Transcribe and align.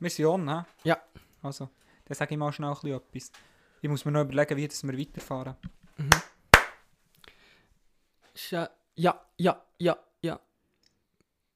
Wir 0.00 0.10
sind 0.10 0.26
on, 0.26 0.48
hä? 0.48 0.64
Ja. 0.84 1.02
Also, 1.42 1.70
dann 2.04 2.14
sage 2.14 2.34
ich 2.34 2.38
mal 2.38 2.52
schnell 2.52 2.70
ein 2.70 2.74
bisschen 2.74 2.96
etwas. 2.96 3.32
Ich 3.80 3.88
muss 3.88 4.04
mir 4.04 4.12
noch 4.12 4.22
überlegen, 4.22 4.56
wie 4.56 4.68
das 4.68 4.82
wir 4.84 4.98
weiterfahren. 4.98 5.56
Mhm. 5.96 6.10
Scha 8.34 8.70
ja, 8.94 9.26
ja, 9.36 9.64
ja, 9.78 9.96
ja. 10.22 10.40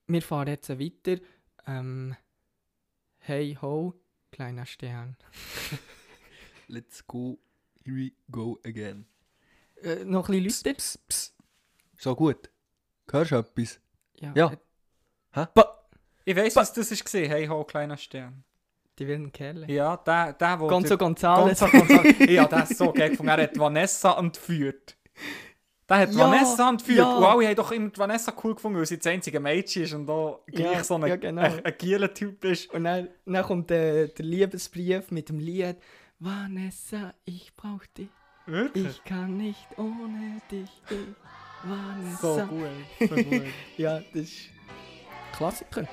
Wir 0.06 0.22
fahren 0.22 0.48
jetzt 0.48 0.68
weiter. 0.70 1.20
Ähm, 1.66 2.16
hey 3.18 3.56
ho, 3.60 3.94
kleiner 4.30 4.66
Stern. 4.66 5.16
Let's 6.68 7.06
go, 7.06 7.38
here 7.84 7.96
we 7.96 8.12
go 8.30 8.58
again. 8.64 9.06
Äh, 9.82 10.04
noch 10.04 10.28
ein 10.28 10.42
bisschen 10.42 10.64
Leute? 10.70 10.74
Psst, 10.78 11.08
psst. 11.08 11.36
So 11.96 12.14
gut. 12.16 12.50
Hörst 13.10 13.30
du 13.30 13.36
etwas? 13.36 13.80
Ja. 14.16 14.32
Ja. 14.34 14.52
äh, 15.32 15.46
Ich 16.24 16.36
weiss, 16.36 16.56
was 16.56 16.72
das 16.72 16.90
war. 16.90 17.20
Hey 17.20 17.46
ho, 17.46 17.64
kleiner 17.64 17.96
Stern. 17.96 18.44
Die 18.98 19.06
wilden 19.08 19.32
Kerle. 19.32 19.66
Ja, 19.70 19.96
der, 19.96 20.34
der, 20.34 20.60
wo... 20.60 20.66
Gonzo 20.68 20.90
der- 20.90 20.96
Gonzales. 20.98 21.58
Gonzo 21.60 21.78
Gonzales. 21.78 22.14
Ich 22.20 22.38
habe 22.38 22.50
das 22.54 22.68
so 22.70 22.92
geil 22.92 23.10
gefunden. 23.10 23.30
Er 23.30 23.42
hat 23.44 23.58
Vanessa 23.58 24.18
entführt. 24.18 24.96
Der 25.88 25.96
hat 25.98 26.12
Ja, 26.12 26.18
Vanessa 26.30 26.68
entführt. 26.68 26.98
ja. 26.98 27.16
Und 27.16 27.24
alle 27.24 27.46
haben 27.48 27.56
doch 27.56 27.72
immer 27.72 27.90
Vanessa 27.96 28.32
cool 28.44 28.54
gefunden, 28.54 28.78
weil 28.78 28.86
sie 28.86 28.98
das 28.98 29.06
einzige 29.06 29.40
Mädchen 29.40 29.82
ist 29.84 29.94
und 29.94 30.06
da 30.06 30.38
gleich 30.46 30.72
Ja, 30.72 30.84
so 30.84 30.94
ein, 30.96 31.06
ja, 31.06 31.16
genau. 31.16 31.42
ein, 31.42 31.64
ein 31.64 32.14
Typ 32.14 32.44
ist. 32.44 32.72
Und 32.72 32.84
dann, 32.84 33.08
dann 33.24 33.44
kommt 33.44 33.70
äh, 33.70 34.08
der 34.08 34.24
Liebesbrief 34.24 35.10
mit 35.10 35.28
dem 35.30 35.38
Lied 35.38 35.76
Vanessa, 36.18 37.14
ich 37.24 37.52
brauch 37.56 37.84
dich. 37.98 38.08
Wirklich? 38.46 38.86
Ich 38.86 39.04
kann 39.04 39.36
nicht 39.36 39.66
ohne 39.76 40.40
dich. 40.50 40.70
Ich, 41.64 42.18
So 42.20 42.36
Vanessa. 42.36 42.44
gut. 42.46 43.08
So 43.08 43.14
gut. 43.14 43.42
Ja, 43.76 44.00
das 44.12 44.22
ist 44.22 44.48
Klassiker. 45.36 45.86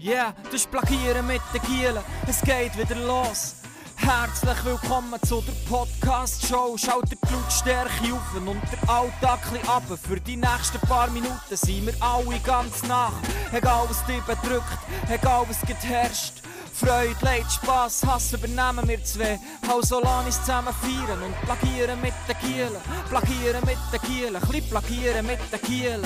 Yeah, 0.00 0.34
das 0.44 0.54
ist 0.54 0.70
Plagieren 0.70 1.26
mit 1.26 1.40
den 1.54 1.62
Kielen. 1.62 2.02
Es 2.26 2.40
geht 2.42 2.76
wieder 2.76 2.96
los. 3.06 3.56
Herzlich 3.96 4.64
willkommen 4.64 5.20
zu 5.22 5.42
der 5.42 5.52
Podcast-Show. 5.68 6.76
Schaut 6.76 7.10
die 7.10 7.16
Blutstärke 7.16 8.12
auf 8.12 8.34
und 8.34 8.60
der 8.70 8.90
Alltag 8.90 9.40
runter. 9.50 9.96
Für 9.96 10.20
die 10.20 10.36
nächsten 10.36 10.78
paar 10.86 11.08
Minuten 11.10 11.34
sind 11.50 11.86
wir 11.86 11.94
alle 12.00 12.38
ganz 12.40 12.82
nach. 12.82 13.14
Egal 13.52 13.86
was 13.88 14.04
dich 14.06 14.22
bedrückt, 14.22 14.78
egal 15.08 15.46
was 15.48 15.62
herrscht. 15.84 16.42
Freude, 16.74 17.14
Leid, 17.22 17.46
Spass, 17.50 18.04
Hass 18.04 18.32
übernehmen 18.32 18.86
wir 18.88 19.02
zwei. 19.04 19.38
Also 19.70 20.00
lass 20.00 20.26
uns 20.26 20.40
zusammen 20.40 20.74
feiern 20.74 21.22
und 21.22 21.40
plagieren 21.42 22.00
mit 22.00 22.14
den 22.28 22.38
Kielen. 22.38 22.76
Plagieren 23.08 23.64
mit 23.64 23.78
den 23.92 24.02
Kielen, 24.02 24.36
ein 24.36 24.42
bisschen 24.42 24.68
plagieren 24.70 25.24
mit 25.24 25.38
den 25.52 25.62
Kielen. 25.62 26.02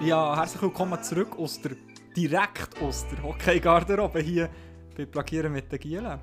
Ja, 0.00 0.36
herzlich 0.36 0.60
willkommen 0.60 1.02
zurück 1.02 1.38
aus 1.38 1.58
der, 1.62 1.74
direkt 2.14 2.80
aus 2.82 3.08
der 3.08 3.22
Hockey-Garderobe 3.22 4.20
hier 4.20 4.50
bei 4.94 5.06
Plagieren 5.06 5.54
mit 5.54 5.72
den 5.72 5.78
Gielen. 5.78 6.20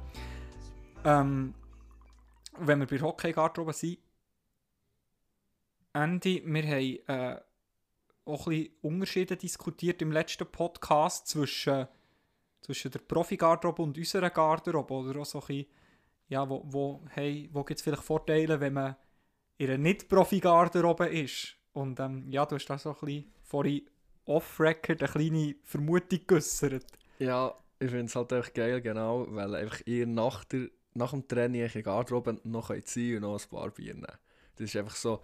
Ähm, 1.03 1.55
wenn 2.59 2.79
wir 2.79 2.85
bei 2.85 2.97
der 2.97 3.07
Hockey-Garderobe 3.07 3.73
sind, 3.73 3.97
Andy, 5.91 6.43
wir 6.45 6.63
haben 6.63 6.99
äh, 7.07 7.41
auch 8.25 8.45
ein 8.45 8.51
bisschen 8.51 8.73
Unterschiede 8.83 9.35
diskutiert 9.35 10.03
im 10.03 10.11
letzten 10.11 10.45
Podcast 10.45 11.27
zwischen, 11.27 11.87
zwischen 12.61 12.91
der 12.91 12.99
Profi-Garderobe 12.99 13.81
und 13.81 13.97
unserer 13.97 14.29
Garderobe. 14.29 14.93
Oder 14.93 15.21
auch 15.21 15.25
so 15.25 15.39
ein 15.39 15.47
bisschen, 15.47 15.65
ja, 16.27 16.47
wo, 16.47 16.61
wo, 16.65 17.01
hey, 17.09 17.49
wo 17.51 17.63
gibt 17.63 17.79
es 17.79 17.83
vielleicht 17.83 18.03
Vorteile, 18.03 18.59
wenn 18.59 18.73
man 18.73 18.95
in 19.57 19.67
einer 19.67 19.79
Nicht-Profi-Garderobe 19.79 21.07
ist? 21.07 21.55
Und 21.73 21.99
ähm, 21.99 22.31
ja, 22.31 22.45
du 22.45 22.55
hast 22.55 22.67
da 22.67 22.77
so 22.77 22.89
ein 22.91 22.95
bisschen 22.99 23.33
vorhin 23.53 23.83
off-record 24.25 25.03
eine 25.03 25.11
kleine 25.11 25.55
Vermutung 25.63 26.21
geäussert. 26.25 26.87
Ja, 27.19 27.53
ich 27.77 27.91
finde 27.91 28.05
es 28.05 28.15
halt 28.15 28.31
echt 28.31 28.55
geil, 28.55 28.81
genau, 28.81 29.27
weil 29.29 29.53
einfach 29.53 29.79
ihr 29.85 30.07
nach, 30.07 30.43
der, 30.45 30.69
nach 30.95 31.11
dem 31.11 31.27
Training 31.27 31.61
in 31.61 31.71
der 31.71 31.83
Garderobe 31.83 32.39
noch 32.45 32.69
könnt 32.69 32.87
sein 32.87 33.17
und 33.17 33.21
noch 33.21 33.39
ein 33.39 33.49
paar 33.49 33.69
Bier 33.69 33.93
nehmen. 33.93 34.07
Das 34.55 34.65
ist 34.65 34.75
einfach 34.75 34.95
so, 34.95 35.21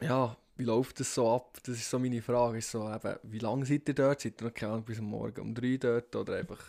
ja, 0.00 0.36
wie 0.54 0.62
läuft 0.62 1.00
das 1.00 1.12
so 1.12 1.28
ab? 1.28 1.58
Das 1.64 1.76
ist 1.76 1.90
so 1.90 1.98
meine 1.98 2.22
Frage. 2.22 2.58
Ist 2.58 2.70
so, 2.70 2.88
eben, 2.88 3.16
wie 3.24 3.40
lange 3.40 3.66
seid 3.66 3.88
ihr 3.88 3.94
dort? 3.94 4.20
Seid 4.20 4.40
ihr 4.40 4.46
noch 4.46 4.54
keine 4.54 4.72
Ahnung, 4.74 4.84
bis 4.84 5.00
am 5.00 5.06
Morgen 5.06 5.40
um 5.40 5.52
drei 5.52 5.78
dort 5.78 6.14
oder 6.14 6.36
einfach, 6.36 6.62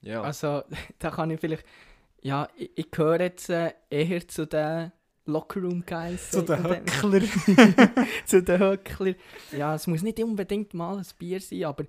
ja. 0.00 0.22
Also, 0.22 0.62
da 0.98 1.10
kann 1.10 1.30
ich 1.30 1.40
vielleicht. 1.40 1.66
Ja, 2.22 2.48
ich, 2.56 2.70
ich 2.74 2.90
gehöre 2.90 3.20
jetzt 3.20 3.50
äh, 3.50 3.74
eher 3.90 4.26
zu 4.26 4.46
den 4.46 4.92
Lockerroom-Guys. 5.26 6.30
Zu 6.30 6.42
den 6.42 6.62
Höckler. 6.62 7.22
zu 8.26 8.42
den 8.42 8.60
Höckler. 8.60 9.14
Ja, 9.52 9.74
es 9.74 9.86
muss 9.86 10.02
nicht 10.02 10.22
unbedingt 10.22 10.74
mal 10.74 10.98
ein 10.98 11.06
Bier 11.18 11.40
sein, 11.40 11.64
aber 11.64 11.84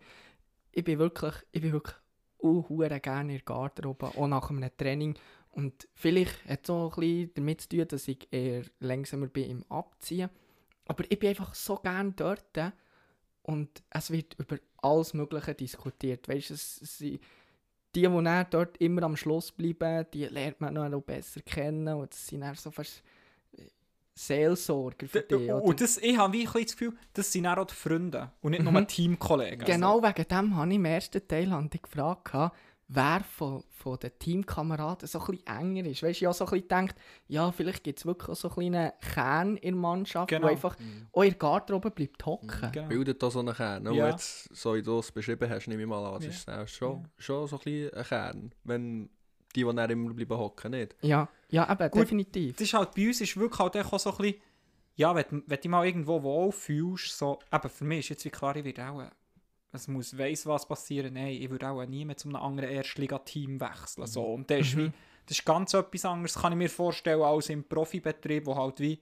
ich 0.72 0.84
bin 0.84 1.00
wirklich, 1.00 1.34
ich 1.52 1.62
bin 1.62 1.74
wirklich 1.74 1.96
unhuere 2.38 3.00
gerne 3.00 3.34
in 3.34 3.38
der 3.40 3.46
Garderobe, 3.46 4.08
auch 4.08 4.28
nach 4.28 4.50
einem 4.50 4.70
Training. 4.78 5.16
Und 5.52 5.88
vielleicht 5.94 6.46
hat 6.48 6.64
es 6.64 6.70
auch 6.70 6.98
ein 6.98 7.00
bisschen 7.00 7.32
damit 7.36 7.62
zu 7.62 7.70
tun, 7.70 7.88
dass 7.88 8.08
ich 8.08 8.28
eher 8.32 8.64
langsamer 8.80 9.28
bin 9.28 9.50
im 9.50 9.72
Abziehen. 9.72 10.30
Aber 10.86 11.04
ich 11.10 11.18
bin 11.18 11.30
einfach 11.30 11.56
so 11.56 11.78
gerne 11.78 12.12
dort 12.12 12.58
äh, 12.58 12.72
und 13.42 13.84
es 13.90 14.12
wird 14.12 14.36
über 14.38 14.58
alles 14.78 15.14
Mögliche 15.14 15.56
diskutiert. 15.56 16.28
Weißt 16.28 16.50
du, 16.50 16.54
es, 16.54 16.82
es 16.82 16.98
sind 16.98 17.22
die, 17.96 18.02
die 18.02 18.46
dort 18.50 18.78
immer 18.78 19.04
am 19.04 19.16
Schluss 19.16 19.52
bleiben, 19.52 20.06
die 20.14 20.26
lernt 20.26 20.60
man 20.60 20.74
noch 20.74 21.02
besser 21.02 21.42
kennen 21.42 21.96
und 21.96 22.12
das 22.12 22.28
sind 22.28 22.42
dann 22.42 22.56
so 22.56 22.70
fast 22.70 23.02
Seelsorger 24.18 25.08
für 25.08 25.22
dich. 25.22 25.38
oder? 25.52 25.62
Und 25.64 25.82
das, 25.82 25.98
ich 25.98 26.18
habe 26.18 26.42
das 26.44 26.72
Gefühl, 26.72 26.94
das 27.14 27.32
sind 27.32 27.46
auch 27.48 27.66
die 27.66 27.74
Freunde 27.74 28.32
und 28.42 28.52
nicht 28.52 28.64
nur 28.64 28.72
Mhm. 28.72 28.88
Teamkollegen. 28.88 29.66
Genau 29.66 30.02
wegen 30.02 30.28
dem 30.28 30.56
habe 30.56 30.70
ich 30.70 30.76
im 30.76 30.86
ersten 30.86 31.28
Teil 31.28 31.70
gefragt, 31.82 32.34
wer 32.88 33.24
von, 33.24 33.64
von 33.72 33.98
den 33.98 34.12
Teamkameraden 34.20 35.08
so 35.08 35.20
ein 35.20 35.26
bisschen 35.26 35.48
enger 35.48 35.86
ist. 35.90 36.04
Weißt 36.04 36.22
du, 36.22 36.24
ich 36.24 36.26
habe 36.26 36.34
so 36.36 36.46
ein 36.46 36.52
bisschen 36.52 36.62
gedacht, 36.68 36.96
ja, 37.28 37.52
vielleicht 37.52 37.84
gibt 37.84 37.98
es 38.00 38.06
wirklich 38.06 38.30
auch 38.30 38.36
so 38.36 38.50
einen 38.50 38.72
kleinen 38.72 38.92
Kern 39.02 39.58
in 39.58 39.74
der 39.74 39.82
Mannschaft, 39.82 40.30
Genau. 40.30 40.42
der 40.48 40.52
einfach 40.52 40.78
auch 41.12 41.24
in 41.24 41.30
der 41.32 41.38
Garderobe 41.40 41.90
bleibt 41.92 42.24
hocken. 42.26 42.50
So. 42.50 42.68
Genau. 42.72 42.88
Bildet 42.88 43.24
da 43.24 43.32
so 43.32 43.40
einen 43.40 43.56
Kern. 43.56 43.88
Und 43.88 43.96
Ja. 43.96 44.10
jetzt, 44.10 44.56
so 44.56 44.76
wie 44.76 44.84
du 44.84 45.00
es 45.00 45.12
beschrieben 45.12 45.50
hast, 45.50 45.68
nehme 45.68 45.82
ich 45.82 45.88
mal 45.88 46.06
an, 46.06 46.22
das 46.22 46.26
Ja. 46.26 46.30
ist 46.30 46.50
auch 46.50 46.68
schon, 46.68 47.02
Ja. 47.02 47.10
schon 47.18 47.48
so 47.48 47.60
ein 47.66 47.90
ein 47.92 48.04
Kern. 48.04 48.52
Wenn 48.64 49.10
die, 49.56 49.64
die 49.64 49.76
dann 49.76 49.90
immer 49.90 50.14
bleiben 50.14 50.38
hocken, 50.38 50.72
nicht? 50.72 50.96
Ja, 51.02 51.28
ja 51.50 51.72
eben, 51.72 51.90
Gut. 51.90 52.02
definitiv. 52.02 52.56
Das 52.56 52.68
ist 52.68 52.74
halt 52.74 52.94
bei 52.96 53.08
uns 53.08 53.22
ist 53.22 53.38
wirklich 53.38 53.60
halt 53.60 53.78
auch 53.78 54.00
so 54.00 54.12
ein 54.12 54.18
bisschen, 54.18 54.42
ja, 54.96 55.16
wenn, 55.16 55.44
wenn 55.46 55.60
du 55.62 55.70
mal 55.70 55.86
irgendwo 55.86 56.22
wohl 56.24 56.52
fühlst, 56.52 57.18
so, 57.18 57.40
eben 57.52 57.70
für 57.70 57.86
mich 57.86 58.00
ist 58.00 58.10
jetzt 58.10 58.26
wie 58.26 58.30
klar, 58.30 58.56
ich 58.56 58.66
würde 58.66 58.88
auch, 58.88 59.04
es 59.72 59.88
muss 59.88 60.18
weiss, 60.18 60.46
was 60.46 60.68
passieren, 60.68 61.14
nein, 61.14 61.34
ich 61.34 61.50
würde 61.50 61.68
auch 61.70 61.86
nie 61.86 62.06
mehr 62.06 62.16
zu 62.16 62.30
einem 62.30 62.38
anderen 62.38 62.70
Erstligateam 62.70 63.60
wechseln, 63.60 64.08
so, 64.08 64.24
und 64.24 64.50
das 64.50 64.62
ist 64.62 64.78
wie, 64.78 64.92
das 65.26 65.40
ist 65.40 65.46
ganz 65.46 65.74
etwas 65.74 66.06
anderes, 66.06 66.36
kann 66.36 66.54
ich 66.54 66.58
mir 66.58 66.70
vorstellen, 66.70 67.22
als 67.22 67.50
im 67.50 67.64
Profibetrieb, 67.64 68.46
wo 68.46 68.56
halt 68.56 68.80
wie, 68.80 69.02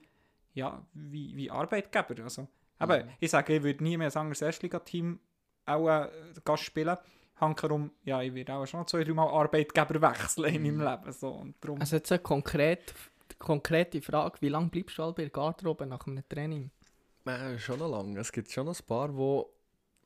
ja, 0.53 0.83
wie, 0.93 1.35
wie 1.35 1.51
Arbeitgeber, 1.51 2.23
also, 2.23 2.47
eben, 2.81 3.09
ich 3.19 3.29
sage, 3.29 3.57
ich 3.57 3.63
würde 3.63 3.83
nie 3.83 3.97
mehr 3.97 4.07
ein 4.07 4.17
anderes 4.17 4.41
Erstligateam 4.41 5.19
auch 5.65 5.87
äh, 5.87 6.09
Gast 6.43 6.63
spielen, 6.63 6.97
hankerum, 7.35 7.91
ja, 8.03 8.21
ich 8.21 8.33
würde 8.33 8.53
auch 8.53 8.65
schon 8.65 8.81
noch 8.81 8.87
zwei, 8.87 9.03
drei 9.03 9.13
Mal 9.13 9.27
Arbeitgeber 9.27 10.01
wechseln 10.01 10.55
in 10.55 10.77
meinem 10.77 10.81
Leben, 10.87 11.11
so, 11.11 11.29
und 11.29 11.55
darum... 11.61 11.79
Also 11.79 11.95
jetzt 11.97 12.11
eine 12.11 12.19
konkret, 12.19 12.93
konkrete 13.39 14.01
Frage, 14.01 14.37
wie 14.41 14.49
lange 14.49 14.69
bleibst 14.69 14.97
du 14.97 15.03
halt 15.03 15.15
bei 15.15 15.23
der 15.23 15.31
Garderobe 15.31 15.85
nach 15.85 16.05
einem 16.07 16.23
Training? 16.29 16.71
Äh, 17.25 17.57
schon 17.57 17.79
noch 17.79 17.89
lange. 17.89 18.19
Es 18.19 18.31
gibt 18.31 18.51
schon 18.51 18.67
ein 18.67 18.75
paar, 18.85 19.07
die, 19.09 19.43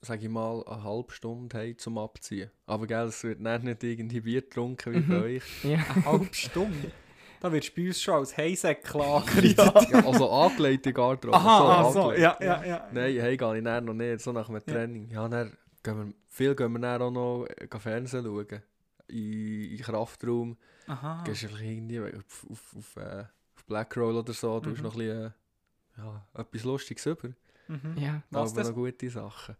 sage 0.05 0.23
ich 0.23 0.29
mal, 0.29 0.63
eine 0.67 0.83
halbe 0.83 1.11
Stunde 1.11 1.57
haben 1.57 1.77
zum 1.77 1.97
Abziehen. 1.97 2.51
Aber 2.67 2.85
gell, 2.85 3.07
es 3.07 3.23
wird 3.23 3.43
dann 3.43 3.63
nicht 3.63 3.83
irgendwie 3.83 4.21
Bier 4.21 4.41
getrunken 4.41 4.93
wie 4.93 4.99
bei 4.99 5.21
euch. 5.21 5.43
Ja. 5.63 5.79
Eine 5.95 6.05
halbe 6.05 6.33
Stunde. 6.33 6.91
Da 7.39 7.51
wirst 7.51 7.69
du 7.69 7.81
bei 7.81 7.87
uns 7.87 8.01
schon 8.01 8.15
als 8.15 8.35
Heisäckl 8.37 9.01
angekreidet. 9.01 9.57
Ja, 9.91 10.05
also 10.05 10.29
angelegte 10.29 10.91
Garderobe. 10.93 11.37
Aha, 11.37 11.85
ach 11.87 11.91
so, 11.91 12.01
angelegt. 12.09 12.21
ja, 12.21 12.37
ja, 12.39 12.65
ja. 12.65 12.87
Nein, 12.91 13.19
hey, 13.19 13.37
gehe 13.37 13.57
ich 13.57 13.63
dann 13.63 13.85
noch 13.85 13.93
nicht, 13.93 14.21
so 14.21 14.31
nach 14.31 14.47
dem 14.47 14.55
Ja. 14.55 14.61
Training. 14.61 15.09
Ja, 15.11 15.27
dann 15.27 15.57
gehen 15.83 16.07
wir, 16.07 16.13
viel 16.27 16.55
gehen 16.55 16.71
wir 16.73 16.79
dann 16.79 17.01
auch 17.01 17.11
noch 17.11 17.45
äh, 17.45 17.79
Fernsehen 17.79 18.23
schauen. 18.25 18.61
In, 19.09 19.17
in 19.71 19.77
den 19.77 19.81
Kraftraum. 19.81 20.57
Aha. 20.87 21.23
Gehst 21.23 21.43
du 21.43 21.47
irgendwie 21.47 21.99
auf, 22.01 22.45
auf, 22.49 22.75
auf, 22.77 22.95
äh, 22.97 23.25
auf 23.55 23.65
Blackroll 23.65 24.15
oder 24.15 24.33
so, 24.33 24.59
du 24.59 24.71
hast 24.71 24.77
Mhm. 24.77 24.83
noch 24.83 24.95
ein 24.95 24.99
bisschen, 24.99 25.25
äh, 25.25 25.31
ja, 25.97 26.27
etwas 26.33 26.63
Lustiges 26.63 27.05
über. 27.05 27.29
Mhm. 27.67 27.97
ja. 27.97 28.21
Was 28.31 28.51
aber 28.51 28.61
das? 28.61 28.69
noch 28.69 28.75
gute 28.75 29.09
Sachen. 29.09 29.55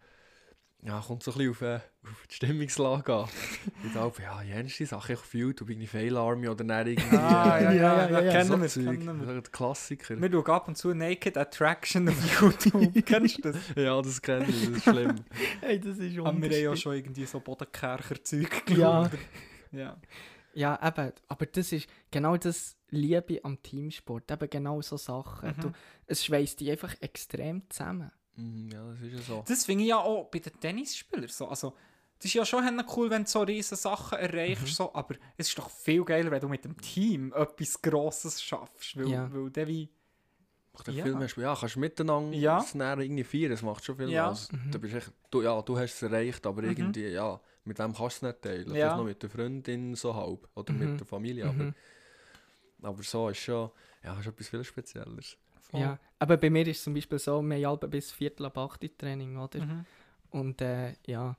Ja, 0.84 1.02
kommt 1.02 1.24
so 1.24 1.32
ein 1.32 1.38
bisschen 1.38 1.52
auf, 1.52 1.62
äh, 1.64 1.76
auf 2.04 2.28
die 2.30 2.36
Stimmungslage 2.36 3.14
an. 3.14 3.28
ich 3.84 3.92
glaube, 3.92 4.22
ja, 4.22 4.42
jenste 4.44 4.86
Sache, 4.86 5.14
ich 5.14 5.20
fühle, 5.20 5.54
du 5.54 5.66
bist 5.66 5.78
eine 5.80 5.88
Fail 5.88 6.16
Army 6.16 6.48
oder 6.48 6.64
dann 6.64 6.88
irgendwie. 6.88 7.18
Ah, 7.18 7.60
ja, 7.60 7.72
ja, 7.72 7.72
ja, 7.72 8.10
Ja, 8.10 8.10
ja, 8.12 8.22
ja. 8.22 8.32
kennen 8.32 8.62
wir, 8.62 8.70
so 8.70 8.84
Zeug. 8.84 9.00
kennen 9.00 9.28
wir. 9.28 9.42
Die 9.42 9.50
Klassiker. 9.52 10.22
Wir 10.22 10.32
schauen 10.32 10.46
ab 10.46 10.68
und 10.68 10.78
zu 10.78 10.94
Naked 10.94 11.36
Attraction 11.38 12.08
auf 12.08 12.42
YouTube. 12.42 12.94
Kennst 13.06 13.44
du 13.44 13.52
das? 13.52 13.58
ja, 13.76 14.02
das 14.02 14.22
kenne 14.22 14.46
ich, 14.48 14.66
das 14.66 14.78
ist 14.78 14.84
schlimm. 14.84 15.16
Hey, 15.62 15.80
das 15.80 15.98
ist 15.98 16.00
Haben 16.00 16.04
wir 16.08 16.14
ja 16.14 16.70
unterschiedlich. 16.70 16.80
schon 16.82 16.94
irgendwie 16.96 17.26
so 17.26 17.40
Bodenkercher-Zeug 17.40 18.64
Ja. 18.70 19.10
Ja. 19.72 19.98
Ja, 20.54 20.80
eben, 20.88 21.12
aber 21.28 21.46
das 21.48 21.72
ist 21.72 21.88
genau 22.10 22.38
das 22.38 22.78
Liebe 22.90 23.40
am 23.44 23.62
Teamsport. 23.62 24.32
Eben 24.32 24.50
genau 24.50 24.82
so 24.82 24.98
Sachen. 24.98 25.50
Mhm. 25.58 25.62
Du, 25.62 25.72
es 26.08 26.24
schweißt 26.26 26.60
die 26.60 26.72
einfach 26.72 26.96
extrem 27.02 27.64
zusammen. 27.70 28.12
Mhm, 28.38 28.70
ja, 28.72 28.84
das 28.92 29.02
ist 29.02 29.14
ja 29.14 29.22
so. 29.22 29.44
Das 29.48 29.66
finde 29.66 29.84
ich 29.84 29.90
ja 29.90 29.98
auch 29.98 30.26
bei 30.30 30.40
den 30.40 30.60
Tennisspielern 30.60 31.28
so. 31.28 31.48
Also, 31.48 31.74
das 32.18 32.26
ist 32.26 32.34
ja 32.34 32.46
schon 32.46 32.64
cool, 32.96 33.10
wenn 33.12 33.24
du 33.26 33.30
so 33.30 33.42
riesige 33.42 33.76
Sachen 33.76 34.18
erreichst, 34.18 34.64
Mhm. 34.64 34.68
so, 34.68 34.94
aber 34.96 35.16
es 35.38 35.50
ist 35.50 35.58
doch 35.60 35.70
viel 35.70 36.04
geiler, 36.06 36.32
wenn 36.32 36.42
du 36.42 36.48
mit 36.50 36.64
dem 36.66 36.76
Team 36.80 37.34
etwas 37.36 37.82
Grosses 37.82 38.42
schaffst. 38.42 38.96
Weil, 38.98 39.10
Ja. 39.10 39.30
weil 39.34 39.50
der 39.52 39.68
wie. 39.68 39.90
Macht 40.74 40.88
ja. 40.90 41.04
Viel 41.04 41.16
mehr 41.16 41.28
Spaß. 41.28 41.42
Ja, 41.44 41.56
kannst 41.60 41.76
du 41.76 41.80
miteinander 41.80 42.38
Ja. 42.38 42.58
das 42.60 42.76
näher 42.76 43.00
irgendwie 43.00 43.24
feiern, 43.24 43.50
das 43.50 43.64
macht 43.64 43.84
schon 43.84 43.98
viel 43.98 44.10
Ja. 44.12 44.30
aus. 44.30 44.52
Mhm. 44.52 44.72
Du, 44.72 44.80
bist 44.80 44.94
echt, 44.94 45.12
du, 45.32 45.42
ja, 45.42 45.60
du 45.62 45.78
hast 45.78 45.96
es 45.96 46.02
erreicht, 46.04 46.46
aber 46.46 46.62
Mhm. 46.62 46.70
irgendwie, 46.70 47.08
ja, 47.08 47.40
mit 47.64 47.80
wem 47.80 47.94
kannst 47.96 48.22
du 48.22 48.28
es 48.28 48.34
nicht 48.34 48.42
teilen. 48.44 48.68
Ja. 48.68 48.74
Vielleicht 48.74 48.98
noch 48.98 49.04
mit 49.06 49.24
der 49.24 49.30
Freundin 49.32 49.96
so 49.96 50.14
halb 50.14 50.48
oder 50.54 50.74
Mhm. 50.74 50.80
mit 50.92 51.00
der 51.00 51.08
Familie, 51.08 51.46
Mhm. 51.52 51.74
aber, 52.82 52.90
aber 52.90 53.04
so 53.04 53.30
ist 53.30 53.40
schon, 53.40 53.72
ja, 54.04 54.20
ist 54.20 54.28
etwas 54.28 54.48
viel 54.50 54.64
Spezielleres. 54.64 55.36
Voll. 55.70 55.82
Ja, 55.82 56.00
aber 56.20 56.38
bei 56.38 56.50
mir 56.50 56.66
ist 56.68 56.78
es 56.78 56.84
zum 56.84 56.94
Beispiel 56.94 57.20
so, 57.20 57.42
wir 57.42 57.68
haben 57.68 57.90
bis 57.90 58.12
Viertel 58.12 58.46
ab 58.46 58.58
8 58.58 58.84
Uhr 58.84 58.98
Training, 58.98 59.38
oder? 59.38 59.64
Mhm. 59.66 59.86
Und 60.32 60.62
äh, 60.62 60.94
ja, 61.06 61.36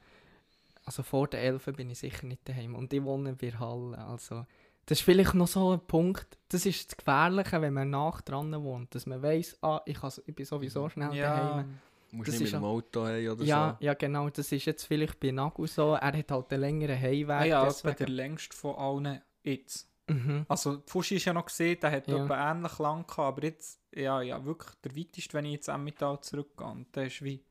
also 0.85 1.03
vor 1.03 1.29
der 1.29 1.43
11 1.43 1.67
bin 1.77 1.91
ich 1.91 1.99
sicher 1.99 2.27
nicht 2.27 2.49
daheim. 2.49 2.75
Und 2.75 2.93
ich 2.93 3.03
wohne 3.03 3.35
bei 3.35 3.53
Halle, 3.53 3.99
also... 3.99 4.47
Das 4.87 5.01
ist 5.01 5.05
vielleicht 5.05 5.35
noch 5.35 5.47
so 5.49 5.73
ein 5.75 5.81
Punkt, 5.87 6.39
das 6.49 6.65
ist 6.65 6.89
das 6.91 6.97
Gefährliche, 6.97 7.61
wenn 7.61 7.75
man 7.75 7.91
nach 7.91 8.23
dran 8.23 8.55
wohnt, 8.65 8.95
dass 8.95 9.05
man 9.05 9.21
weiss, 9.23 9.59
ah, 9.63 9.83
ich, 9.85 10.01
kann, 10.01 10.11
ich 10.25 10.35
bin 10.35 10.47
sowieso 10.47 10.89
schnell 10.89 11.15
Ja, 11.15 11.37
daheim. 11.37 11.79
Du 12.11 12.17
musst 12.17 12.29
Das 12.29 12.41
nicht 12.41 12.53
mit 12.53 12.63
dem 12.63 12.65
Auto 12.65 13.05
haben 13.05 13.29
oder 13.29 13.45
Ja, 13.45 13.77
so. 13.79 13.85
ja, 13.85 13.93
genau, 13.93 14.31
das 14.31 14.51
ist 14.51 14.65
jetzt 14.65 14.85
vielleicht 14.85 15.21
bei 15.21 15.31
Nagu 15.31 15.67
so, 15.67 15.93
er 15.93 16.17
hat 16.17 16.31
halt 16.31 16.51
einen 16.53 16.61
längeren 16.63 16.99
Heimweg. 16.99 17.31
ah, 17.31 17.45
ja, 17.45 17.65
deswegen. 17.67 17.97
der 17.97 18.09
längste 18.09 18.57
von 18.57 18.77
allen 18.77 19.21
jetzt. 19.43 19.87
Mhm. 20.09 20.47
Also, 20.49 20.83
Fuschi 20.87 21.17
ist 21.17 21.25
ja 21.27 21.33
noch 21.33 21.47
gesehen, 21.47 21.79
der 21.81 21.91
hat 21.93 22.09
Ja. 22.09 22.25
etwa 22.25 22.51
ähnlich 22.51 22.79
lang 22.79 23.07
gehabt, 23.07 23.19
aber 23.19 23.43
jetzt, 23.45 23.81
ja, 23.95 24.21
ja, 24.23 24.45
wirklich 24.45 24.75
der 24.85 24.97
weiteste, 24.97 25.35
wenn 25.35 25.45
ich 25.47 25.53
jetzt 25.53 25.69
am 25.69 25.85
Mittag 25.85 26.25
zurückgehe. 26.25 26.67
Und 26.67 26.95
der 26.97 27.07
ist 27.07 27.23
wie. 27.23 27.43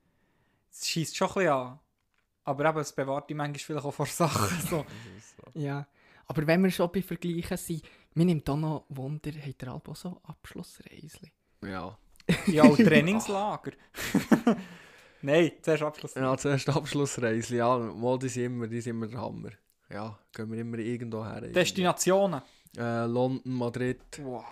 Es 0.71 0.87
schießt 0.87 1.15
schon 1.15 1.27
ein 1.29 1.33
bisschen 1.35 1.49
an. 1.53 1.79
Aber 2.43 2.69
eben, 2.69 2.77
es 2.79 2.93
bewahrt 2.93 3.29
die 3.29 3.33
manchmal 3.33 3.59
vielleicht 3.59 3.85
auch 3.85 3.91
vor 3.93 4.05
Sachen. 4.05 4.57
So. 4.69 4.85
So. 4.85 5.59
Ja, 5.59 5.85
aber 6.27 6.45
wenn 6.47 6.63
wir 6.63 6.71
schon 6.71 6.91
bei 6.91 7.01
Vergleichen 7.01 7.57
sind, 7.57 7.83
mir 8.13 8.25
nimmt 8.25 8.49
auch 8.49 8.57
noch 8.57 8.85
Wunder, 8.89 9.31
hat 9.31 9.61
der 9.61 9.69
Albo 9.73 9.93
so 9.93 10.19
Abschlussreisli? 10.23 11.31
Ja. 11.63 11.97
Ja, 12.47 12.63
und 12.63 12.77
Trainingslager. 12.83 13.71
Nein, 15.21 15.51
zuerst 15.61 15.83
Abschluss. 15.83 16.13
ja, 16.15 16.37
zuerst 16.37 16.69
Abschlussreise, 16.69 17.55
ja, 17.57 17.77
mal, 17.77 18.19
die 18.19 18.29
sind 18.29 18.43
immer, 18.45 18.67
die 18.67 18.81
sind 18.81 18.91
immer 18.91 19.07
der 19.07 19.19
Hammer. 19.19 19.49
Ja, 19.89 20.17
gehen 20.33 20.51
wir 20.51 20.59
immer 20.59 20.77
irgendwo 20.79 21.23
her. 21.23 21.35
irgendwie. 21.37 21.53
Destinationen. 21.53 22.41
Äh, 22.77 23.05
London, 23.05 23.41
Madrid, 23.45 24.01
Wow. 24.21 24.43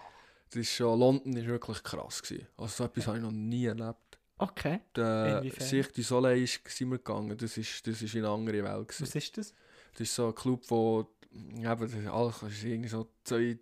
das 0.49 0.57
ist 0.61 0.71
schon, 0.71 0.97
London 0.99 1.35
ist 1.35 1.45
wirklich 1.47 1.83
krass 1.83 2.21
gewesen. 2.23 2.47
Also 2.57 2.75
so 2.75 2.83
etwas 2.85 3.07
habe 3.07 3.17
ich 3.17 3.23
noch 3.23 3.31
nie 3.31 3.65
erlebt. 3.65 3.97
Okay. 4.37 4.81
Der? 4.95 5.43
Cirque 5.59 5.93
du 5.93 6.01
Soleil 6.01 6.41
ist, 6.43 6.59
sind 6.67 6.89
wir 6.89 6.97
gegangen, 6.97 7.37
das 7.37 7.57
ist, 7.57 7.85
das 7.87 8.01
ist 8.01 8.13
in 8.15 8.25
eine 8.25 8.33
andere 8.33 8.63
Welt 8.63 8.87
gewesen. 8.87 9.03
Was 9.03 9.15
ist 9.15 9.37
das? 9.37 9.53
Das 9.93 10.01
ist 10.01 10.15
so 10.15 10.27
ein 10.27 10.35
Club, 10.35 10.63
wo 10.69 11.07
eben, 11.33 12.07
alles, 12.09 12.41
ist 12.43 12.63
irgendwie 12.63 12.89
so 12.89 13.07
zwei 13.23 13.57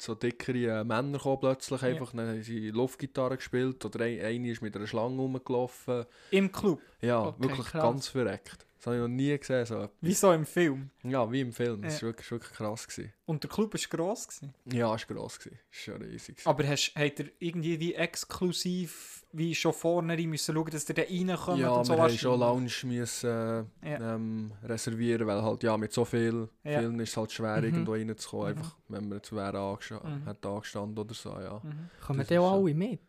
so 0.00 0.14
dickere 0.14 0.80
äh, 0.80 0.84
Männer 0.84 1.18
gekommen 1.18 1.40
plötzlich 1.40 1.82
einfach, 1.82 2.12
dann 2.12 2.26
haben 2.28 2.42
sie 2.42 2.70
Luftgitarre 2.70 3.36
gespielt 3.36 3.84
oder 3.84 4.04
ein, 4.06 4.18
eine 4.20 4.50
ist 4.50 4.62
mit 4.62 4.74
einer 4.74 4.86
Schlange 4.86 5.16
rumgelaufen. 5.20 6.06
Im 6.30 6.50
Club. 6.50 6.80
Ja, 7.02 7.26
Okay, 7.26 7.42
wirklich 7.42 7.66
krass. 7.66 7.82
ganz 7.82 8.08
verreckt. 8.08 8.66
Das 8.80 8.86
habe 8.86 8.96
ich 8.96 9.02
noch 9.02 9.08
nie 9.08 9.36
gesehen. 9.38 9.66
So. 9.66 9.74
etwas. 9.82 9.90
Wie 10.00 10.14
so 10.14 10.32
im 10.32 10.46
Film. 10.46 10.88
Ja, 11.02 11.30
wie 11.30 11.42
im 11.42 11.52
Film. 11.52 11.82
Das 11.82 11.96
Ja. 12.00 12.06
war 12.06 12.08
wirklich, 12.14 12.30
wirklich 12.30 12.52
krass. 12.52 12.88
Gewesen. 12.88 13.12
Und 13.26 13.42
der 13.42 13.50
Club 13.50 13.74
war 13.74 13.80
gross. 13.90 14.26
Gewesen. 14.26 14.54
Ja, 14.64 14.94
es 14.94 15.06
war 15.06 15.16
gross. 15.16 15.38
Gewesen. 15.38 15.58
Es 15.70 15.86
war 15.88 15.94
schon 15.98 16.02
riesig. 16.06 16.36
gewesen. 16.36 16.48
Aber 16.48 16.66
hast, 16.66 16.92
habt 16.96 17.18
ihr 17.20 17.30
irgendwie 17.40 17.78
wie 17.78 17.94
exklusiv, 17.94 19.26
wie 19.32 19.54
schon 19.54 19.72
vorne 19.74 20.14
rein 20.16 20.28
müssen 20.30 20.54
schauen, 20.54 20.70
dass 20.70 20.88
ihr 20.88 20.94
da 20.94 21.02
reinkommt 21.02 21.58
ja, 21.60 21.70
und 21.70 21.84
so 21.84 21.92
wir 21.94 22.02
haben 22.02 22.16
schon? 22.18 22.40
Lounge 22.40 22.72
müssen, 22.84 23.28
äh, 23.28 23.64
Ja. 23.90 24.14
ähm, 24.14 24.52
reservieren, 24.64 25.26
weil 25.26 25.42
halt 25.42 25.62
ja, 25.62 25.76
mit 25.76 25.92
so 25.92 26.04
viel 26.06 26.48
Ja. 26.64 26.78
Filmen 26.80 27.00
ist 27.00 27.10
es 27.10 27.16
halt 27.18 27.32
schwer, 27.32 27.58
Mhm. 27.58 27.64
irgendwo 27.64 27.92
reinzukommen, 27.92 28.52
Mhm. 28.54 28.58
einfach, 28.58 28.76
wenn 28.88 29.08
man 29.08 29.18
jetzt 29.18 29.32
wäre 29.32 29.58
angesta 29.58 30.00
Mhm. 30.08 30.24
hat 30.24 30.44
angestanden 30.46 30.98
oder 30.98 31.14
so, 31.14 31.30
ja. 31.38 31.60
Mhm. 31.62 31.90
Kommen 32.04 32.26
die 32.26 32.38
auch 32.38 32.52
alle 32.52 32.74
mit? 32.74 33.00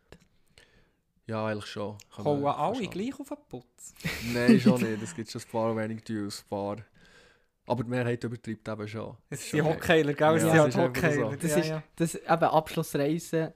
Ja, 1.32 1.46
eigentlich 1.46 1.66
schon. 1.66 1.96
Kann 2.14 2.24
Hauen 2.26 2.44
alle 2.46 2.74
fast 2.76 2.90
gleich 2.90 3.18
auf 3.20 3.28
den 3.28 3.36
Putz? 3.48 3.94
Nein, 4.34 4.60
schon 4.60 4.80
nicht. 4.82 5.02
Es 5.02 5.14
gibt 5.14 5.30
schon 5.30 5.40
ein 5.40 5.48
paar 5.50 5.76
wenige 5.76 6.02
Duos, 6.02 6.42
ein 6.44 6.48
paar. 6.48 6.76
Aber 7.66 7.84
die 7.84 7.90
Mehrheit 7.90 8.22
übertreibt 8.24 8.68
eben 8.68 8.88
schon. 8.88 9.16
Ist 9.30 9.50
sind 9.50 9.64
Hockeyler, 9.64 10.12
gell? 10.14 10.34
Das 10.34 10.42
Ja, 10.42 10.50
sind 10.50 10.58
halt 10.58 10.66
das 10.66 10.74
ist 10.74 10.78
einfach 10.78 11.02
Hockeyler. 11.02 11.30
so. 11.30 11.36
Das 11.36 11.50
ja, 11.52 11.56
ist- 11.58 11.68
ja. 11.68 11.82
Das 11.96 12.14
eben 12.16 12.26
Abschlussreisen, 12.44 13.52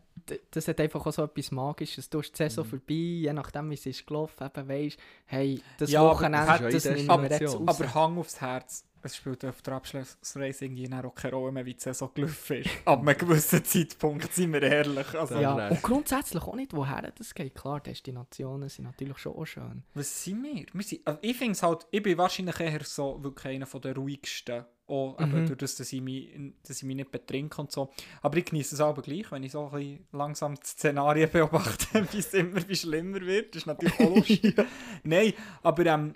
das 0.53 0.69
hat 0.69 0.81
einfach 0.81 1.05
auch 1.07 1.13
so 1.13 1.25
etwas 1.25 1.51
Magisches. 1.51 2.09
Du 2.09 2.19
hast 2.21 2.31
die 2.33 2.37
Saison 2.37 2.65
Mhm. 2.65 2.71
vorbei, 2.71 2.95
je 2.95 3.33
nachdem 3.33 3.71
wie 3.71 3.75
es 3.75 3.85
ist 3.87 4.07
gelaufen, 4.07 4.45
eben 4.47 4.69
weisst, 4.69 4.99
hey, 5.27 5.61
das 5.79 5.91
Ja, 5.91 6.01
aber 6.01 6.11
Wochenende, 6.13 6.47
das 6.47 6.73
das 6.73 6.87
eine 6.87 6.97
nehmen 6.97 7.09
wir 7.09 7.23
jetzt 7.23 7.31
Destination. 7.33 7.69
raus. 7.69 7.81
Aber 7.81 7.95
Hang 7.95 8.19
aufs 8.19 8.41
Herz. 8.41 8.85
Es 9.07 9.17
spielt 9.17 9.45
auf 9.45 9.63
der 9.63 9.75
Abschlussreise 9.75 10.65
irgendwie 10.65 10.89
dann 10.89 11.05
auch 11.05 11.15
keine 11.15 11.35
Rolle 11.37 11.53
mehr, 11.53 11.65
wie 11.65 11.75
die 11.75 11.81
Saison 11.81 12.11
gelaufen 12.15 12.57
ist. 12.57 12.71
Ab 12.85 13.01
einem 13.07 13.17
gewissen 13.17 13.65
Zeitpunkt, 13.65 14.33
sind 14.33 14.53
wir 14.53 14.63
ehrlich. 14.63 15.15
Also, 15.15 15.35
Ja. 15.35 15.41
ja, 15.41 15.55
recht. 15.55 15.71
und 15.73 15.83
grundsätzlich 15.83 16.43
auch 16.43 16.55
nicht, 16.57 16.73
woher 16.75 17.13
das 17.17 17.35
geht. 17.35 17.55
Klar, 17.55 17.81
Destinationen 17.81 18.69
sind 18.69 18.85
natürlich 18.87 19.19
schon 19.19 19.35
auch 19.37 19.45
schön. 19.45 19.85
Was 19.95 20.25
sind 20.25 20.43
wir? 20.43 20.67
wir 20.73 20.83
sind, 20.83 21.07
also 21.07 21.19
ich 21.23 21.37
finde 21.37 21.53
es 21.53 21.63
halt, 21.63 21.87
ich 21.91 22.03
bin 22.03 22.19
wahrscheinlich 22.19 22.59
eher 22.61 22.81
so 22.85 23.23
wirklich 23.23 23.55
einer 23.55 23.67
von 23.67 23.81
der 23.81 23.95
ruhigsten. 23.95 24.65
Auch 24.89 25.21
eben 25.21 25.43
Mhm. 25.43 25.47
durch 25.47 25.59
das, 25.59 25.75
dass 25.75 25.93
ich, 25.93 26.01
mich, 26.01 26.31
dass 26.63 26.77
ich 26.77 26.85
mich 26.85 26.95
nicht 26.95 27.11
betrinke 27.11 27.61
und 27.61 27.73
so. 27.73 27.91
Aber 28.23 28.37
ich 28.39 28.45
genieße 28.45 28.77
es 28.77 28.81
aber 28.81 29.03
gleich, 29.03 29.31
wenn 29.33 29.43
ich 29.43 29.51
so 29.51 29.67
ein 29.67 29.73
bisschen 29.73 30.07
langsam 30.13 30.55
die 30.55 30.61
Szenarien 30.65 31.29
beobachte, 31.33 32.07
wie 32.13 32.19
es 32.19 32.33
immer 32.35 32.69
wie 32.69 32.77
schlimmer 32.77 33.21
wird. 33.21 33.55
Das 33.55 33.63
ist 33.63 33.67
natürlich 33.67 33.99
auch 33.99 34.15
lustig. 34.17 34.55
Nein, 35.03 35.33
aber 35.65 35.87
ähm, 35.87 36.15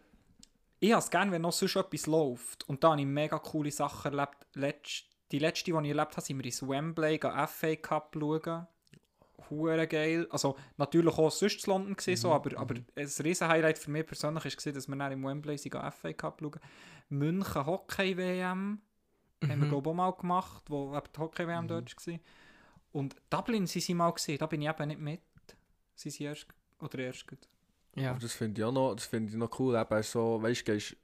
ich 0.81 0.93
habe 0.93 1.01
es 1.03 1.11
gerne, 1.11 1.31
wenn 1.31 1.43
noch 1.43 1.53
sonst 1.53 1.77
etwas 1.77 2.07
läuft. 2.07 2.69
Und 2.69 2.83
da 2.83 2.91
habe 2.93 3.01
ich 3.01 3.07
mega 3.07 3.39
coole 3.39 3.71
Sachen 3.71 4.13
erlebt. 4.13 4.47
Letzt, 4.55 5.05
die 5.31 5.39
letzte, 5.39 5.67
die 5.67 5.71
ich 5.79 5.89
erlebt 5.91 6.13
habe, 6.13 6.21
sind 6.23 6.39
wir 6.39 6.45
ins 6.47 6.67
Wembley 6.67 7.19
FA 7.21 7.77
Cup 7.77 8.17
schauen. 8.19 8.67
Hure 9.49 9.87
geil. 9.87 10.27
Also 10.31 10.57
natürlich 10.77 11.17
auch 11.19 11.31
sonst 11.31 11.67
in 11.67 11.73
London 11.73 11.97
gewesen, 11.97 12.21
so, 12.21 12.29
Mhm, 12.29 12.35
aber, 12.35 12.59
aber 12.59 12.75
ein 12.97 13.07
riesen 13.25 13.49
Highlight 13.49 13.79
für 13.79 13.91
mich 13.91 14.07
persönlich 14.07 14.45
war, 14.45 14.73
dass 14.73 14.89
wir 14.89 14.97
dann 14.97 15.13
im 15.13 15.25
Wembley 15.25 15.59
sind, 15.59 15.75
FA 15.75 16.13
Cup 16.13 16.41
schauen. 16.41 16.61
München 17.09 17.67
Hockey 17.67 18.17
WM 18.17 18.81
haben 19.43 19.49
wir 19.49 19.57
Mhm. 19.57 19.69
glaube 19.69 19.91
ich 19.91 19.93
auch 19.93 19.95
mal 19.95 20.11
gemacht, 20.13 20.65
wo 20.69 20.95
eben 20.97 21.07
die 21.15 21.21
Hockey 21.21 21.47
WM 21.47 21.65
Mhm. 21.65 21.69
dort 21.69 22.07
war. 22.07 22.19
Und 22.93 23.17
Dublin 23.29 23.67
sind 23.67 23.83
sie 23.83 23.95
mal 23.95 24.11
gesehen, 24.13 24.39
da 24.39 24.47
bin 24.47 24.63
ich 24.63 24.69
eben 24.69 24.89
nicht 24.89 25.01
mit. 25.01 25.21
Sie 25.95 26.11
sind 26.11 26.27
erst 26.27 26.47
oder 26.81 26.99
erst 27.01 27.27
gut. 27.27 27.49
Ja. 27.97 28.11
Aber 28.11 28.21
das 28.21 28.33
finde 28.33 28.61
ich 28.61 28.65
auch 28.65 28.73
noch, 28.73 28.95
das 28.95 29.07
finde 29.07 29.31
ich 29.31 29.37
noch 29.37 29.59
cool. 29.59 29.75
Eben 29.77 30.03
so, 30.03 30.41
weißt 30.43 30.67
du, 30.67 30.73
gehst 30.73 30.97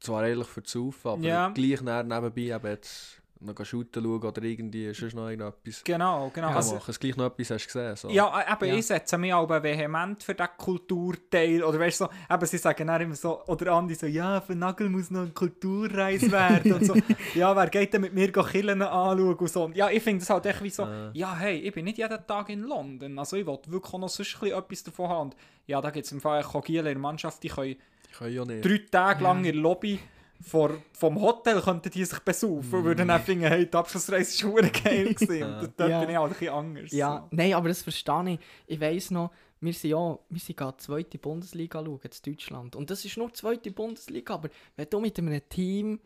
zwar 0.00 0.22
eigentlich 0.24 0.48
für 0.48 0.62
zu 0.62 0.92
aber 1.04 1.22
Ja. 1.22 1.48
gleich 1.50 1.80
nebenbei 1.80 2.54
eben 2.56 2.66
jetzt 2.66 3.21
noch 3.44 3.64
shooten 3.64 4.02
schauen 4.02 4.22
oder 4.22 4.42
irgendwie 4.42 4.92
sonst 4.94 5.14
noch 5.14 5.28
irgendetwas. 5.28 5.82
Genau, 5.84 6.30
genau. 6.34 6.50
Ja, 6.50 6.56
Also, 6.56 6.74
machen. 6.76 6.90
Es 6.90 6.98
gleich 7.00 7.16
noch 7.16 7.26
etwas 7.26 7.50
hast 7.50 7.64
du 7.64 7.66
gesehen. 7.66 7.96
So. 7.96 8.08
Ja, 8.10 8.40
äh, 8.40 8.52
eben, 8.52 8.64
Ja. 8.66 8.74
ich 8.78 8.86
setze 8.86 9.18
mich 9.18 9.34
aber 9.34 9.62
vehement 9.62 10.22
für 10.22 10.34
den 10.34 10.46
Kulturteil. 10.56 11.62
Oder 11.62 11.78
weißt 11.80 12.00
du, 12.00 12.04
so, 12.04 12.10
eben, 12.34 12.46
sie 12.46 12.58
sagen 12.58 12.86
dann 12.86 13.00
immer 13.00 13.14
so, 13.14 13.42
oder 13.46 13.72
Andi 13.72 13.94
so, 13.94 14.06
ja, 14.06 14.40
für 14.40 14.54
Nagel 14.54 14.88
muss 14.88 15.10
noch 15.10 15.20
eine 15.22 15.30
Kulturreise 15.30 16.30
werden. 16.30 16.72
und 16.74 16.84
so, 16.86 16.94
ja, 17.34 17.54
wer 17.54 17.66
geht 17.68 17.92
denn 17.92 18.00
mit 18.02 18.14
mir 18.14 18.32
Killen 18.32 18.82
anschauen 18.82 19.34
und 19.36 19.48
so. 19.50 19.70
Ja, 19.74 19.90
ich 19.90 20.02
finde 20.02 20.20
das 20.20 20.30
halt 20.30 20.46
echt 20.46 20.62
wie 20.62 20.70
so, 20.70 20.84
Äh. 20.84 21.10
ja, 21.14 21.34
hey, 21.36 21.58
ich 21.58 21.72
bin 21.72 21.84
nicht 21.84 21.98
jeden 21.98 22.26
Tag 22.26 22.48
in 22.50 22.62
London. 22.62 23.18
Also 23.18 23.36
ich 23.36 23.46
wollte 23.46 23.70
wirklich 23.70 23.92
auch 23.94 23.98
noch 23.98 24.08
sonst 24.08 24.42
etwas 24.42 24.82
davon 24.84 25.08
haben. 25.08 25.22
Und 25.30 25.36
ja, 25.66 25.80
da 25.80 25.90
gibt 25.90 26.06
es 26.06 26.12
im 26.12 26.20
Fall 26.20 26.42
auch 26.42 26.64
Giele 26.64 26.90
in 26.90 26.96
der 26.96 26.98
Mannschaft, 26.98 27.42
die 27.42 27.48
können 27.48 27.76
Ich 28.10 28.18
kann 28.18 28.32
ja 28.32 28.44
nicht. 28.44 28.64
drei 28.64 28.80
Tage 28.90 29.22
lang 29.22 29.44
Ja. 29.44 29.50
in 29.50 29.54
der 29.56 29.62
Lobby 29.62 29.98
vor, 30.42 30.70
vom 30.92 31.20
Hotel 31.20 31.60
könnten 31.60 31.90
die 31.90 32.04
sich 32.04 32.18
besaufen 32.20 32.74
und 32.80 32.84
würden 32.84 33.08
dann 33.08 33.22
finden, 33.22 33.44
hey, 33.46 33.64
die 33.70 33.76
Abschlussreise 33.76 34.52
war 34.52 34.62
geil. 34.62 35.14
gewesen. 35.14 35.42
Und 35.42 35.72
dort 35.76 35.90
Ja. 35.90 36.00
bin 36.00 36.10
ich 36.10 36.16
halt 36.16 36.32
ein 36.32 36.38
bisschen 36.38 36.54
anders. 36.54 36.92
Ja, 36.92 37.20
so. 37.30 37.36
nein, 37.36 37.54
aber 37.54 37.68
das 37.68 37.82
verstehe 37.82 38.32
ich. 38.34 38.38
Ich 38.66 38.80
weiss 38.80 39.10
noch, 39.10 39.30
wir 39.60 39.72
sind 39.72 39.90
ja, 39.90 40.18
wir 40.28 40.40
sind 40.40 40.56
gerade 40.56 40.76
die 40.78 40.84
zweite 40.84 41.18
Bundesliga 41.18 41.84
schauen, 41.84 42.00
in 42.02 42.32
Deutschland. 42.32 42.76
Und 42.76 42.90
das 42.90 43.04
ist 43.04 43.16
nur 43.16 43.28
die 43.28 43.34
zweite 43.34 43.70
Bundesliga, 43.70 44.34
aber 44.34 44.48
wenn 44.76 44.88
du 44.90 45.00
mit 45.00 45.18
einem 45.18 45.40
Team 45.48 46.00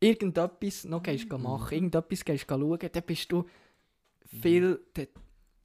irgendetwas 0.00 0.84
noch 0.84 1.02
gehst 1.02 1.30
Mhm. 1.32 1.42
machen, 1.42 1.74
irgendetwas 1.74 2.24
gehst 2.24 2.46
schauen, 2.48 2.78
dann 2.92 3.02
bist 3.04 3.30
du 3.32 3.44
viel, 4.40 4.80
dann- 4.94 5.06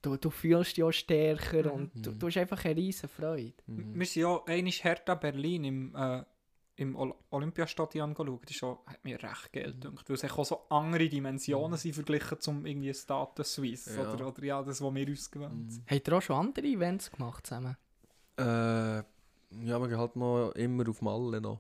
du, 0.01 0.17
du 0.17 0.29
fühlst 0.29 0.77
dich 0.77 0.83
auch 0.83 0.91
stärker 0.91 1.63
Mhm. 1.65 1.71
und 1.71 1.91
du, 2.05 2.11
Mhm. 2.11 2.19
du 2.19 2.27
hast 2.27 2.37
einfach 2.37 2.63
eine 2.65 2.75
riesen 2.75 3.09
Freude. 3.09 3.53
Mhm. 3.67 3.99
Wir 3.99 4.05
sind 4.05 4.21
ja 4.23 4.41
einmal 4.45 4.71
Hertha 4.71 5.15
Berlin 5.15 5.63
im, 5.63 5.95
äh, 5.95 6.23
im 6.81 6.95
Ol 6.95 7.13
Olympiastadion 7.29 8.13
geschaut. 8.13 8.41
Das 8.45 8.51
ist 8.55 8.63
auch, 8.63 8.79
hat 8.87 9.03
mir 9.03 9.21
recht 9.21 9.53
geil 9.53 9.73
gedacht, 9.79 10.09
weil 10.09 10.15
es 10.15 10.23
echt 10.23 10.37
auch 10.37 10.45
so 10.45 10.61
andere 10.69 11.07
Dimensionen 11.07 11.77
sind 11.77 11.93
verglichen 11.93 12.39
zum 12.39 12.65
irgendwie 12.65 12.93
Status 12.93 13.53
Suisse 13.53 13.95
Ja. 13.95 14.11
oder, 14.11 14.27
oder 14.27 14.43
ja, 14.43 14.61
das, 14.63 14.81
was 14.81 14.93
wir 14.93 15.07
uns 15.07 15.31
gewöhnt 15.31 15.71
sind. 15.71 15.85
Mhm. 15.89 15.95
Habt 15.95 16.07
ihr 16.07 16.17
auch 16.17 16.21
schon 16.21 16.35
andere 16.47 16.65
Events 16.67 17.11
gemacht 17.11 17.47
zusammen? 17.47 17.77
Äh, 18.37 18.43
ja, 18.43 19.03
wir 19.79 19.87
gehen 19.87 19.97
halt 19.97 20.15
noch 20.15 20.51
immer 20.55 20.87
auf 20.89 21.01
Malle 21.01 21.39
noch. 21.41 21.59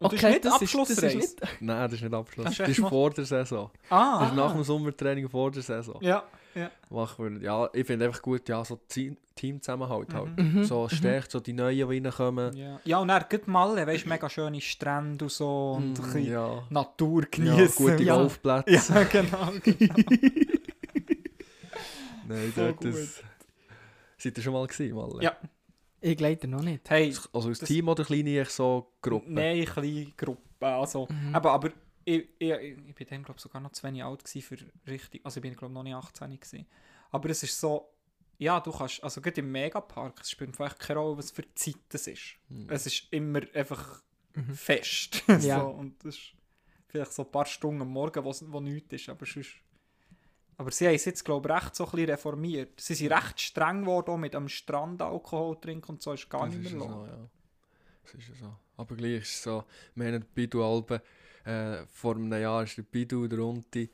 Und 0.00 0.12
das 0.12 0.22
ist 0.22 0.28
nicht 0.28 0.44
das 0.44 0.62
ist, 0.62 0.74
das 0.74 0.90
ist 0.90 1.14
nicht... 1.16 1.40
Nein, 1.60 1.82
das 1.90 1.94
ist 1.94 2.02
nicht 2.02 2.14
Abschluss. 2.14 2.44
Das 2.44 2.56
Das 2.56 2.60
ist 2.60 2.60
ist, 2.68 2.68
echt 2.76 2.78
noch- 2.82 2.88
vor 2.90 3.10
der 3.10 3.24
Saison. 3.24 3.70
Ah, 3.90 4.20
Das 4.20 4.28
ist 4.30 4.36
nach 4.36 4.50
ah. 4.50 4.54
dem 4.54 4.62
Sommertraining 4.62 5.28
vor 5.28 5.50
der 5.50 5.62
Saison. 5.62 5.98
Ja, 6.00 6.22
ja. 6.54 6.70
Machen 6.90 7.40
wir, 7.40 7.42
ja, 7.42 7.68
ich 7.72 7.86
finde 7.86 8.06
einfach 8.06 8.22
gut, 8.22 8.48
ja, 8.48 8.64
so 8.64 8.76
Team- 8.88 9.16
Teamzusammenhalt 9.34 10.12
halt. 10.14 10.36
Mhm. 10.36 10.64
So 10.64 10.88
stärkt 10.88 11.30
so 11.30 11.38
die 11.40 11.52
Neuen, 11.52 11.76
die 11.76 11.82
reinkommen. 12.06 12.56
Ja, 12.56 12.80
ja 12.84 12.98
und 12.98 13.08
dann 13.08 13.24
geht 13.28 13.46
Malle, 13.46 13.86
weißt 13.86 14.04
du, 14.04 14.08
mega 14.08 14.28
schöne 14.28 14.60
Strände 14.60 15.26
und 15.26 15.30
so 15.30 15.74
und 15.76 15.84
ein 15.84 15.90
Mm, 15.90 15.94
bisschen 15.94 16.24
ja. 16.32 16.62
Natur 16.70 17.22
ja, 17.22 17.28
genießen. 17.30 17.76
gute 17.86 18.02
Ja. 18.02 18.16
Golfplätze. 18.16 18.92
Ja, 18.94 19.02
genau. 19.04 19.52
genau. 19.62 19.94
Nein, 22.26 22.52
So 22.54 22.62
dort 22.62 22.84
das... 22.84 23.22
Seid 24.18 24.36
ihr 24.36 24.42
schon 24.42 24.52
mal 24.52 24.66
gewesen, 24.66 24.96
Malle? 24.96 25.22
Ja. 25.22 25.36
Ich 26.00 26.18
leider 26.20 26.46
noch 26.48 26.62
nicht. 26.62 26.88
Hey, 26.90 27.14
Also 27.32 27.48
als 27.48 27.60
Team 27.60 27.88
oder 27.88 28.04
kleine 28.04 28.42
ich 28.42 28.48
so 28.50 28.92
Gruppe? 29.00 29.30
nein, 29.32 29.64
kleine 29.64 30.06
Gruppe. 30.16 30.42
Also, 30.66 31.06
Mhm. 31.10 31.34
aber, 31.34 31.52
aber 31.52 31.70
ich, 32.08 32.28
ich, 32.38 32.50
ich 32.50 32.94
bin 32.94 33.06
dann, 33.10 33.22
glaube 33.22 33.40
sogar 33.40 33.60
noch 33.60 33.72
zu 33.72 33.82
wenig 33.82 34.02
alt 34.02 34.24
gewesen 34.24 34.42
für 34.42 34.90
richtig. 34.90 35.20
Also, 35.24 35.38
ich 35.38 35.42
bin, 35.42 35.54
glaube 35.54 35.74
noch 35.74 35.82
nicht 35.82 35.94
18 35.94 36.30
gewesen. 36.38 36.66
Aber 37.10 37.30
es 37.30 37.42
ist 37.42 37.58
so, 37.58 37.88
ja, 38.38 38.60
du 38.60 38.70
kannst, 38.70 39.02
also 39.02 39.20
gerade 39.20 39.40
im 39.40 39.50
Megapark, 39.50 40.20
es 40.20 40.30
spielt 40.30 40.54
vielleicht 40.56 40.78
keine 40.78 41.00
Rolle, 41.00 41.18
was 41.18 41.30
für 41.30 41.42
Zeit 41.54 41.76
es 41.92 42.06
ist. 42.06 42.36
Hm. 42.48 42.68
Es 42.70 42.86
ist 42.86 43.12
immer 43.12 43.40
einfach 43.54 44.02
Mhm. 44.34 44.54
fest. 44.54 45.22
Ja. 45.40 45.60
so, 45.60 45.66
und 45.68 46.04
das 46.04 46.14
ist 46.14 46.32
vielleicht 46.88 47.12
so 47.12 47.22
ein 47.24 47.30
paar 47.30 47.46
Stunden 47.46 47.82
am 47.82 47.88
Morgen, 47.88 48.22
wo, 48.24 48.32
wo 48.52 48.60
nichts 48.60 48.92
ist, 48.92 49.08
aber 49.08 49.26
sonst... 49.26 49.56
Aber 50.56 50.70
sie 50.72 50.86
haben 50.86 50.94
es 50.94 51.04
jetzt, 51.04 51.24
glaube 51.24 51.48
ich, 51.48 51.54
recht 51.54 51.74
so 51.76 51.84
ein 51.84 51.90
bisschen 51.92 52.10
reformiert. 52.10 52.80
Sie 52.80 52.94
sind 52.94 53.12
recht 53.12 53.40
streng 53.40 53.82
geworden, 53.82 54.20
mit 54.20 54.34
am 54.34 54.48
Strand 54.48 55.00
Alkohol 55.02 55.56
trinken 55.60 55.92
und 55.92 56.02
so, 56.02 56.12
ist 56.12 56.28
gar 56.28 56.46
Das 56.46 56.54
nicht 56.56 56.72
mehr 56.72 56.80
so, 56.80 57.06
ja. 57.06 57.28
Das 58.02 58.14
ist 58.14 58.28
ja 58.28 58.34
so. 58.34 58.56
Aber 58.76 58.96
gleich 58.96 59.22
ist 59.22 59.34
es 59.34 59.42
so, 59.42 59.64
wir 59.94 60.06
haben 60.06 60.12
den 60.14 60.24
Bidu-Alben, 60.34 61.00
äh, 61.48 61.86
vor 61.86 62.16
einem 62.16 62.32
Jahr 62.32 62.62
ist 62.64 62.76
der 62.76 62.82
Bidu, 62.82 63.26
der 63.26 63.40
Unti, 63.40 63.90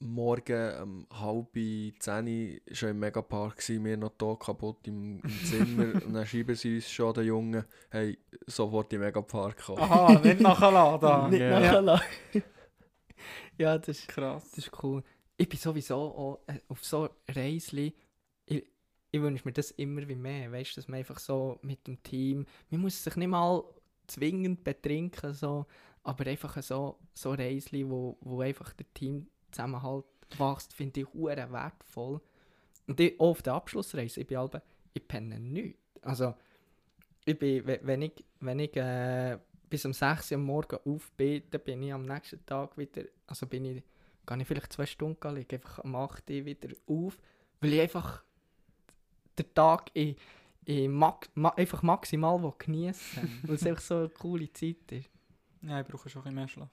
morgen 0.00 0.82
um 0.82 1.06
halb 1.10 1.54
zehn 1.98 2.60
schon 2.72 2.90
im 2.90 2.98
Megapark 3.00 3.56
gsi, 3.56 3.82
wir 3.82 3.96
noch 3.96 4.12
hier 4.20 4.36
kaputt 4.38 4.86
im, 4.86 5.20
im 5.20 5.44
Zimmer 5.44 5.94
und 6.06 6.12
dann 6.12 6.26
schreiben 6.26 6.54
sie 6.54 6.76
uns 6.76 6.90
schon, 6.90 7.14
den 7.14 7.24
Jungen, 7.26 7.64
hey, 7.90 8.18
sofort 8.46 8.92
im 8.92 9.00
Megapark 9.00 9.58
kommen. 9.64 9.80
Aha, 9.80 10.18
nicht 10.20 10.40
nachher 10.40 10.98
da. 11.00 11.28
Nicht 11.28 11.40
Ja. 11.40 11.60
nachlassen. 11.60 12.06
ja, 13.58 13.78
das 13.78 13.88
ist, 13.98 14.08
Krass. 14.08 14.50
das 14.50 14.66
ist 14.66 14.82
cool. 14.82 15.02
Ich 15.36 15.48
bin 15.48 15.58
sowieso 15.58 15.96
auch 15.96 16.40
äh, 16.46 16.60
auf 16.68 16.84
so 16.84 17.08
Reisli. 17.28 17.94
Ich, 18.46 18.64
ich 19.10 19.20
wünsche 19.20 19.44
mir 19.46 19.52
das 19.52 19.70
immer 19.72 20.06
wie 20.06 20.14
mehr. 20.14 20.52
Weißt 20.52 20.72
du, 20.72 20.80
dass 20.80 20.88
man 20.88 20.98
einfach 20.98 21.18
so 21.18 21.58
mit 21.62 21.86
dem 21.86 22.02
Team. 22.02 22.46
Man 22.70 22.80
muss 22.82 23.02
sich 23.02 23.16
nicht 23.16 23.28
mal 23.28 23.64
zwingend 24.06 24.62
betrinken, 24.64 25.32
so, 25.32 25.66
aber 26.04 26.26
einfach 26.26 26.62
so, 26.62 26.98
so 27.14 27.32
Reisli, 27.32 27.88
wo, 27.88 28.16
wo 28.20 28.40
einfach 28.42 28.72
der 28.74 28.86
Teamzusammenhalt 28.94 30.04
wächst, 30.38 30.72
finde 30.72 31.00
ich 31.00 31.06
hure 31.12 31.50
wertvoll. 31.50 32.20
Und 32.86 33.00
ich, 33.00 33.18
auch 33.18 33.30
auf 33.30 33.42
der 33.42 33.54
Abschlussreise, 33.54 34.20
ich 34.20 34.26
bin 34.26 34.38
halb, 34.38 34.62
ich 34.92 35.08
penne 35.08 35.40
nichts. 35.40 35.78
Also, 36.02 36.34
ich 37.24 37.38
bin, 37.38 37.66
we- 37.66 37.80
wenn 37.82 38.02
ich, 38.02 38.12
wenn 38.40 38.58
ich 38.58 38.76
äh, 38.76 39.38
bis 39.70 39.84
um 39.86 39.92
6 39.94 40.30
Uhr 40.32 40.36
am 40.36 40.44
Morgen 40.44 40.78
auf 40.84 41.10
bin, 41.12 41.42
dann 41.50 41.62
bin 41.62 41.82
ich 41.82 41.92
am 41.92 42.04
nächsten 42.04 42.44
Tag 42.44 42.76
wieder, 42.76 43.02
also 43.26 43.46
bin 43.46 43.64
ich, 43.64 43.82
gehe 44.26 44.38
ich 44.40 44.46
vielleicht 44.46 44.72
zwei 44.74 44.84
Stunden 44.86 45.18
gehen, 45.18 45.34
liege 45.36 45.56
einfach 45.56 45.78
am 45.82 45.96
8 45.96 46.28
Uhr 46.30 46.44
wieder 46.44 46.68
auf, 46.86 47.18
weil 47.60 47.72
ich 47.72 47.80
einfach 47.80 48.22
den 49.38 49.54
Tag 49.54 49.90
in, 49.94 50.16
in 50.66 50.92
max, 50.92 51.28
ma, 51.34 51.48
einfach 51.50 51.82
maximal 51.82 52.52
geniessen 52.58 53.22
will, 53.42 53.48
weil 53.48 53.54
es 53.56 53.66
einfach 53.66 53.82
so 53.82 53.96
eine 54.00 54.08
coole 54.10 54.52
Zeit 54.52 54.92
ist. 54.92 55.08
Ja, 55.66 55.80
ich 55.80 55.86
brauche 55.86 56.08
schon 56.08 56.20
ein 56.20 56.24
bisschen 56.24 56.34
mehr 56.34 56.48
Schlaf. 56.48 56.70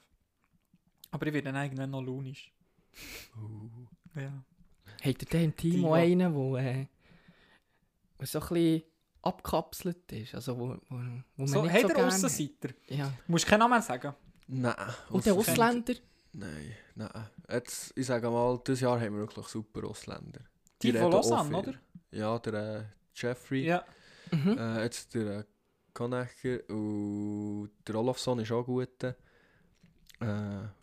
Aber 1.12 1.28
ich 1.28 1.34
werde 1.34 1.52
dann 1.52 1.64
irgendwann 1.64 1.90
noch 1.90 2.02
launisch. 2.02 2.52
Ja. 4.16 4.44
Habt 5.04 5.22
ihr 5.24 5.28
denn 5.30 5.44
im 5.46 5.56
Team 5.56 5.72
Die, 5.74 5.86
auch 5.86 5.94
einen, 5.94 6.20
der 6.20 6.28
äh, 6.28 6.88
wo 8.18 8.26
so 8.26 8.40
ein 8.40 8.48
bisschen 8.50 8.84
abgekapselt 9.22 10.12
ist? 10.12 10.36
Also 10.36 10.58
wo, 10.58 10.70
wo, 10.70 10.80
wo 10.90 10.96
man 10.96 11.48
So, 11.48 11.64
nicht 11.64 11.72
hey, 11.72 11.82
so 11.82 11.88
gerne... 11.88 12.08
Aussenseiter. 12.08 12.70
Ja. 12.88 13.08
Du 13.26 13.32
musst 13.32 13.46
keinen 13.46 13.60
Namen 13.60 13.82
sagen. 13.82 14.14
Nein. 14.48 14.76
Und 15.10 15.26
der 15.26 15.34
Ausländer? 15.34 15.94
Nein, 16.34 16.76
nein. 16.96 17.30
Jetzt, 17.50 17.94
ich 17.96 18.06
sage 18.06 18.30
mal, 18.30 18.60
dieses 18.66 18.82
Jahr 18.82 19.00
haben 19.00 19.14
wir 19.16 19.22
wirklich 19.22 19.48
super 19.48 19.88
Ausländer. 19.88 20.42
Die 20.82 20.90
reden 20.90 21.04
von 21.04 21.12
Lausanne, 21.12 21.58
oder? 21.58 21.74
Ja, 22.12 22.40
der 22.40 22.54
äh, 22.54 22.84
Jeffrey. 23.16 23.66
Ja. 23.66 23.86
Mhm. 24.32 24.58
Äh, 24.58 24.84
jetzt 24.84 25.14
der 25.14 25.46
Konecker 25.94 26.60
und 26.70 27.72
der 27.88 27.96
Olafsson 27.96 28.40
ist 28.40 28.52
auch 28.52 28.66
gut. 28.66 29.04
Äh, 29.04 29.16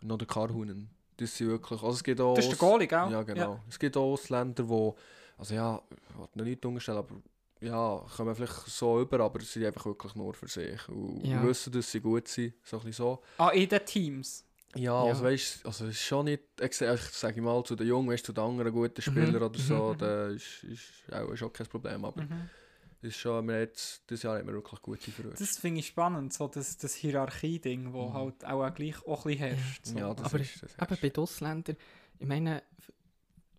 noch 0.01 0.17
der 0.17 0.27
Karhunen. 0.27 0.89
Das 1.17 1.35
sind 1.35 1.49
wirklich. 1.49 1.81
Also 1.81 1.95
es 1.95 2.03
gibt 2.03 2.19
auch 2.21 2.35
Das 2.35 2.45
ist 2.45 2.51
der 2.51 2.57
Goalie, 2.69 2.87
gell? 2.87 3.11
Ja, 3.11 3.23
genau. 3.23 3.59
Es 3.69 3.79
gibt 3.79 3.95
auch 3.97 4.13
Ausländer, 4.13 4.63
die. 4.63 4.91
Also 5.37 5.55
ja, 5.55 5.81
ich 6.09 6.17
will 6.17 6.27
noch 6.35 6.43
nicht 6.45 6.65
unterstellen, 6.65 6.97
aber 6.99 7.15
ja, 7.61 8.05
kommen 8.15 8.35
vielleicht 8.35 8.53
so 8.67 9.01
über, 9.01 9.19
aber 9.21 9.39
sie 9.41 9.45
sind 9.45 9.65
einfach 9.65 9.85
wirklich 9.85 10.15
nur 10.15 10.33
für 10.33 10.47
sich. 10.47 10.87
Und 10.89 11.25
Ja. 11.25 11.41
wissen, 11.43 11.71
dass 11.73 11.91
sie 11.91 11.99
gut 12.01 12.27
sind. 12.27 12.53
So 12.63 12.77
ein 12.77 12.83
bisschen 12.83 13.03
so. 13.05 13.21
Ah, 13.37 13.49
in 13.49 13.67
den 13.67 13.85
Teams. 13.85 14.45
Ja, 14.75 15.03
Ja. 15.03 15.09
also 15.09 15.23
weißt 15.23 15.65
also 15.65 15.85
es 15.85 15.91
ist 15.91 16.01
schon 16.01 16.25
nicht, 16.25 16.43
ich 16.61 16.73
sage 16.75 17.41
mal, 17.41 17.63
zu 17.63 17.75
den 17.75 17.87
Jungen, 17.87 18.09
weißt, 18.09 18.25
zu 18.25 18.33
den 18.33 18.43
anderen 18.43 18.71
guten 18.71 19.01
Spielern 19.01 19.41
oder 19.41 19.57
so, 19.59 19.93
mhm. 19.93 19.97
da 19.97 20.27
ist, 20.27 20.63
ist 20.63 21.11
auch 21.11 21.29
ist 21.31 21.41
auch 21.43 21.51
kein 21.51 21.65
Problem, 21.67 22.05
aber 22.05 22.21
Mhm. 22.21 22.49
Es 23.01 23.09
ist 23.09 23.17
schon, 23.17 23.47
wir 23.47 23.59
jetzt, 23.61 24.09
dieses 24.09 24.23
Jahr 24.23 24.37
haben 24.37 24.47
wir 24.47 24.53
wirklich 24.55 24.81
gute 24.81 25.11
verwirrt. 25.11 25.39
Das 25.39 25.57
finde 25.57 25.79
ich 25.79 25.87
spannend, 25.87 26.33
so 26.33 26.47
das, 26.47 26.77
das 26.77 26.95
Hierarchie-Ding, 26.95 27.93
wo 27.93 28.09
Mhm. 28.09 28.13
halt 28.13 28.45
auch 28.45 28.73
gleich 28.73 29.05
auch 29.05 29.25
ein 29.25 29.31
bisschen 29.31 29.47
herrscht. 29.55 29.85
So. 29.85 29.99
Ja, 29.99 30.13
das 30.13 30.25
Aber 30.33 30.39
ist 30.41 30.63
das. 30.63 30.77
Aber 30.79 30.95
bei 30.97 31.09
den 31.09 31.21
Ausländern, 31.23 31.77
ich 32.19 32.27
meine, 32.27 32.61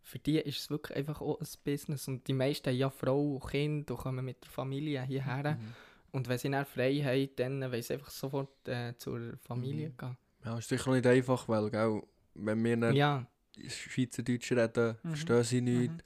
für 0.03 0.19
die 0.19 0.39
ist 0.41 0.59
es 0.59 0.71
wirklich 0.71 0.97
einfach 0.99 1.21
auch 1.21 1.41
ein 1.41 1.47
Business 1.65 2.09
und 2.09 2.27
die 2.27 2.33
meisten 2.33 2.69
haben 2.71 2.77
ja 2.77 2.91
Frau 2.91 3.37
und 3.37 3.47
Kind 3.51 3.91
und 3.91 3.97
kommen 3.97 4.25
mit 4.25 4.43
der 4.45 4.51
Familie 4.51 5.03
hierher. 5.05 5.55
Mhm. 5.57 5.75
Und 6.13 6.29
wenn 6.29 6.39
sie 6.39 6.51
dann 6.51 6.67
frei 6.67 6.97
haben, 7.05 7.31
dann 7.37 7.71
wollen 7.73 7.83
sie 7.83 7.95
einfach 7.95 8.11
sofort 8.11 8.67
äh, 8.69 8.95
zur 8.99 9.37
Familie 9.39 9.91
Mhm. 9.91 9.97
gehen. 9.97 10.17
Ja, 10.45 10.59
ist 10.59 10.69
sicher 10.69 10.89
auch 10.91 10.95
nicht 10.95 11.07
einfach, 11.07 11.49
weil, 11.49 11.71
gell, 11.71 12.03
wenn 12.35 12.65
wir 12.65 12.77
nicht 12.77 12.97
Ja, 12.97 13.25
Schweizerdeutsch 13.69 14.53
reden, 14.53 14.97
Mhm. 15.03 15.09
verstehen 15.09 15.45
sie 15.45 15.61
nichts. 15.61 15.95
Mhm. 15.95 16.01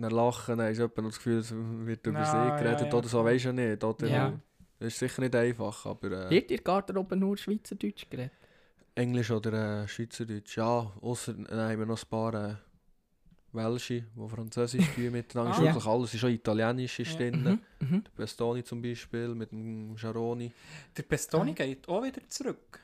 Dann 0.00 0.10
lachen, 0.12 0.58
dann 0.58 0.74
sie 0.74 0.80
jemand 0.82 0.98
das 1.08 1.16
Gefühl, 1.16 1.38
es 1.38 1.52
wird 1.54 2.06
über 2.06 2.18
Ja, 2.20 2.24
sie 2.24 2.36
ja, 2.36 2.56
geredet 2.58 2.86
ja, 2.92 2.94
oder 2.98 3.08
so, 3.08 3.24
weisst 3.24 3.44
du 3.46 3.52
nicht. 3.52 3.82
Oder? 3.84 4.06
Ja. 4.08 4.32
Das 4.78 4.88
ist 4.88 4.98
sicher 4.98 5.20
nicht 5.22 5.34
einfach, 5.36 5.84
aber 5.86 6.26
äh, 6.26 6.30
wird 6.30 6.50
ihr 6.50 6.58
Garderobe 6.62 7.16
nur 7.16 7.36
Schweizerdeutsch 7.36 8.08
geredet? 8.08 8.32
Englisch 8.94 9.30
oder 9.30 9.82
äh, 9.82 9.88
Schweizerdeutsch, 9.88 10.56
ja, 10.56 10.90
außer 11.00 11.34
dann 11.34 11.50
haben 11.70 11.78
wir 11.78 11.86
noch 11.86 12.02
ein 12.02 12.08
paar 12.08 12.34
äh, 12.34 12.54
Welsche, 13.52 14.04
die 14.16 14.28
Französisch 14.28 14.86
tun 14.94 15.10
miteinander. 15.12 15.52
Ah. 15.52 15.56
Ist 15.56 15.60
Ja. 15.64 15.74
wirklich 15.74 15.86
alles 15.86 16.14
ist 16.14 16.20
schon 16.20 16.30
Italienisch 16.30 16.98
ist 17.00 17.12
Ja. 17.12 17.18
drin. 17.18 17.60
Mhm. 17.80 17.86
Mhm. 17.88 18.04
Der 18.04 18.10
Bestoni 18.22 18.64
zum 18.64 18.80
Beispiel 18.80 19.34
mit 19.34 19.50
dem 19.52 19.96
Jaroni. 19.96 20.52
Der 20.96 21.02
Pestoni 21.02 21.50
Ah. 21.50 21.54
geht 21.54 21.88
auch 21.88 22.02
wieder 22.02 22.20
zurück. 22.28 22.80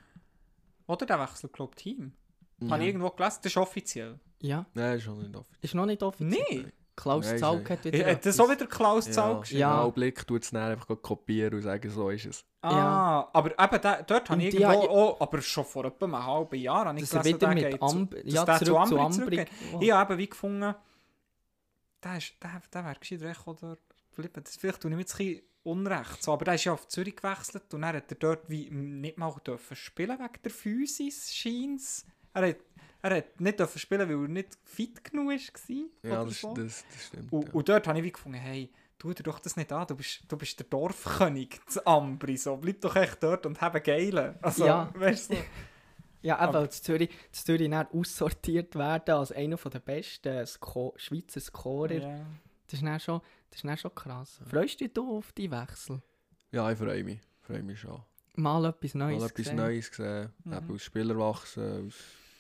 Oder 0.87 1.07
der 1.07 1.21
wechselt, 1.21 1.53
glaube 1.53 1.73
ich, 1.77 1.83
Team. 1.83 2.13
Mhm. 2.59 2.71
Habe 2.73 2.83
ich 2.83 2.89
irgendwo 2.89 3.11
gelesen, 3.11 3.39
das 3.43 3.53
ist 3.53 3.57
offiziell. 3.57 4.19
Ja, 4.43 4.67
Nein, 4.75 4.97
ist 4.99 5.05
schon 5.05 5.19
nicht 5.23 5.35
offen. 5.35 5.57
ist 5.63 5.75
noch 5.75 5.87
nicht 5.87 6.03
offiziell. 6.03 6.45
Nee! 6.51 6.67
Klaus 6.97 7.27
Nein, 7.27 7.39
Zaug 7.39 7.71
hat 7.71 7.85
wieder 7.85 8.11
Hat 8.11 8.25
das 8.25 8.41
auch 8.41 8.51
wieder 8.51 8.67
Klaus 8.67 9.11
Zaug 9.11 9.35
Ja, 9.35 9.41
geschrieben? 9.41 9.61
Ja. 9.61 9.85
ja. 9.85 9.89
Blick 9.91 10.27
tut 10.27 10.43
es 10.43 10.51
dann 10.51 10.73
einfach 10.73 10.87
kopieren 11.03 11.55
und 11.55 11.63
sagen, 11.63 11.91
so 11.91 12.09
ist 12.11 12.25
es. 12.25 12.45
Ah, 12.63 13.29
aber 13.33 13.51
eben, 13.51 13.81
da, 13.83 14.03
dort 14.03 14.31
habe 14.31 14.43
ich 14.43 14.55
irgendwo 14.55 14.83
habe 14.83 14.91
auch, 14.91 15.21
aber 15.21 15.43
schon 15.43 15.65
vor 15.65 15.85
etwa 15.85 16.07
einem 16.07 16.27
halben 16.27 16.57
Jahr, 16.57 16.87
habe 16.87 16.99
ich 16.99 17.13
er 17.13 17.23
gelesen, 17.23 17.41
wieder 17.41 17.55
der 17.55 17.55
mit 17.55 17.71
geht 17.71 17.83
Amb 17.83 18.11
zu, 18.13 18.27
ja, 18.27 18.45
dass 18.45 18.59
der 18.59 18.67
zurück 18.67 18.87
zu 18.89 18.99
Ambri 18.99 19.23
Ambrik. 19.23 19.49
zurückgeht. 19.49 19.83
Ich 19.83 19.93
habe 19.93 20.13
eben 20.13 20.21
wie 20.21 20.29
gefunden, 20.29 20.75
der, 22.03 22.17
ist, 22.17 22.33
der, 22.43 22.63
der 22.73 22.85
wäre 22.85 22.97
gescheiter 22.99 23.27
echt 23.27 23.47
auch 23.47 23.57
dort 23.57 23.81
geblieben. 24.11 24.43
Das, 24.43 24.57
vielleicht 24.57 24.81
tue 24.81 24.91
ich 24.91 24.97
mir 24.97 25.03
jetzt 25.03 25.15
ein 25.15 25.27
bisschen 25.27 25.43
unrecht, 25.63 26.23
so, 26.23 26.33
aber 26.33 26.45
der 26.45 26.55
ist 26.55 26.65
ja 26.65 26.73
auf 26.73 26.89
Zürich 26.89 27.17
gewechselt 27.17 27.75
und 27.75 27.83
dann 27.83 27.95
hat 27.95 28.11
er 28.11 28.17
dort 28.17 28.49
wie 28.49 28.71
nicht 28.71 29.19
mal 29.19 29.35
dürfen 29.45 29.77
spielen 29.77 30.19
wegen 30.19 30.43
der 30.43 30.51
Physis, 30.51 31.35
scheint 31.35 31.83
Er 32.33 32.49
hat, 32.49 32.57
er 33.11 33.17
hat 33.19 33.41
nicht 33.41 33.59
dürfen 33.59 33.79
spielen, 33.79 34.09
weil 34.09 34.23
er 34.23 34.29
nicht 34.29 34.59
fit 34.65 35.03
genug 35.05 35.29
war. 35.29 35.77
Ja, 36.03 36.21
oder 36.23 36.29
das, 36.31 36.41
so. 36.41 36.55
das, 36.55 36.85
das 36.93 37.07
stimmt. 37.07 37.33
Und, 37.33 37.45
ja. 37.49 37.53
und 37.53 37.69
dort 37.69 37.87
habe 37.89 37.99
ich 37.99 38.05
wie 38.05 38.13
gefunden, 38.13 38.39
hey, 38.39 38.71
tu 38.99 39.13
dir 39.13 39.23
doch 39.23 39.39
das 39.39 39.57
nicht 39.57 39.73
an, 39.73 39.87
du 39.87 39.95
bist, 39.97 40.21
du 40.29 40.37
bist 40.37 40.59
der 40.59 40.67
Dorfkönig, 40.67 41.61
zu 41.67 41.87
Ambri, 41.87 42.37
so, 42.37 42.57
bleib 42.57 42.81
doch 42.81 42.97
echt 42.97 43.23
dort 43.23 43.47
und 43.47 43.61
habe 43.61 43.81
geile. 43.81 44.39
Also, 44.43 44.67
Ja. 44.67 44.91
weißt 44.95 45.33
du. 45.33 45.37
Ja, 46.23 46.39
Aber- 46.39 46.61
weil 46.61 46.71
Zürich, 46.71 47.11
Zürich 47.31 47.71
dann 47.71 47.87
aussortiert 47.93 48.75
werden 48.75 49.15
als 49.15 49.31
einer 49.33 49.57
der 49.57 49.79
besten 49.79 50.45
Sko 50.47 50.93
Schweizer 50.97 51.41
Scorer. 51.41 51.93
Ja. 51.93 52.27
Das, 52.67 52.81
ist 52.81 52.83
dann 52.85 52.99
schon, 52.99 53.21
das 53.51 53.59
ist 53.61 53.65
dann 53.65 53.77
schon 53.77 53.95
krass. 53.95 54.41
Freust 54.49 54.81
du 54.81 54.89
dich 54.89 54.99
auf 54.99 55.31
die 55.33 55.51
Wechsel? 55.51 56.03
ja, 56.51 56.71
ich 56.73 56.79
freue 56.79 57.05
mich. 57.05 57.21
freue 57.43 57.63
mich 57.63 57.79
schon. 57.81 58.03
Mal 58.35 58.65
etwas 58.65 58.95
Neues 58.95 59.19
Mal 59.21 59.27
etwas 59.27 59.35
gesehen? 59.35 59.57
Neues 59.57 59.91
gesehen. 59.91 60.33
Mhm. 60.45 60.53
Eben 60.53 60.73
als 60.73 60.83
Spieler 60.83 61.19
wachsen, 61.19 61.85
als 61.85 61.95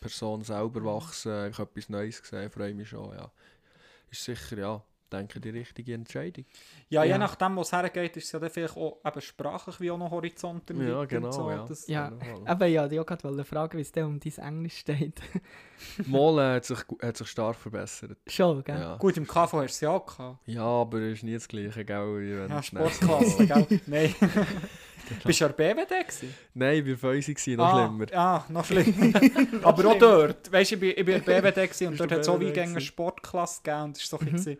Person 0.06 0.42
selber 0.42 0.84
wachsen, 0.84 1.32
einfach 1.32 1.64
etwas 1.64 1.88
Neues 1.88 2.20
gesehen, 2.22 2.50
freue 2.50 2.74
mich 2.74 2.88
schon, 2.88 3.12
ja. 3.16 3.30
Ist 4.10 4.24
sicher, 4.24 4.58
ja. 4.58 4.82
denke 5.12 5.38
ich, 5.38 5.42
die 5.42 5.50
richtige 5.50 5.94
Entscheidung. 5.94 6.44
Ja, 6.88 7.04
je 7.04 7.10
Ja. 7.10 7.18
nachdem, 7.18 7.54
wo 7.56 7.60
es 7.60 7.70
hergeht, 7.72 8.16
ist 8.16 8.24
es 8.26 8.32
ja 8.32 8.40
dann 8.40 8.50
vielleicht 8.50 8.76
auch 8.76 8.98
eben 9.04 9.20
sprachlich 9.20 9.80
wie 9.80 9.90
auch 9.92 9.98
noch 9.98 10.10
Horizont 10.10 10.68
erweitert 10.68 10.90
Ja, 10.90 11.04
genau, 11.04 11.30
so. 11.30 11.48
ja. 11.50 11.64
Das, 11.64 11.86
Ja. 11.86 12.10
Fall. 12.10 12.42
Aber 12.44 12.66
ja, 12.66 12.86
ich 12.86 12.92
wollte 12.98 13.16
gerade 13.16 13.44
fragen, 13.44 13.78
wie 13.78 13.82
es 13.82 13.92
denn 13.92 14.04
um 14.06 14.18
dein 14.18 14.32
Englisch 14.32 14.78
steht. 14.78 15.20
Mal 16.06 16.38
äh, 16.38 16.56
hat, 16.56 16.64
sich, 16.64 16.78
hat 17.00 17.16
sich 17.16 17.28
stark 17.28 17.54
verbessert. 17.56 18.18
Schon, 18.26 18.64
gell? 18.64 18.80
Ja. 18.80 18.96
Gut, 18.96 19.16
im 19.16 19.26
KV 19.28 19.36
hast 19.36 19.52
du 19.52 19.60
es 19.64 19.80
ja 19.80 19.90
auch 19.90 20.06
gehabt. 20.06 20.38
ja, 20.48 20.64
aber 20.64 20.98
es 20.98 21.18
ist 21.18 21.22
nie 21.22 21.34
das 21.34 21.46
Gleiche, 21.46 21.84
gell? 21.84 22.20
Wie 22.20 22.36
wenn 22.38 22.50
Ja, 22.50 22.62
Sportklasse, 22.62 23.46
gell? 23.46 23.80
Nein. 23.86 24.14
Bist 25.24 25.40
du 25.40 25.44
ja 25.44 25.52
BWD 25.52 25.88
gewesen? 25.88 26.34
Nein, 26.54 26.86
ich 26.86 27.02
war 27.02 27.12
gewesen, 27.14 27.56
noch 27.56 27.64
ah, 27.64 27.86
schlimmer. 27.86 28.06
Ah, 28.14 28.44
noch 28.48 28.64
schlimmer. 28.66 29.20
Aber 29.62 29.90
auch 29.90 29.98
dort, 29.98 30.52
weißt 30.52 30.72
du, 30.72 30.76
ich 30.76 30.98
ich 30.98 31.04
bin 31.04 31.22
BWD 31.22 31.82
und 31.88 32.00
dort 32.00 32.12
hat 32.12 32.20
es 32.20 32.28
auch 32.28 32.40
wie 32.40 32.52
eine? 32.52 32.80
Sportklasse 32.80 33.62
gegeben 33.62 33.82
und 33.84 33.96
es 33.96 34.12
war 34.12 34.18
so 34.18 34.24
ein 34.24 34.30
Mhm. 34.30 34.36
bisschen, 34.36 34.58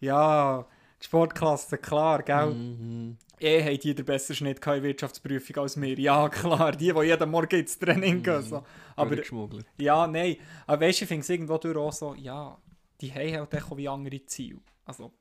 ja, 0.00 0.66
die 1.00 1.04
Sportklasse, 1.04 1.78
klar, 1.78 2.22
gell? 2.22 2.54
Mhm. 2.54 3.16
Eh 3.38 3.62
haben 3.62 3.78
die 3.78 3.94
den 3.94 4.04
besseren 4.04 4.36
Schnitt 4.36 4.66
in 4.66 4.82
Wirtschaftsprüfung 4.82 5.56
als 5.62 5.80
wir. 5.80 5.98
Ja, 5.98 6.28
klar, 6.30 6.72
die, 6.72 6.92
die 6.92 7.00
jeden 7.02 7.30
Morgen 7.30 7.60
ins 7.60 7.78
Training 7.78 8.22
gehen. 8.22 8.42
So. 8.42 8.64
Aber 8.96 9.16
ja, 9.78 10.06
nein. 10.06 10.36
Aber 10.66 10.80
weißt 10.86 11.00
du, 11.00 11.04
ich 11.04 11.08
finde 11.08 11.20
es 11.20 11.28
irgendwo 11.28 11.58
durch 11.58 11.76
auch 11.76 11.92
so, 11.92 12.14
ja, 12.14 12.56
die 13.00 13.12
haben 13.12 13.36
halt 13.50 13.62
auch 13.62 13.76
wie 13.76 13.88
andere 13.88 14.24
Ziele. 14.24 14.60
Also, 14.86 15.12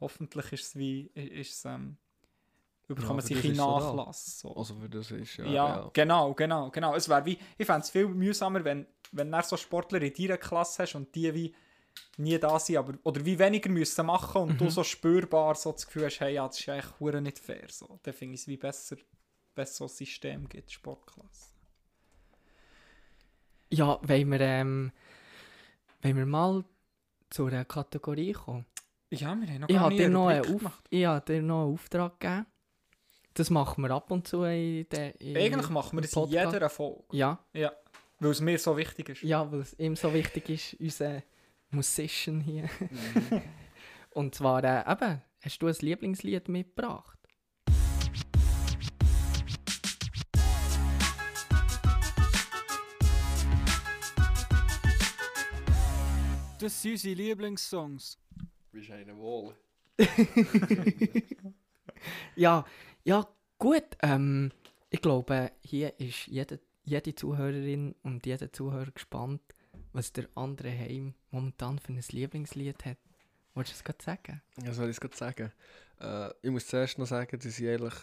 hoffentlich 0.00 0.52
ist 0.52 0.64
es 0.68 0.76
wie, 0.76 1.10
ist 1.14 1.66
ähm, 1.66 1.98
überkommen 2.90 3.22
für 3.22 3.36
sie 3.36 3.52
da. 3.52 3.78
Nachlass. 3.78 4.40
So. 4.40 4.54
Also 4.54 4.74
für 4.74 4.88
das 4.88 5.10
ist 5.10 5.36
ja... 5.36 5.46
Ja, 5.46 5.90
genau, 5.92 6.34
genau, 6.34 6.70
genau. 6.70 6.94
Es 6.94 7.08
wäre 7.08 7.24
wie, 7.24 7.38
ich 7.56 7.66
fände 7.66 7.82
es 7.82 7.90
viel 7.90 8.06
mühsamer, 8.06 8.64
wenn, 8.64 8.86
wenn 9.12 9.30
du 9.30 9.42
so 9.42 9.56
Sportler 9.56 10.02
in 10.02 10.12
deiner 10.12 10.38
Klasse 10.38 10.82
hast 10.82 10.94
und 10.94 11.14
die 11.14 11.34
wie 11.34 11.54
nie 12.16 12.38
da 12.38 12.58
sind, 12.58 12.76
aber, 12.76 12.94
oder 13.02 13.24
wie 13.24 13.38
weniger 13.38 13.70
müssen 13.70 14.06
machen 14.06 14.42
und 14.42 14.60
du 14.60 14.70
so 14.70 14.84
spürbar 14.84 15.54
so 15.54 15.72
das 15.72 15.86
Gefühl 15.86 16.06
hast, 16.06 16.20
hey, 16.20 16.34
ja, 16.34 16.46
das 16.46 16.58
ist 16.60 16.68
eigentlich 16.68 17.00
hure 17.00 17.20
nicht 17.20 17.38
fair. 17.38 17.66
So. 17.68 17.98
Dann 18.02 18.14
finde 18.14 18.34
ich 18.34 18.42
es 18.42 18.46
wie 18.46 18.56
besser, 18.56 18.96
wenn 19.54 19.64
es 19.64 19.76
so 19.76 19.84
ein 19.84 19.88
System 19.88 20.48
gibt, 20.48 20.70
Sportklasse. 20.70 21.50
Ja, 23.72 24.00
wollen 24.02 24.30
wir, 24.30 24.40
ähm, 24.40 24.92
wollen 26.02 26.16
wir 26.16 26.26
mal 26.26 26.64
zu 27.30 27.46
einer 27.46 27.64
Kategorie 27.64 28.32
kommen? 28.32 28.66
Ja, 29.10 29.34
wir 29.40 29.48
haben 29.48 29.60
noch 29.60 29.68
Ich 29.68 29.76
gar 29.76 29.90
nie 29.90 30.08
noch 30.08 30.28
einen 30.28 30.40
Auf 30.40 30.58
gemacht. 30.58 30.84
ich 30.90 31.04
habe 31.04 31.24
dir 31.24 31.42
noch 31.42 31.64
einen 31.64 31.74
Auftrag 31.74 32.20
gegeben. 32.20 32.46
Das 33.40 33.48
machen 33.48 33.82
wir 33.82 33.90
ab 33.92 34.10
und 34.10 34.28
zu 34.28 34.42
in 34.42 34.86
der 34.90 35.18
in 35.18 35.34
Eigentlich 35.34 35.70
machen 35.70 35.96
wir 35.96 36.02
das 36.02 36.12
in 36.12 36.24
Podcast. 36.24 36.52
jeder 36.52 36.68
Folge, 36.68 37.04
Ja, 37.12 37.38
weil 38.18 38.30
es 38.32 38.42
mir 38.42 38.58
so 38.58 38.76
wichtig 38.76 39.08
ist. 39.08 39.22
ja, 39.22 39.50
weil 39.50 39.60
es 39.60 39.72
ihm 39.78 39.96
so 39.96 40.12
wichtig 40.12 40.50
ist, 40.50 40.74
unser 40.78 41.22
Musician 41.70 42.42
hier. 42.42 42.64
Mhm. 42.78 43.40
Und 44.10 44.34
zwar, 44.34 44.62
äh, 44.62 44.92
eben, 44.92 45.22
hast 45.40 45.58
du 45.62 45.68
ein 45.68 45.74
Lieblingslied 45.80 46.48
mitgebracht? 46.50 47.18
Das 56.58 56.82
sind 56.82 56.92
unsere 56.92 57.14
Lieblingssongs. 57.14 58.18
Bist 58.70 58.90
einer 58.90 59.16
wohl. 59.16 59.54
Ja, 62.36 62.64
ja, 63.10 63.26
gut. 63.58 63.96
Ähm, 64.02 64.52
ich 64.88 65.02
glaube, 65.02 65.50
hier 65.62 65.98
ist 65.98 66.28
jede, 66.28 66.60
jede 66.84 67.12
Zuhörerin 67.12 67.96
und 68.04 68.24
jeder 68.24 68.52
Zuhörer 68.52 68.92
gespannt, 68.92 69.42
was 69.92 70.12
der 70.12 70.28
andere 70.36 70.70
Heim 70.70 71.14
momentan 71.32 71.80
für 71.80 71.92
ein 71.92 72.00
Lieblingslied 72.08 72.84
hat. 72.84 72.98
Wolltest 73.54 73.74
du 73.74 73.78
es 73.78 73.84
gerade 73.84 74.04
sagen? 74.04 74.42
Ja, 74.62 74.72
soll 74.72 74.90
ich 74.90 74.96
es 74.96 75.00
gerade 75.00 75.16
sagen? 75.16 75.52
Äh, 76.00 76.30
ich 76.40 76.52
muss 76.52 76.68
zuerst 76.68 76.98
noch 76.98 77.06
sagen, 77.06 77.36
dass 77.36 77.58
ich 77.58 77.68
eigentlich 77.68 77.94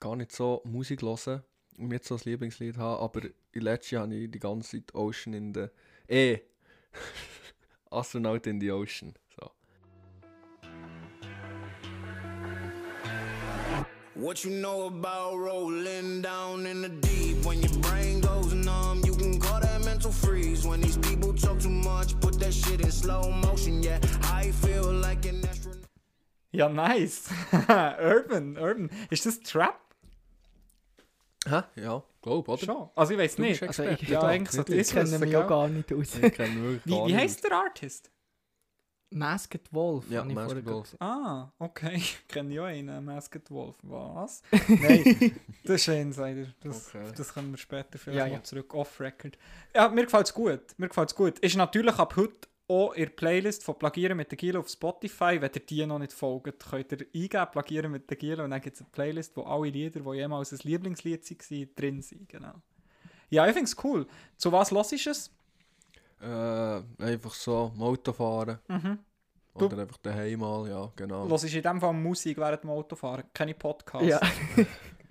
gar 0.00 0.16
nicht 0.16 0.32
so 0.32 0.62
Musik 0.64 1.02
höre 1.02 1.44
und 1.78 1.88
nicht 1.90 2.04
so 2.04 2.16
ein 2.16 2.20
Lieblingslied 2.24 2.76
habe, 2.76 3.00
aber 3.00 3.28
in 3.52 3.62
letztes 3.62 3.92
Jahr 3.92 4.02
habe 4.02 4.16
ich 4.16 4.32
die 4.32 4.40
ganze 4.40 4.82
Zeit 4.82 4.94
Ocean 4.96 5.32
in 5.32 5.54
the... 5.54 5.66
Eh! 6.08 6.40
Astronaut 7.92 8.48
in 8.48 8.60
the 8.60 8.72
Ocean. 8.72 9.14
What 14.14 14.44
you 14.44 14.50
know 14.50 14.86
about 14.86 15.36
rolling 15.36 16.22
down 16.22 16.66
in 16.66 16.82
the 16.82 16.88
deep? 16.88 17.44
When 17.44 17.60
your 17.60 17.72
brain 17.82 18.20
goes 18.20 18.52
numb, 18.54 19.02
you 19.04 19.12
can 19.16 19.40
call 19.40 19.60
that 19.60 19.84
mental 19.84 20.12
freeze. 20.12 20.64
When 20.66 20.80
these 20.80 20.96
people 20.98 21.34
talk 21.34 21.58
too 21.58 21.68
much, 21.70 22.18
put 22.20 22.38
that 22.38 22.54
shit 22.54 22.80
in 22.80 22.92
slow 22.92 23.30
motion. 23.30 23.82
Yeah, 23.82 23.98
I 24.32 24.52
feel 24.52 24.92
like 24.92 25.26
an 25.26 25.44
astronaut. 25.44 25.88
Ja, 26.52 26.68
nice. 26.68 27.28
Urban, 27.98 28.56
Urban. 28.56 28.88
Ist 29.10 29.26
das 29.26 29.40
Trap? 29.40 29.80
Hä? 31.46 31.62
Ja, 31.76 32.02
glaube, 32.22 32.50
oder? 32.52 32.64
Schon. 32.64 32.90
Also 32.94 33.12
ich 33.14 33.18
weiß 33.18 33.36
Du 33.36 33.42
bist 33.42 33.60
nicht. 33.60 33.62
Also 33.68 33.82
Experte. 33.82 34.02
ich- 34.04 34.08
Ja, 34.08 34.20
da. 34.20 34.26
eigentlich 34.28 34.50
so 34.52 34.58
Nicht 34.58 34.68
die 34.68 34.74
Ich 34.76 34.90
kenne 34.90 35.18
mich 35.18 35.30
gell? 35.30 35.46
gar 35.46 35.68
nicht 35.68 35.92
aus. 35.92 36.14
Ich 36.22 36.32
kenne 36.34 36.62
wirklich 36.62 36.84
Wie, 36.86 36.90
wie 37.00 37.02
nicht. 37.12 37.16
heisst 37.16 37.44
der 37.44 37.52
Artist? 37.52 38.10
Masked 39.14 39.72
Wolf, 39.72 40.10
Ja, 40.10 40.20
habe 40.20 40.30
ich 40.30 40.34
Masked 40.34 40.66
Wolf. 40.66 40.82
gesehen. 40.84 41.00
Ah, 41.00 41.52
okay. 41.58 41.94
Ich 41.96 42.26
kenne 42.28 42.52
ja 42.52 42.64
einen, 42.64 43.04
Masked 43.04 43.50
Wolf. 43.50 43.76
Was? 43.82 44.42
Nein, 44.68 45.36
das 45.62 45.82
ist 45.82 45.88
ein 45.88 46.02
Insider. 46.08 46.46
Das, 46.62 46.88
Okay. 46.94 47.12
das 47.16 47.32
können 47.32 47.50
wir 47.52 47.58
später 47.58 47.96
vielleicht 47.98 48.18
Ja, 48.18 48.26
ja. 48.38 48.42
zurück 48.42 48.74
off-record. 48.74 49.38
Ja, 49.74 49.88
mir 49.88 50.04
gefällt 50.04 50.26
es 50.26 50.34
gut. 50.34 50.60
Mir 50.78 50.88
gefällt's 50.88 51.14
gut. 51.14 51.38
Ist 51.38 51.56
natürlich 51.56 51.94
ab 51.96 52.16
heute 52.16 52.48
auch 52.66 52.92
in 52.94 53.04
der 53.04 53.10
Playlist 53.10 53.62
von 53.62 53.78
Plagieren 53.78 54.16
mit 54.16 54.30
der 54.30 54.36
Gila 54.38 54.58
auf 54.58 54.68
Spotify. 54.68 55.38
Wenn 55.40 55.50
ihr 55.54 55.60
die 55.60 55.86
noch 55.86 55.98
nicht 55.98 56.12
folgt, 56.12 56.58
könnt 56.68 56.92
ihr 56.92 57.06
eingeben, 57.14 57.46
Plagieren 57.52 57.92
mit 57.92 58.08
der 58.10 58.16
Gila 58.16 58.42
und 58.44 58.50
dann 58.50 58.60
gibt 58.60 58.76
es 58.76 58.80
eine 58.82 58.90
Playlist, 58.90 59.36
wo 59.36 59.42
alle 59.42 59.68
Lieder, 59.68 60.00
die 60.00 60.16
jemals 60.16 60.50
ein 60.52 60.58
Lieblingslied 60.62 61.22
waren, 61.30 61.68
drin 61.76 62.02
sind. 62.02 62.28
Genau. 62.28 62.54
Ja, 63.30 63.46
ich 63.46 63.52
finde 63.52 63.66
es 63.70 63.76
cool. 63.84 64.06
Zu 64.38 64.50
was 64.50 64.70
los 64.70 64.92
ist 64.92 65.06
es? 65.06 65.30
Äh, 66.24 67.02
einfach 67.04 67.34
so, 67.34 67.72
im 67.74 67.82
Auto 67.82 68.12
fahren. 68.12 68.58
Mhm. 68.68 68.98
Du- 69.56 69.66
Oder 69.66 69.82
einfach 69.82 69.98
daheim 69.98 70.40
mal, 70.40 70.68
ja, 70.68 70.90
genau. 70.96 71.26
Los 71.26 71.44
ist 71.44 71.54
in 71.54 71.62
dem 71.62 71.80
Fall 71.80 71.92
Musik 71.92 72.38
während 72.38 72.64
dem 72.64 72.70
Autofahren, 72.70 73.24
keine 73.32 73.54
Podcasts. 73.54 74.08
Ja, 74.08 74.20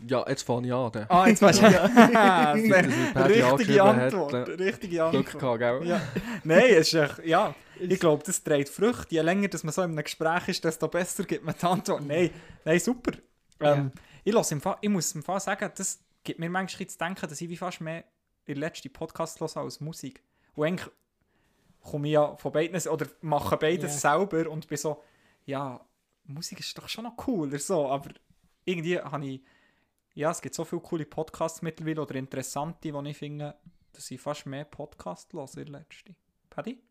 Ja, 0.06 0.26
jetzt 0.28 0.44
fange 0.44 0.68
ich 0.68 0.74
an. 0.74 0.92
Dann. 0.92 1.06
Ah, 1.08 1.28
jetzt 1.28 1.42
weißt 1.42 1.62
du. 1.62 1.66
Das 1.72 2.58
ist 2.60 3.14
Paddy 3.14 3.42
Richtige 3.42 3.84
angeschrieben 3.84 3.86
hat, 3.96 4.14
Antwort. 4.14 4.34
äh, 4.34 4.52
Richtige 4.64 4.96
Glück 5.12 5.34
Antwort. 5.36 5.40
gehabt, 5.40 5.60
gell? 5.60 5.88
Ja. 5.88 6.02
Nein, 6.44 6.64
es 6.72 6.88
ist 6.88 6.94
echt, 6.96 7.26
ja. 7.26 7.56
Ich 7.80 8.00
glaube, 8.02 8.22
das 8.26 8.44
trägt 8.44 8.68
Früchte. 8.68 9.16
Je 9.16 9.22
länger 9.22 9.48
dass 9.48 9.64
man 9.64 9.72
so 9.72 9.82
in 9.82 9.92
einem 9.92 10.04
Gespräch 10.04 10.50
ist, 10.50 10.64
desto 10.66 10.90
besser 10.90 11.24
gibt 11.24 11.46
man 11.46 11.56
die 11.58 11.66
Antwort. 11.66 12.06
Nein, 12.06 12.32
nein 12.66 12.80
super. 12.82 13.14
Ähm, 13.62 13.92
ich, 14.26 14.34
lass 14.34 14.52
im 14.52 14.60
Fall, 14.60 14.76
ich 14.82 14.90
muss 14.90 15.16
im 15.16 15.24
Fall 15.24 15.40
sagen, 15.40 15.72
das 15.74 16.04
gibt 16.26 16.38
mir 16.40 16.50
manchmal 16.50 16.64
ein 16.64 16.86
bisschen 16.86 16.90
zu 16.90 16.98
denken, 16.98 17.30
dass 17.30 17.40
ich 17.40 17.48
wie 17.50 17.56
fast 17.58 17.80
mehr 17.80 18.04
in 18.46 18.58
letzten 18.58 18.92
Podcast 18.92 19.40
höre 19.40 19.56
als 19.56 19.80
Musik. 19.80 20.22
Und 20.56 20.68
eigentlich 20.68 20.90
komme 21.84 22.08
ich 22.08 22.14
ja 22.14 22.36
von 22.38 22.52
beiden 22.52 22.80
oder 22.88 23.08
mache 23.22 23.58
beides 23.58 24.02
selber 24.02 24.50
und 24.50 24.68
bin 24.68 24.78
so, 24.78 25.04
ja, 25.46 25.86
Musik 26.26 26.60
ist 26.62 26.78
doch 26.78 26.88
schon 26.88 27.04
noch 27.04 27.18
cooler 27.18 27.60
so, 27.60 27.88
aber 27.88 28.12
irgendwie 28.66 29.00
habe 29.00 29.26
ich, 29.26 29.42
ja, 30.16 30.32
es 30.32 30.42
gibt 30.42 30.56
so 30.56 30.64
viele 30.64 30.82
coole 30.82 31.06
Podcasts 31.06 31.62
mittlerweile 31.62 32.02
oder 32.02 32.16
interessante, 32.16 32.92
die 32.92 33.10
ich 33.10 33.18
finde, 33.18 33.56
dass 33.92 34.10
ich 34.10 34.22
fast 34.22 34.46
mehr 34.46 34.66
Podcasts 34.66 35.34
höre 35.34 35.58
in 35.58 35.68
letzter. 35.68 36.14
Paddy? 36.50 36.82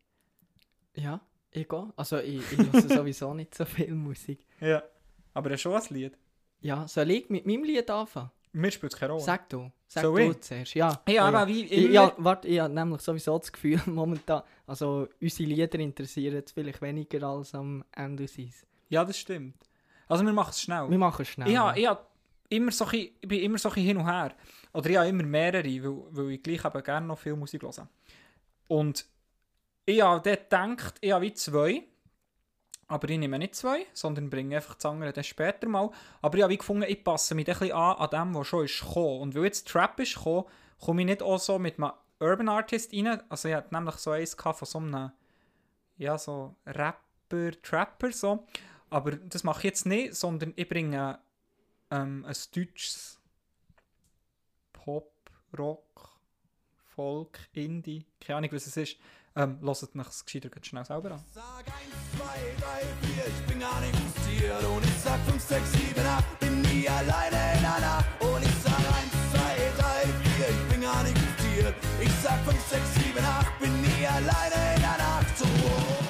ja, 0.95 1.21
ich 1.51 1.67
gehe. 1.67 1.93
Also 1.95 2.17
ich, 2.19 2.51
ich 2.51 2.57
höre 2.57 2.81
sowieso 2.89 3.33
nicht 3.33 3.55
so 3.55 3.65
viel 3.65 3.93
Musik. 3.93 4.45
Ja. 4.59 4.83
Aber 5.33 5.51
er 5.51 5.57
schon 5.57 5.73
ein 5.73 5.83
Lied. 5.89 6.17
Ja, 6.61 6.87
soll 6.87 7.11
ich 7.11 7.29
mit 7.29 7.45
meinem 7.45 7.63
Lied 7.63 7.89
anfangen? 7.89 8.31
Mir 8.53 8.71
spielt 8.71 8.93
es 8.93 8.99
keine 8.99 9.13
Rolle. 9.13 9.23
Sag 9.23 9.49
du. 9.49 9.71
Sag 9.87 10.03
Soll 10.03 10.25
du 10.25 10.31
ich? 10.31 10.41
zuerst. 10.41 10.73
Ja, 10.75 11.01
ja, 11.07 11.13
ja, 11.13 11.25
aber 11.25 11.47
wie 11.47 11.63
Ich, 11.65 11.85
immer. 11.85 11.93
ja, 11.93 12.13
warte, 12.17 12.47
ich 12.47 12.59
habe 12.59 12.73
nämlich 12.73 13.01
sowieso 13.01 13.37
das 13.37 13.51
Gefühl, 13.51 13.81
momentan, 13.85 14.43
also 14.67 15.07
unsere 15.19 15.49
Lieder 15.49 15.79
interessieren 15.79 16.35
jetzt 16.35 16.51
vielleicht 16.51 16.81
weniger 16.81 17.27
als 17.27 17.53
am 17.55 17.83
Ende 17.95 18.27
seins. 18.27 18.65
Ja, 18.89 19.03
das 19.03 19.17
stimmt. 19.17 19.55
Also 20.07 20.23
wir 20.25 20.33
machen 20.33 20.51
es 20.51 20.61
schnell. 20.61 20.89
Wir 20.89 20.97
machen 20.97 21.21
es 21.23 21.27
schnell. 21.29 21.49
Ja, 21.49 21.75
ich, 21.75 21.87
hab 21.87 22.11
immer 22.49 22.71
so 22.71 22.85
ein 22.85 22.93
ich 22.93 23.27
bin 23.27 23.39
immer 23.41 23.57
so 23.57 23.69
ein 23.69 23.75
hin 23.81 23.97
und 23.97 24.05
her. 24.05 24.35
Oder 24.73 24.89
ich 24.89 24.97
habe 24.97 25.07
immer 25.09 25.23
mehrere, 25.23 25.63
weil, 25.63 26.03
weil 26.11 26.31
ich 26.31 26.43
gleich 26.43 26.63
eben 26.63 26.83
gerne 26.83 27.07
noch 27.07 27.17
viel 27.17 27.35
Musik 27.35 27.63
höre. 27.63 27.87
Und 28.67 29.05
ich 29.85 30.01
habe 30.01 30.21
dort 30.21 30.49
gedacht, 30.49 30.95
ich 31.01 31.11
habe 31.11 31.25
wie 31.25 31.33
zwei. 31.33 31.83
Aber 32.93 33.09
ich 33.09 33.17
nehme 33.17 33.39
nicht 33.39 33.55
zwei, 33.55 33.87
sondern 33.91 34.29
bringe 34.29 34.55
einfach 34.55 34.75
das 34.75 34.85
andere 34.85 35.11
dann 35.11 35.23
später 35.23 35.67
mal. 35.67 35.89
Aber 36.21 36.37
ich 36.37 36.43
habe 36.43 36.55
gefunden, 36.55 36.85
ich 36.87 37.03
passe 37.03 37.33
mich 37.33 37.49
ein 37.49 37.71
an 37.71 37.97
an 37.97 38.09
dem, 38.11 38.35
was 38.35 38.45
schon 38.45 38.65
ist 38.65 38.81
gekommen. 38.81 39.21
Und 39.21 39.33
weil 39.33 39.45
jetzt 39.45 39.67
Trap 39.67 39.99
ist 39.99 40.13
gekommen, 40.13 40.45
komme 40.79 41.01
ich 41.01 41.07
nicht 41.07 41.23
auch 41.23 41.39
so 41.39 41.57
mit 41.57 41.79
einem 41.79 41.91
Urban 42.19 42.49
Artist 42.49 42.93
rein. 42.93 43.19
Also 43.29 43.49
ich 43.49 43.55
hatte 43.55 43.73
nämlich 43.73 43.95
so 43.95 44.11
eins 44.11 44.35
von 44.35 44.53
so 44.67 44.77
einem, 44.77 45.11
ja, 45.97 46.19
so 46.19 46.55
Rapper, 46.67 47.59
Trapper 47.63 48.11
so. 48.11 48.45
Aber 48.91 49.13
das 49.13 49.43
mache 49.43 49.61
ich 49.61 49.63
jetzt 49.63 49.87
nicht, 49.87 50.13
sondern 50.13 50.53
ich 50.55 50.69
bringe 50.69 51.17
ähm, 51.89 52.25
ein 52.27 52.35
deutsches 52.53 53.19
Pop, 54.71 55.11
Rock, 55.57 56.19
Folk, 56.93 57.39
Indie, 57.53 58.05
keine 58.21 58.37
Ahnung, 58.37 58.51
was 58.51 58.67
es 58.67 58.77
ist. 58.77 58.97
Ähm, 59.35 59.57
Hört 59.61 59.83
euch 59.83 59.89
das 59.95 60.25
gescheiter 60.25 60.49
schnell 60.61 60.85
selber 60.85 61.11
an. 61.11 61.23
Sag 61.33 61.65
1, 61.65 61.73
2, 62.17 62.25
3, 62.61 63.13
4, 63.13 63.27
ich 63.27 63.45
bin 63.47 63.59
gar 63.59 63.79
nicht 63.81 63.95
frustriert. 63.95 64.63
Und 64.63 64.83
ich 64.83 64.97
sag 65.03 65.19
5, 65.25 65.41
6, 65.41 65.71
7, 65.71 66.05
8, 66.05 66.39
bin 66.39 66.61
nie 66.61 66.87
alleine 66.87 67.57
in 67.57 67.65
einer. 67.65 68.05
Und 68.19 68.43
ich 68.43 68.55
sag 68.63 68.77
1, 68.77 68.85
2, 69.33 69.81
3, 69.81 70.13
4, 70.37 70.49
ich 70.49 70.71
bin 70.71 70.81
gar 70.81 71.03
nicht 71.03 71.17
frustriert. 71.17 71.75
Ich 71.99 72.11
sag 72.21 72.39
5, 72.45 72.69
6, 72.69 72.93
7, 72.93 73.25
8, 73.25 73.59
bin 73.59 73.81
nie 73.81 74.05
alleine 74.05 74.75
in 74.77 74.83
einer 74.83 74.97
Nacht. 74.97 75.37
So. 75.37 76.02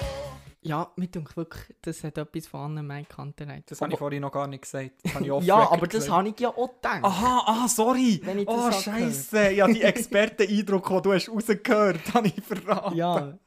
Ja, 0.65 0.91
mir 0.95 1.07
denkt 1.07 1.35
wirklich, 1.35 1.75
das 1.81 2.03
hat 2.03 2.17
etwas 2.17 2.47
von 2.47 2.61
Anne 2.61 2.83
Mai 2.83 3.03
Kantereit. 3.03 3.63
Das 3.69 3.81
habe 3.81 3.91
ich 3.93 3.99
vorhin 3.99 4.21
noch 4.21 4.31
gar 4.31 4.47
nicht 4.47 4.61
gesagt. 4.63 4.91
Ja, 5.21 5.69
aber 5.69 5.87
das 5.87 6.09
habe 6.09 6.29
ich 6.29 6.39
ja 6.39 6.49
auch 6.49 6.73
gedacht. 6.75 7.03
Aha, 7.03 7.43
ah, 7.45 7.67
sorry. 7.67 8.21
Oh, 8.45 8.71
Scheiße. 8.71 9.51
Ja, 9.51 9.67
die 9.67 9.81
Experten-Eindruck, 9.83 10.87
den 10.87 11.01
du 11.01 11.13
hast 11.13 11.29
rausgehört 11.29 11.99
habe 12.13 12.27
ich 12.27 12.41
verraten. 12.43 12.95
Ja, 12.95 13.37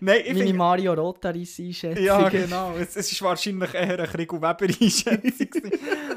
Nein, 0.00 0.20
ich 0.20 0.26
meine 0.32 0.38
finde... 0.38 0.54
Mario 0.54 0.92
Rotaris 0.94 1.58
Einschätzung. 1.58 2.04
Ja, 2.04 2.28
genau. 2.28 2.74
Es, 2.76 2.94
es 2.96 3.10
ist 3.10 3.20
wahrscheinlich 3.22 3.74
eher 3.74 3.98
eine 3.98 4.06
Krieg- 4.06 4.32
Weber-Einschätzung. 4.32 5.50
gewesen. 5.50 5.72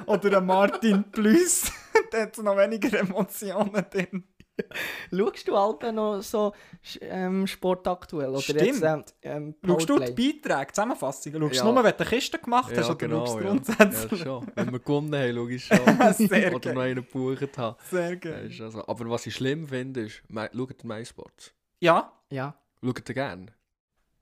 Oder 0.06 0.38
ein 0.38 0.46
Martin 0.46 1.04
Plus. 1.12 1.72
da 2.12 2.22
hat 2.22 2.38
noch 2.38 2.56
weniger 2.56 3.00
Emotionen 3.00 3.86
drin. 3.90 4.24
Schaust 5.12 5.48
du 5.48 5.56
Alben 5.56 5.96
noch 5.96 6.22
so 6.22 6.54
ähm, 7.02 7.48
sportaktuell? 7.48 8.30
Oder 8.30 8.42
Stimmt. 8.42 8.62
Jetzt, 8.62 8.84
ähm, 8.84 9.04
ähm, 9.22 9.56
Schaust 9.66 9.90
du 9.90 10.00
die 10.00 10.12
Beiträge, 10.42 10.72
Zusammenfassungen? 10.74 11.42
Schaust 11.42 11.54
du 11.62 11.66
Ja. 11.66 11.72
nur, 11.72 11.84
wenn 11.84 11.94
du 11.98 12.06
Kiste 12.06 12.40
gemacht 12.40 12.72
hast? 12.72 12.78
Ja, 12.78 12.86
oder 12.88 12.96
genau. 12.96 13.26
schaust 13.26 13.40
du 13.40 13.44
Ja. 13.44 13.50
grundsätzlich? 13.50 14.12
Ja, 14.12 14.18
schon. 14.26 14.48
Wenn 14.56 14.72
wir 14.72 14.80
gewonnen 14.80 15.16
haben, 15.16 15.36
schaue 15.36 15.52
ich 15.54 15.66
schon. 16.18 16.28
Sehr 16.28 16.56
Oder 16.56 16.74
noch 16.74 16.82
einen 16.82 16.96
gebucht 16.96 17.58
habe. 17.58 17.78
Sehr 17.90 18.10
Ja, 18.10 18.16
geil. 18.16 18.52
ist 18.52 18.62
also, 18.62 18.88
aber 18.88 19.10
was 19.10 19.26
ich 19.28 19.36
schlimm 19.36 19.68
finde, 19.68 20.02
ist, 20.02 20.22
schaut 20.30 20.54
ihr 20.84 20.86
MySports? 20.88 21.54
Ja, 21.80 22.12
Ja. 22.30 22.56
Schaut 22.84 23.08
ihr 23.10 23.16
gerne? 23.16 23.46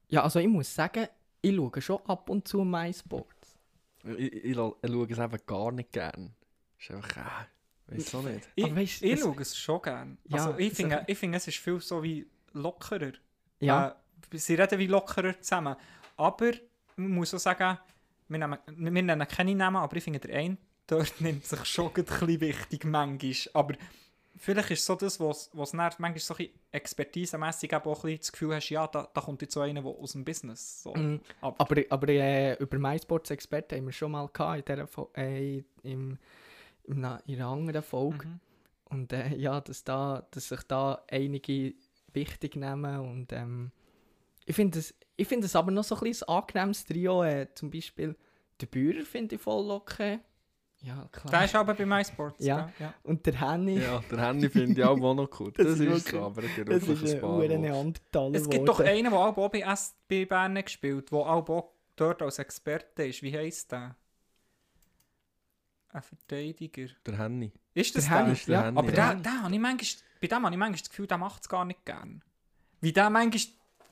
ja, 0.09 0.23
also 0.23 0.39
ich 0.39 0.47
muss 0.47 0.73
sagen, 0.73 1.07
ich 1.41 1.55
schaue 1.55 1.81
schon 1.81 1.99
ab 2.07 2.29
und 2.29 2.47
zu 2.47 2.63
MySports. 2.65 3.57
Ich, 4.03 4.17
ich, 4.17 4.33
ich, 4.33 4.43
ich 4.45 4.55
schaue 4.55 4.75
es 4.81 5.17
eben 5.19 5.37
gar 5.45 5.71
nicht 5.71 5.91
gerne. 5.91 6.31
Ist 6.79 6.91
einfach, 6.91 7.17
äh, 7.17 7.45
weiß 7.91 8.15
auch 8.15 8.23
nicht. 8.23 8.47
ich, 8.55 8.63
Aber 8.65 8.75
weisst, 8.75 9.01
ich 9.01 9.13
es- 9.13 9.19
schaue 9.21 9.41
es 9.41 9.57
schon 9.57 9.81
gerne. 9.81 10.17
Ja, 10.25 10.37
also 10.45 10.57
ich 10.57 10.73
finde, 10.73 11.03
ich 11.07 11.17
finde, 11.17 11.37
es 11.37 11.47
ist 11.47 11.57
viel 11.57 11.79
so 11.81 12.01
wie 12.03 12.27
lockerer. 12.53 13.11
Ja, 13.59 13.89
Äh, 14.31 14.37
sie 14.37 14.55
reden 14.55 14.79
wie 14.79 14.87
lockerer 14.87 15.39
zusammen. 15.41 15.75
Aber 16.17 16.51
man 16.95 17.09
muss 17.11 17.33
auch 17.33 17.39
sagen, 17.39 17.77
wir 18.27 18.37
nennen, 18.39 18.57
wir 18.67 18.91
nennen 18.91 19.27
keine 19.27 19.55
Namen, 19.55 19.77
aber 19.77 19.95
ich 19.95 20.03
finde, 20.03 20.19
der 20.19 20.37
eine 20.37 20.57
dort 20.87 21.13
nimmt 21.21 21.45
sich 21.45 21.65
schon 21.65 21.87
ein 21.95 22.03
bisschen 22.05 22.41
wichtig 22.41 22.83
manchmal. 22.85 23.33
Aber 23.53 23.75
vielleicht 24.37 24.71
ist 24.71 24.79
es 24.81 24.85
so 24.85 24.95
das, 24.95 25.19
was 25.19 25.49
es 25.53 25.73
nervt, 25.73 25.99
manchmal 25.99 26.19
so 26.19 26.33
ein 26.33 26.37
bisschen 26.37 26.53
expertisemässig 26.71 27.73
auch 27.75 27.85
ein 27.85 27.93
bisschen 28.01 28.17
das 28.19 28.31
Gefühl 28.31 28.55
hast, 28.55 28.69
ja, 28.69 28.87
da, 28.87 29.07
da 29.13 29.21
kommt 29.21 29.41
jetzt 29.41 29.53
so 29.53 29.61
einer 29.61 29.81
der 29.81 29.91
aus 29.91 30.11
dem 30.13 30.23
Business. 30.25 30.83
So. 30.83 30.93
Mhm. 30.93 31.19
Aber, 31.41 31.55
aber, 31.59 31.81
aber 31.89 32.07
äh, 32.09 32.53
über 32.55 32.77
MySports 32.77 33.31
Experten 33.31 33.77
haben 33.77 33.85
wir 33.85 33.91
schon 33.93 34.11
mal 34.11 34.27
gehabt 34.31 34.69
in, 34.69 34.87
Fo 34.87 35.09
äh, 35.15 35.63
im, 35.83 36.17
in, 36.89 37.05
einer, 37.05 37.21
in 37.25 37.35
einer 37.35 37.47
anderen 37.47 37.81
Folge. 37.81 38.27
Mhm. 38.27 38.39
Und 38.85 39.13
äh, 39.13 39.35
ja, 39.35 39.61
dass, 39.61 39.83
da, 39.83 40.27
dass 40.31 40.49
sich 40.49 40.63
da 40.63 41.03
einige 41.09 41.73
wichtig 42.13 42.55
nehmen 42.55 42.99
und 42.99 43.31
ähm, 43.31 43.71
ich 44.45 44.55
finde 44.55 44.79
es 44.79 44.95
es 45.15 45.55
aber 45.55 45.69
noch 45.69 45.83
so 45.83 45.95
ein 45.95 46.01
bisschen 46.01 46.27
ein 46.27 46.37
angenehmes 46.37 46.85
Trio, 46.85 47.23
äh, 47.23 47.47
zum 47.53 47.69
Beispiel 47.69 48.15
der 48.59 48.65
Bührer 48.65 49.05
finde 49.05 49.35
ich 49.35 49.41
voll 49.41 49.69
okay. 49.69 50.19
Ja, 50.81 51.07
klar. 51.11 51.31
Der 51.31 51.45
ist 51.45 51.55
aber 51.55 51.73
bei 51.73 51.85
MySports. 51.85 52.43
Ja. 52.43 52.71
ja. 52.79 52.93
Und 53.03 53.25
der 53.25 53.39
Henny, 53.39 53.79
Ja, 53.79 54.01
der 54.09 54.27
Handy 54.27 54.49
finde 54.49 54.79
ich 54.79 54.87
auch 54.87 54.97
noch 54.97 55.29
cool. 55.39 55.51
Das, 55.55 55.67
Das 55.67 55.79
ist, 55.79 56.07
so, 56.07 56.21
aber 56.21 56.41
er 56.43 56.49
gibt 56.49 56.69
das 56.71 56.87
ist 56.87 57.21
ein 57.21 57.61
Neandertaler 57.61 58.35
Es 58.35 58.49
gibt 58.49 58.67
doch 58.67 58.79
einen, 58.79 59.11
der 59.11 59.13
auch 59.13 59.49
bei 59.49 59.59
SB 59.59 60.25
Bern 60.25 60.55
gespielt 60.55 61.11
der 61.11 61.19
auch 61.19 61.73
dort 61.97 62.21
als 62.21 62.39
Experte 62.39 63.05
ist. 63.05 63.21
Wie 63.21 63.37
heisst 63.37 63.71
der? 63.73 63.95
Ein 65.91 66.01
Verteidiger. 66.01 66.87
Der 67.05 67.17
Handy. 67.17 67.51
Ist 67.73 67.95
das 67.95 68.05
Der? 68.05 68.25
Henny, 68.25 68.35
der 68.35 68.53
ja. 68.53 68.63
Henny, 68.65 68.77
Aber 68.77 68.93
ja. 68.93 69.13
der, 69.13 69.15
der 69.15 69.43
habe 69.43 69.53
ich 69.53 69.59
manchmal, 69.59 70.03
bei 70.21 70.27
dem 70.27 70.45
habe 70.45 70.53
ich 70.53 70.59
manchmal 70.59 70.79
das 70.79 70.89
Gefühl, 70.89 71.07
der 71.07 71.17
macht 71.17 71.41
es 71.41 71.49
gar 71.49 71.65
nicht 71.65 71.85
gern. 71.85 72.23
Wie 72.81 72.93
der 72.93 73.09
manchmal 73.09 73.41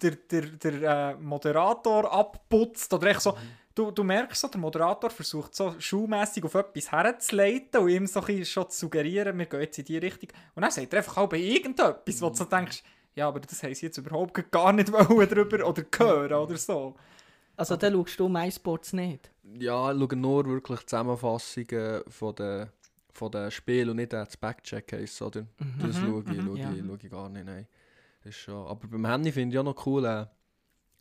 der, 0.02 0.12
der, 0.12 0.42
der 0.42 1.12
äh, 1.12 1.16
Moderator 1.16 2.12
abputzt 2.12 2.94
oder 2.94 3.08
echt 3.08 3.22
so, 3.22 3.36
du, 3.74 3.92
du 3.92 4.04
merkst 4.04 4.42
so, 4.42 4.48
der 4.48 4.60
Moderator 4.60 5.10
versucht 5.10 5.56
so 5.56 5.76
schulmässig 5.80 6.44
auf 6.44 6.56
etwas 6.56 6.92
herzuleiten 6.92 7.82
und 7.82 7.90
ihm 7.90 8.08
so 8.08 8.22
ein 8.22 8.46
schon 8.46 8.70
zu 8.70 8.80
suggerieren, 8.80 9.38
wir 9.38 9.46
gehen 9.46 9.62
jetzt 9.62 9.80
in 9.80 9.86
die 9.86 9.98
Richtung. 9.98 10.30
Und 10.56 10.62
dann 10.62 10.72
sagt 10.72 10.94
er 10.94 11.00
einfach 11.00 11.18
auch 11.18 11.30
bei 11.30 11.38
irgendetwas, 11.38 12.22
wo 12.22 12.30
du 12.30 12.36
so 12.36 12.46
denkst, 12.46 12.84
ja, 13.16 13.28
aber 13.28 13.40
das 13.40 13.64
haben 13.64 13.74
sie 13.74 13.88
jetzt 13.88 13.98
überhaupt 13.98 14.52
gar 14.52 14.72
nicht 14.72 14.92
wollen 15.10 15.28
drüber 15.28 15.68
oder 15.68 15.84
hören 15.98 16.34
oder 16.34 16.58
so. 16.58 16.96
Also 17.58 17.76
dann 17.76 17.94
schaust 17.94 18.20
du 18.20 18.30
MySports 18.30 18.94
nicht? 18.94 19.32
Ja, 19.44 19.92
ich 19.92 20.00
schaue 20.00 20.16
nur 20.16 20.46
wirklich 20.46 20.86
Zusammenfassungen 20.86 22.04
von 22.08 22.36
den, 22.36 22.70
von 23.12 23.32
den 23.32 23.50
Spielen 23.52 23.90
und 23.90 23.96
nicht 23.98 24.14
das 24.14 24.38
Backcheck 24.38 24.94
heisst, 24.94 25.22
oder? 25.22 25.46
Das 25.82 26.00
Mhm, 26.00 26.06
schaue 26.08 26.22
ich, 26.22 26.28
mhm, 26.38 26.46
schaue 26.46 26.60
ja. 26.60 26.72
ich, 26.72 26.80
schaue 26.86 27.00
ich 27.02 27.10
gar 27.12 27.30
nicht, 27.30 27.46
nein. 27.46 27.68
Das 28.24 28.30
ist 28.30 28.38
schon. 28.42 28.68
Aber 28.68 28.88
beim 28.88 29.06
Handy 29.06 29.32
finde 29.32 29.56
ich 29.56 29.60
auch 29.60 29.64
noch 29.64 29.86
cool 29.86 30.06
äh, 30.06 30.26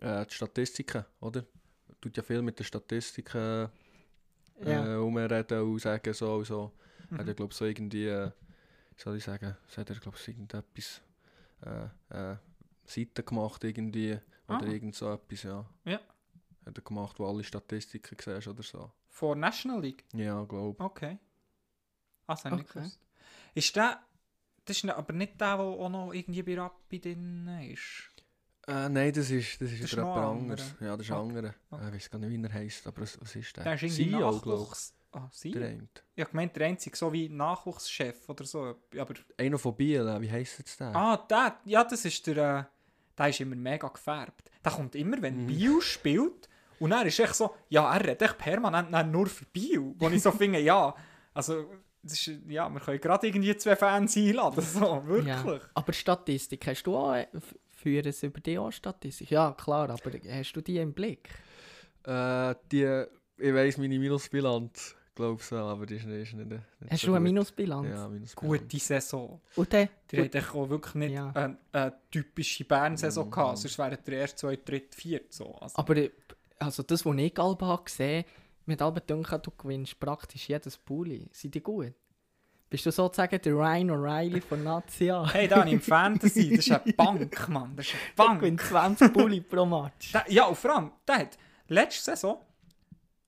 äh, 0.00 0.26
die 0.26 0.34
Statistiken, 0.34 1.04
oder? 1.20 1.44
Tut 2.00 2.16
ja 2.16 2.22
viel 2.22 2.40
mit 2.42 2.58
den 2.58 2.64
Statistiken 2.64 3.68
Ja. 4.64 4.84
äh, 4.86 4.94
rumreden 4.94 5.60
und 5.60 5.78
sagen 5.80 6.14
so 6.14 6.34
und 6.36 6.46
so. 6.46 6.72
Mhm. 7.10 7.18
Hat 7.18 7.28
er, 7.28 7.34
glaube 7.34 7.52
so 7.54 7.64
irgendwie, 7.66 8.06
äh, 8.06 8.30
wie 8.96 9.02
soll 9.02 9.16
ich 9.16 9.24
sagen, 9.24 9.56
hat 9.76 9.90
er, 9.90 9.96
glaube 9.96 10.16
ich, 10.18 10.28
irgendetwas, 10.28 11.02
äh, 11.66 12.32
äh, 12.32 12.36
Seiten 12.84 13.24
gemacht 13.26 13.62
irgendwie, 13.64 14.18
oder 14.48 14.62
Ah. 14.62 14.70
irgend 14.70 14.94
so 14.94 15.12
etwas, 15.12 15.42
ja. 15.42 15.66
Ja. 15.84 16.00
Hat 16.66 16.76
er 16.76 16.82
gemacht, 16.82 17.18
wo 17.18 17.26
alle 17.26 17.44
Statistiken 17.44 18.16
siehst 18.22 18.48
oder 18.48 18.62
so. 18.62 18.90
Vor 19.08 19.36
National 19.36 19.80
League? 19.80 20.04
Ja, 20.12 20.42
glaube 20.44 20.82
Okay. 20.84 21.18
Ah, 22.26 22.34
das 22.34 22.44
habe 22.44 22.56
ich 22.56 22.62
nicht 22.62 22.70
Okay. 22.70 22.80
gewusst. 22.80 23.00
Ist 23.54 23.76
der, 23.76 24.00
das 24.64 24.76
ist 24.76 24.90
aber 24.90 25.12
nicht 25.12 25.40
der, 25.40 25.56
der 25.56 25.64
auch 25.64 25.88
noch 25.88 26.12
irgendwie 26.12 26.42
bei 26.42 26.58
Rappi 26.60 27.00
drin 27.00 27.48
ist? 27.72 28.12
Äh, 28.66 28.88
nein, 28.88 29.12
das 29.12 29.30
ist, 29.30 29.60
das 29.60 29.70
ist 29.70 29.84
Das 29.84 29.92
ist 29.92 29.96
jemand 29.96 30.16
anderes. 30.16 30.74
Ja, 30.80 30.96
das 30.96 31.06
ist 31.06 31.12
ein 31.12 31.18
Okay. 31.18 31.28
anderer. 31.36 31.54
Okay. 31.70 31.84
Äh, 31.84 31.88
Ich 31.88 31.94
weiß 31.94 32.10
gar 32.10 32.18
nicht, 32.18 32.30
wie 32.30 32.42
er 32.44 32.52
heisst, 32.52 32.86
aber 32.88 33.02
was, 33.02 33.20
was 33.20 33.36
ist 33.36 33.56
der? 33.56 33.62
Der 33.64 33.74
ist 33.74 33.82
irgendwie 33.84 34.10
CEO, 34.10 34.30
Nachwuchs... 34.32 34.92
Ah, 35.12 35.28
ich. 35.32 35.38
sie? 35.38 35.50
Der 35.52 35.68
eine. 35.68 35.88
Ich 36.16 36.20
habe 36.20 36.30
gemeint, 36.32 36.56
der 36.56 36.66
einzige, 36.66 36.96
so 36.96 37.12
wie 37.12 37.28
Nachwuchschef 37.28 38.28
oder 38.28 38.44
so. 38.44 38.74
Aber, 38.98 39.14
Einer 39.38 39.58
von 39.58 39.76
Biel, 39.76 40.06
äh, 40.06 40.20
wie 40.20 40.30
heisst 40.30 40.58
jetzt 40.58 40.80
der? 40.80 40.94
ah, 40.96 41.16
der, 41.16 41.60
ja, 41.64 41.84
das 41.84 42.04
ist 42.04 42.26
der, 42.26 42.36
äh, 42.36 42.64
der 43.16 43.28
ist 43.28 43.40
immer 43.40 43.54
mega 43.54 43.86
gefärbt. 43.86 44.50
Der 44.64 44.72
kommt 44.72 44.96
immer, 44.96 45.22
wenn 45.22 45.44
Mhm. 45.44 45.46
Bio 45.46 45.80
spielt 45.80 46.48
und 46.80 46.90
dann 46.90 47.06
ist 47.06 47.18
echt 47.18 47.34
so, 47.34 47.54
ja, 47.68 47.92
er 47.94 48.00
redet 48.00 48.22
echt 48.22 48.38
permanent 48.38 48.90
nur 49.12 49.26
für 49.26 49.44
Bio. 49.46 49.94
Wo 49.98 50.08
ich 50.08 50.22
so 50.22 50.30
finde, 50.32 50.60
ja, 50.60 50.94
also, 51.34 51.66
das 52.02 52.12
ist, 52.14 52.38
ja, 52.48 52.68
wir 52.68 52.80
können 52.80 53.00
gerade 53.00 53.26
irgendwie 53.26 53.56
zwei 53.56 53.76
Fans 53.76 54.16
einladen, 54.16 54.62
so, 54.62 55.02
wirklich. 55.06 55.26
Ja. 55.28 55.60
Aber 55.74 55.92
Statistik, 55.92 56.66
hast 56.66 56.82
du 56.84 56.96
auch, 56.96 57.14
äh, 57.14 57.26
führen 57.68 58.12
sie 58.12 58.26
über 58.26 58.40
die 58.40 58.58
auch 58.58 58.70
Statistik? 58.70 59.30
Ja, 59.30 59.52
klar, 59.52 59.90
aber 59.90 60.10
hast 60.30 60.52
du 60.52 60.60
die 60.60 60.78
im 60.78 60.92
Blick? 60.92 61.28
Äh, 62.04 62.54
die, 62.70 63.04
ich 63.38 63.52
weiss 63.54 63.76
meine 63.78 63.98
Minusbilanz, 63.98 64.94
glaube 65.14 65.40
ich 65.40 65.46
so, 65.46 65.56
aber 65.56 65.86
die 65.86 65.96
ist 65.96 66.06
nicht, 66.06 66.22
ist 66.22 66.34
nicht, 66.34 66.48
nicht 66.50 66.62
Hast 66.90 67.00
so 67.00 67.08
du 67.08 67.14
eine 67.14 67.20
gut. 67.24 67.32
Minusbilanz? 67.32 67.88
Ja, 67.88 68.08
Minusbilanz. 68.08 68.60
Gute 68.62 68.78
Saison. 68.78 69.40
Und 69.56 69.72
dann, 69.72 69.88
Die 70.10 70.18
haben 70.18 70.30
echt 70.32 70.54
auch 70.54 70.68
wirklich 70.68 70.94
nicht 70.94 71.12
Ja. 71.12 71.30
eine, 71.34 71.58
eine 71.72 71.92
typische 72.10 72.64
Bern-Saison 72.64 73.26
Mhm. 73.26 73.30
gehabt, 73.32 73.58
sonst 73.58 73.78
wären 73.78 73.98
der 74.06 74.14
erste, 74.18 74.36
zweite, 74.36 74.62
dritte, 74.64 74.96
vierte 74.96 75.26
so. 75.30 75.54
Also, 75.56 75.76
aber 75.76 75.96
äh, 75.96 76.10
also 76.58 76.82
das, 76.82 77.04
was 77.04 77.16
ich 77.16 77.38
Alba 77.38 77.66
habe 77.66 77.84
gesehen 77.84 78.24
mir 78.68 78.72
hat 78.72 78.82
Alba 78.82 78.98
gedacht, 79.00 79.46
du 79.46 79.50
gewinnst 79.52 80.00
praktisch 80.00 80.48
jedes 80.48 80.76
Pulli. 80.76 81.28
Sind 81.32 81.54
die 81.54 81.62
gut? 81.62 81.92
Bist 82.68 82.84
du 82.84 82.90
sozusagen 82.90 83.40
der 83.40 83.52
Ryan 83.52 83.90
O'Reilly 83.92 84.40
von 84.42 84.64
Nazia? 84.64 85.24
hey, 85.32 85.46
da 85.46 85.58
habe 85.58 85.68
ich 85.68 85.74
im 85.74 85.80
Fantasy, 85.80 86.50
das 86.50 86.66
ist 86.66 86.72
eine 86.72 86.92
Bank, 86.96 87.48
Mann, 87.48 87.76
das 87.76 87.86
ist 87.86 87.94
eine 87.94 88.02
Bank. 88.16 88.40
gewinnt 88.40 88.60
20 88.60 89.12
Pulli 89.12 89.40
pro 89.40 89.64
Match. 89.64 90.10
Der, 90.10 90.24
ja, 90.28 90.46
und 90.46 90.56
vor 90.58 90.74
allem, 90.74 90.90
der 91.06 91.18
hat 91.18 91.38
letzte 91.68 92.02
Saison 92.02 92.40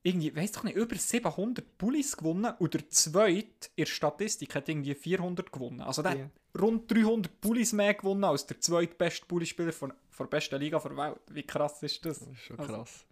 irgendwie, 0.02 0.34
weiss 0.34 0.50
doch 0.52 0.64
nicht, 0.64 0.74
über 0.76 0.96
700 0.96 1.78
Pullis 1.78 2.16
gewonnen 2.16 2.52
und 2.58 2.74
der 2.74 2.88
zweite 2.88 3.68
in 3.76 3.84
der 3.84 3.86
Statistik 3.86 4.54
hat 4.56 4.68
irgendwie 4.68 4.94
400 4.96 5.52
gewonnen. 5.52 5.82
Also 5.82 6.02
der 6.02 6.16
Ja. 6.16 6.24
hat 6.24 6.60
rund 6.60 6.90
300 6.90 7.40
Pullis 7.40 7.72
mehr 7.72 7.94
gewonnen 7.94 8.24
als 8.24 8.44
der 8.46 8.60
zweitbeste 8.60 9.26
Pullispieler 9.26 9.72
von, 9.72 9.92
von 10.10 10.26
der 10.26 10.36
besten 10.36 10.58
Liga 10.60 10.80
der 10.80 10.96
Welt. 10.96 11.20
Wie 11.30 11.44
krass 11.44 11.80
ist 11.84 12.04
das? 12.04 12.18
Das 12.18 12.28
ist 12.28 12.40
schon 12.40 12.58
Also- 12.58 12.72
krass. 12.72 13.04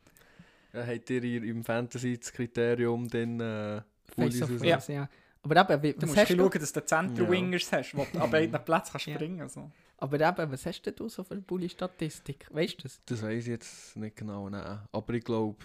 Ja, 0.76 0.86
habt 0.86 1.10
ihr 1.10 1.24
ihr 1.24 1.42
im 1.44 1.64
Fantasy 1.64 2.18
das 2.18 2.32
Kriterium 2.32 3.08
den 3.08 3.40
äh, 3.40 3.80
Face 4.04 4.42
of? 4.42 4.64
Ja. 4.64 4.78
Ja. 4.88 5.08
Aber 5.42 5.56
eben, 5.70 5.82
wie, 5.82 5.92
Du 5.92 6.06
musst 6.06 6.18
hast 6.18 6.30
ein 6.30 6.36
du? 6.38 6.44
schauen, 6.50 6.60
dass 6.60 6.72
du 6.72 6.84
Center-Wingers 6.84 7.72
hast, 7.72 7.96
wo 7.96 8.04
du 8.12 8.18
an 8.20 8.30
beiden 8.30 8.64
Plätzen 8.64 8.92
kannst 8.92 9.06
Ja. 9.06 9.14
springen 9.14 9.48
so. 9.48 9.70
Aber 9.98 10.20
eben, 10.20 10.52
was 10.52 10.66
hast 10.66 10.82
denn 10.82 10.94
du 10.96 11.08
so 11.08 11.22
für 11.24 11.32
eine 11.34 11.42
Pulli-Statistik? 11.42 12.46
Weißt 12.50 12.78
du 12.78 12.82
das? 12.82 13.00
Das 13.06 13.22
weiß 13.22 13.44
ich 13.44 13.48
jetzt 13.50 13.96
nicht 13.96 14.16
genau, 14.16 14.48
nein. 14.50 14.80
aber 14.92 15.14
ich 15.14 15.24
glaube, 15.24 15.56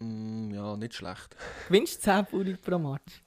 ja, 0.00 0.76
nicht 0.76 0.94
schlecht. 0.94 1.36
Gewinnst 1.68 1.98
du 1.98 2.10
10 2.10 2.26
Pulli 2.26 2.56
pro 2.56 2.78
Match? 2.78 3.22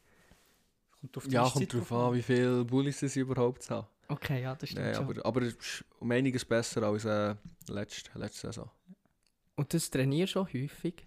Kommt 1.00 1.18
auf 1.18 1.28
die 1.28 1.34
Ja, 1.34 1.50
kommt 1.50 1.74
drauf 1.74 1.92
an, 1.92 2.14
wie 2.16 2.22
viele 2.22 2.66
Bullies 2.66 3.00
sie 3.00 3.20
überhaupt 3.20 3.70
haben. 3.70 3.88
Okay, 4.10 4.42
ja, 4.42 4.56
das 4.56 4.70
stimmt 4.70 4.96
schon. 4.96 5.06
aber, 5.06 5.26
aber 5.26 5.42
es 5.44 5.54
ist 5.54 5.86
um 6.00 6.10
einiges 6.12 6.44
besser 6.44 6.84
als 6.84 7.06
äh, 7.06 7.36
letzte, 7.70 8.18
letzte 8.18 8.48
Saison. 8.48 8.70
Und 9.58 9.74
das 9.74 9.90
trainierst 9.90 10.36
du 10.36 10.42
auch 10.42 10.54
häufig? 10.54 11.06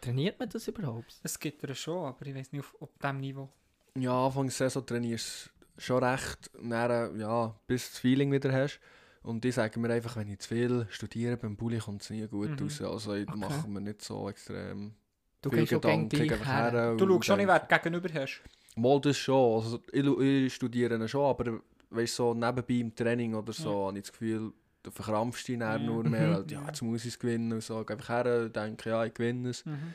Trainiert 0.00 0.38
man 0.38 0.48
das 0.48 0.68
überhaupt? 0.68 1.14
Es 1.22 1.38
gibt 1.38 1.64
er 1.64 1.74
schon, 1.74 2.04
aber 2.04 2.26
ich 2.26 2.34
weiß 2.34 2.52
nicht 2.52 2.60
auf, 2.60 2.76
auf 2.80 2.90
diesem 2.98 3.20
Niveau. 3.20 3.48
Ja, 3.96 4.26
Anfang 4.26 4.44
der 4.46 4.52
Saison 4.52 4.84
trainierst 4.84 5.50
du 5.76 5.80
schon 5.80 6.04
recht, 6.04 6.50
dann, 6.60 7.18
ja, 7.18 7.58
bis 7.66 7.86
du 7.86 7.90
das 7.92 7.98
Feeling 8.00 8.32
wieder 8.32 8.52
hast. 8.52 8.80
Und 9.22 9.44
ich 9.44 9.54
sage 9.54 9.80
mir 9.80 9.90
einfach, 9.90 10.16
wenn 10.16 10.28
ich 10.28 10.40
zu 10.40 10.48
viel 10.48 10.86
studiere 10.90 11.36
beim 11.36 11.56
Bulli, 11.56 11.78
kommt 11.78 12.02
es 12.02 12.10
nie 12.10 12.26
gut 12.28 12.50
Mhm. 12.50 12.66
raus. 12.66 12.82
Also 12.82 13.14
ich 13.14 13.26
Okay. 13.28 13.38
mache 13.38 13.68
mir 13.68 13.80
nicht 13.80 14.02
so 14.02 14.28
extrem 14.28 14.94
Du 15.42 15.50
viel 15.50 15.66
Gedanken 15.66 16.28
her. 16.28 16.44
her. 16.44 16.94
Du 16.96 17.08
schaust 17.08 17.24
schon 17.26 17.36
nicht, 17.38 17.46
wer 17.46 17.60
du 17.60 17.66
gegenüber 17.68 18.20
hast. 18.20 18.42
Mal 18.76 19.00
das 19.00 19.16
schon. 19.16 19.54
Also, 19.62 19.80
ich, 19.92 20.04
ich 20.46 20.54
studiere 20.54 21.08
schon, 21.08 21.24
aber 21.24 21.60
weißt, 21.90 22.16
so 22.16 22.34
nebenbei 22.34 22.74
im 22.74 22.94
Training 22.94 23.34
oder 23.34 23.52
so 23.52 23.86
habe 23.86 23.98
ich 23.98 24.04
das 24.04 24.12
Gefühl, 24.12 24.52
du 24.86 24.92
verkrampfst 24.92 25.48
dich 25.48 25.58
Ja. 25.58 25.78
nur 25.78 26.04
mehr. 26.04 26.28
Mhm. 26.28 26.34
Weil, 26.34 26.52
ja, 26.52 26.66
jetzt 26.66 26.82
muss 26.82 27.02
ich 27.04 27.12
es 27.14 27.18
gewinnen. 27.18 27.52
Und 27.52 27.62
so. 27.62 27.84
Einfach 27.84 28.08
her, 28.08 28.48
denke, 28.48 28.90
ja, 28.90 29.04
ich 29.04 29.12
gewinne 29.14 29.50
es. 29.50 29.64
Mhm. 29.66 29.94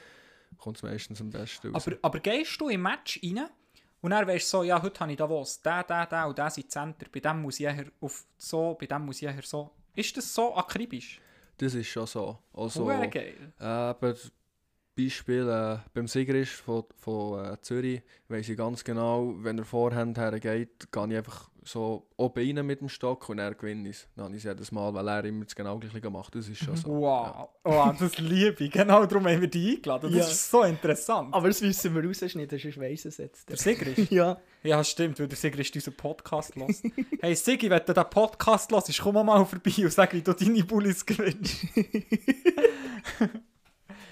Kommt 0.58 0.78
es 0.78 0.84
meistens 0.84 1.22
am 1.22 1.30
besten 1.30 1.74
raus. 1.74 1.88
Aber, 1.88 1.98
aber 2.02 2.20
gehst 2.20 2.60
du 2.60 2.70
im 2.70 2.82
Match 2.82 3.20
rein 3.24 3.48
und 4.02 4.12
dann 4.12 4.28
weißt 4.28 4.46
du 4.54 4.58
so, 4.58 4.64
ja, 4.64 4.82
heute 4.82 5.00
habe 5.00 5.12
ich 5.12 5.18
da 5.18 5.30
was, 5.30 5.62
der, 5.62 5.84
der, 5.84 6.06
der 6.08 6.28
und 6.28 6.38
der 6.38 6.50
sind 6.50 6.70
Center, 6.72 7.06
bei 7.12 7.20
dem 7.20 7.42
muss 7.42 7.60
ich 7.60 7.66
eher 7.66 7.86
auf 8.02 8.26
so, 8.38 8.76
bei 8.80 8.86
dem 8.88 9.06
muss 9.06 9.22
ich 9.22 9.28
eher 9.28 9.42
so. 9.44 9.72
Ist 9.96 10.16
das 10.18 10.34
so 10.34 10.56
akribisch? 10.56 11.20
das 11.58 11.76
ist 11.76 11.88
schon 11.88 12.08
so. 12.08 12.40
Also, 12.54 12.86
geil. 12.86 13.54
Äh, 13.60 13.64
aber 13.64 14.16
Beispiel 15.04 15.48
äh, 15.50 15.78
beim 15.94 16.08
Sigrist 16.08 16.52
von, 16.54 16.84
von 16.98 17.44
äh, 17.54 17.62
Zürich 17.62 18.02
weiss 18.28 18.48
ich 18.50 18.58
ganz 18.58 18.84
genau, 18.84 19.34
wenn 19.40 19.58
er 19.58 19.66
Vorhand 19.66 20.18
hergeht, 20.18 20.92
gehe 20.92 21.08
ich 21.10 21.18
einfach 21.18 21.50
so 21.64 22.08
oben 22.18 22.58
rein 22.58 22.66
mit 22.66 22.82
dem 22.82 22.90
Stock 22.90 23.30
und 23.30 23.38
er 23.38 23.54
gewinnt 23.54 23.88
es. 23.88 24.08
Dann 24.16 24.26
habe 24.26 24.36
ich 24.36 24.44
es 24.44 24.50
jedes 24.50 24.72
Mal, 24.72 24.92
weil 24.96 25.08
er 25.08 25.24
immer 25.26 25.44
das 25.46 25.54
genau 25.54 25.78
gleiche 25.78 26.10
macht. 26.10 26.34
Das 26.34 26.48
ist 26.50 26.58
schon 26.58 26.76
so. 26.76 26.90
Wow, 27.02 27.50
wow, 27.64 27.96
das 28.00 28.18
liebe 28.18 28.64
ich. 28.64 28.72
Genau 28.72 29.06
darum 29.06 29.28
haben 29.28 29.42
wir 29.42 29.48
dich 29.48 29.76
eingeladen. 29.78 30.12
Das 30.12 30.28
Ja. 30.28 30.32
ist 30.32 30.50
so 30.50 30.64
interessant. 30.64 31.34
Aber 31.34 31.48
das 31.50 31.62
müssen 31.62 31.94
wir 31.94 32.04
rausschneiden, 32.04 32.58
sonst 32.60 32.80
weiss 32.80 33.06
es 33.06 33.18
jetzt. 33.18 33.48
Der 33.50 33.58
Sigrist? 33.58 34.12
Ja. 34.12 34.38
Ja, 34.64 34.84
stimmt, 34.84 35.20
weil 35.20 35.28
der 35.28 35.38
Sigrist 35.38 35.76
unseren 35.76 35.96
Podcast 35.96 36.56
hört. 36.56 36.72
hey 37.22 37.36
Sigi, 37.36 37.70
wenn 37.70 37.80
du 37.86 37.94
diesen 37.94 38.10
Podcast 38.10 38.72
hörst, 38.72 39.02
komm 39.02 39.24
mal 39.26 39.46
vorbei 39.46 39.72
und 39.84 39.92
sag, 39.94 40.14
wie 40.14 40.22
du 40.22 40.34
deine 40.34 40.64
Bullis 40.64 41.06
gewinnst. 41.06 41.66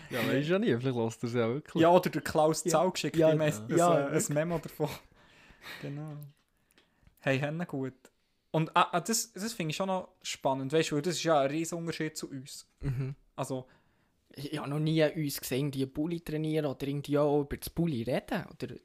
Ja, 0.10 0.20
weißt 0.28 0.48
du 0.48 0.54
ja 0.54 0.60
nie, 0.60 0.76
vielleicht 0.76 0.98
lässt 0.98 1.24
er 1.24 1.28
es 1.28 1.36
ja 1.36 1.48
wirklich. 1.48 1.82
Ja, 1.82 1.90
oder 1.90 2.10
der 2.10 2.22
Klaus 2.22 2.64
Ja. 2.64 2.72
Zau 2.72 2.92
geschickt 2.92 3.16
Ja, 3.16 3.32
ihm 3.32 3.42
ein, 3.42 3.54
ja, 3.70 4.08
ein, 4.08 4.14
ein 4.14 4.34
Memo 4.34 4.58
davon. 4.58 4.90
genau. 5.82 6.18
Hey, 7.20 7.40
Henne 7.40 7.66
gut. 7.66 7.94
Und 8.52 8.76
ah, 8.76 8.90
ah, 8.92 9.02
das, 9.02 9.32
das 9.34 9.54
finde 9.54 9.72
ich 9.72 9.76
schon 9.76 9.88
noch 9.88 10.10
spannend, 10.24 10.74
weißt 10.74 10.92
du, 10.92 11.02
das 11.02 11.16
ist 11.16 11.24
ja 11.24 11.42
ein 11.42 11.52
riesen 11.52 11.78
Unterschied 11.78 12.18
zu 12.18 12.30
uns. 12.30 12.68
Mhm. 12.82 13.16
Also, 13.36 13.68
Ich 14.34 14.58
habe 14.58 14.70
noch 14.70 14.80
nie 14.80 15.04
uns 15.04 15.40
gesehen, 15.40 15.70
die 15.70 15.86
Bulli 15.86 16.22
trainieren 16.22 16.66
oder 16.66 16.88
irgendwie 16.88 17.18
auch 17.18 17.42
über 17.42 17.58
das 17.58 17.70
Bulli 17.70 18.04
reden. 18.04 18.46
Oder, 18.52 18.76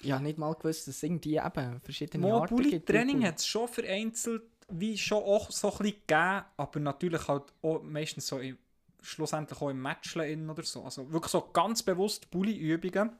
ich 0.00 0.10
habe 0.10 0.24
nicht 0.24 0.38
mal 0.38 0.54
gewusst, 0.54 0.88
dass 0.88 0.96
es 0.96 1.02
irgendwie 1.02 1.36
eben 1.36 1.80
verschiedene 1.80 2.26
Mo 2.26 2.40
Arten 2.40 2.56
Bulli 2.56 2.70
gibt. 2.70 2.88
Training 2.88 3.24
hat 3.26 3.38
es 3.38 3.46
schon 3.46 3.68
vereinzelt 3.68 4.42
wie 4.74 4.96
schon 4.96 5.22
auch 5.22 5.50
so 5.50 5.70
ein 5.70 5.78
bisschen 5.78 5.96
gegeben, 6.06 6.44
aber 6.56 6.80
natürlich 6.80 7.28
halt 7.28 7.44
auch 7.60 7.82
meistens 7.82 8.26
so 8.26 8.38
im, 8.38 8.56
schlussendlich 9.02 9.60
auch 9.60 9.68
im 9.70 9.80
Matchlen 9.80 10.48
oder 10.48 10.62
so. 10.62 10.82
Also 10.84 11.10
wirklich 11.12 11.30
so 11.32 11.40
ganz 11.52 11.82
bewusst 11.82 12.30
Bulli-Übungen 12.30 13.12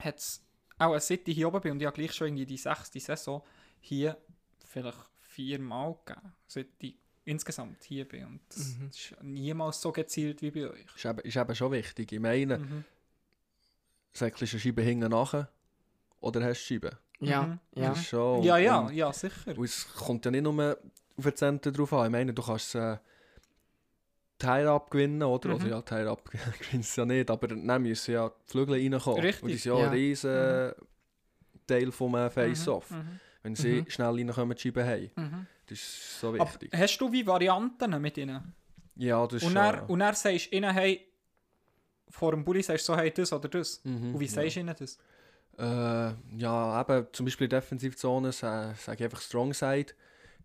hat 0.00 0.18
es 0.18 0.42
auch 0.78 0.98
seit 0.98 1.28
ich 1.28 1.34
hier 1.34 1.48
oben 1.48 1.60
bin 1.60 1.72
und 1.72 1.80
ich 1.80 1.86
habe 1.86 1.94
gleich 1.94 2.12
schon 2.14 2.28
irgendwie 2.28 2.46
die 2.46 2.56
sechste 2.56 2.98
Saison 3.00 3.42
hier 3.80 4.16
vielleicht 4.64 4.98
viermal 5.20 5.96
gegeben, 6.04 6.32
seit 6.46 6.68
ich 6.78 6.96
insgesamt 7.24 7.84
hier 7.84 8.08
bin 8.08 8.24
und 8.24 8.40
das 8.48 8.76
Mhm. 8.78 8.88
ist 8.88 9.14
niemals 9.22 9.80
so 9.80 9.92
gezielt 9.92 10.40
wie 10.42 10.50
bei 10.50 10.70
euch. 10.70 10.86
Ist 10.96 11.04
eben, 11.04 11.18
ist 11.20 11.36
eben 11.36 11.54
schon 11.54 11.72
wichtig. 11.72 12.10
Ich 12.12 12.18
meine, 12.20 12.58
Mhm. 12.58 12.84
säckelst 14.12 14.52
du 14.52 14.56
eine 14.56 14.60
Scheibe 14.60 14.82
hinten 14.82 15.10
nachher 15.10 15.48
oder 16.20 16.42
hast 16.44 16.60
du 16.62 16.74
Scheibe? 16.74 16.98
Ja, 17.20 17.42
Mhm. 17.46 17.60
ja. 17.74 17.94
Schon, 17.94 18.42
Ja, 18.42 18.56
ja, 18.56 18.78
und- 18.80 18.94
ja, 18.94 19.12
sicher. 19.12 19.56
Und 19.56 19.64
es 19.64 19.86
kommt 19.92 20.24
ja 20.24 20.30
nicht 20.30 20.42
nur 20.42 20.78
auf 21.16 21.24
den 21.24 21.36
Center 21.36 21.70
drauf 21.70 21.92
an. 21.92 22.06
Ich 22.06 22.12
meine, 22.12 22.32
du 22.32 22.42
kannst 22.42 22.74
äh, 22.74 22.96
Teil 24.40 24.66
abgewinnen, 24.66 25.22
oder? 25.22 25.48
Mhm. 25.50 25.54
Also 25.54 25.66
ja, 25.68 25.82
Teil 25.82 26.08
ab 26.08 26.28
gewinnst 26.58 26.96
du 26.96 27.02
ja 27.02 27.06
nicht, 27.06 27.30
aber 27.30 27.46
dann 27.48 27.82
müssen 27.82 28.12
ja 28.12 28.28
die 28.28 28.50
Flügel 28.50 28.74
reinkommen. 28.74 29.20
Richtig, 29.20 29.42
Und 29.44 29.50
das 29.50 29.56
ist 29.58 29.64
ja, 29.66 29.78
ja. 29.78 29.86
ein 29.86 29.92
riesen 29.92 30.72
Teil 31.66 31.92
vom 31.92 32.14
äh, 32.16 32.28
Face-Off. 32.28 32.90
Mhm. 32.90 33.20
Wenn 33.42 33.54
sie 33.54 33.82
Mhm. 33.82 33.90
schnell 33.90 34.08
reinkommen, 34.16 34.56
die 34.56 34.60
Scheiben 34.62 34.84
haben. 34.86 35.10
Mhm. 35.14 35.46
Das 35.66 35.78
ist 35.78 36.20
so 36.20 36.28
Aber 36.30 36.38
wichtig. 36.40 36.72
hast 36.74 36.98
du 36.98 37.12
wie 37.12 37.26
Varianten 37.26 38.00
mit 38.02 38.18
ihnen? 38.18 38.54
ja, 38.96 39.24
das 39.26 39.34
ist 39.36 39.42
Und 39.44 39.52
schon... 39.52 39.54
dann, 39.54 39.74
ja. 39.76 39.82
und 39.84 39.98
dann 40.00 40.14
sagst 40.14 40.50
du 40.52 40.56
ihnen, 40.56 40.74
hey, 40.74 41.06
vor 42.10 42.32
dem 42.32 42.44
Bulli 42.44 42.62
sagst 42.62 42.88
du 42.88 42.92
so, 42.92 42.98
hey, 42.98 43.10
das 43.12 43.32
oder 43.32 43.48
das. 43.48 43.80
Mhm, 43.84 44.14
Und 44.14 44.20
wie 44.20 44.24
ja. 44.24 44.30
sagst 44.30 44.56
du 44.56 44.60
ihnen 44.60 44.74
das? 44.78 44.98
Äh, 45.58 46.14
ja, 46.38 46.80
eben, 46.80 47.06
zum 47.12 47.24
Beispiel 47.26 47.44
in 47.44 47.50
der 47.50 47.60
Defensivzone 47.60 48.32
sa- 48.32 48.74
sage 48.74 48.98
ich 48.98 49.04
einfach 49.04 49.20
Strong 49.20 49.54
Side. 49.54 49.92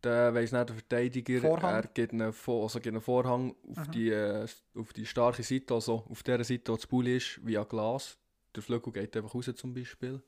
Der 0.05 0.33
weiss 0.33 0.51
nicht, 0.51 0.69
der 0.69 0.75
Verteidiger, 0.75 1.41
Vorhang? 1.41 1.73
er 1.73 1.81
gibt 1.87 2.13
einen, 2.13 2.31
Vor 2.31 2.63
also 2.63 2.79
gibt 2.79 2.93
einen 2.93 3.01
Vorhang 3.01 3.55
auf, 3.69 3.87
Mhm. 3.87 3.91
die, 3.91 4.09
äh, 4.11 4.47
auf 4.77 4.93
die 4.93 5.05
starke 5.05 5.41
Seite, 5.43 5.73
also 5.73 6.03
auf 6.09 6.21
der 6.23 6.43
Seite, 6.43 6.71
wo 6.71 6.75
das 6.75 6.85
Bulli 6.87 7.17
ist, 7.17 7.39
via 7.45 7.63
Glas. 7.63 8.17
Der 8.55 8.61
Flügel 8.63 8.93
geht 8.93 9.17
einfach 9.17 9.33
raus 9.33 9.51
zum 9.55 9.73
Beispiel. 9.73 10.21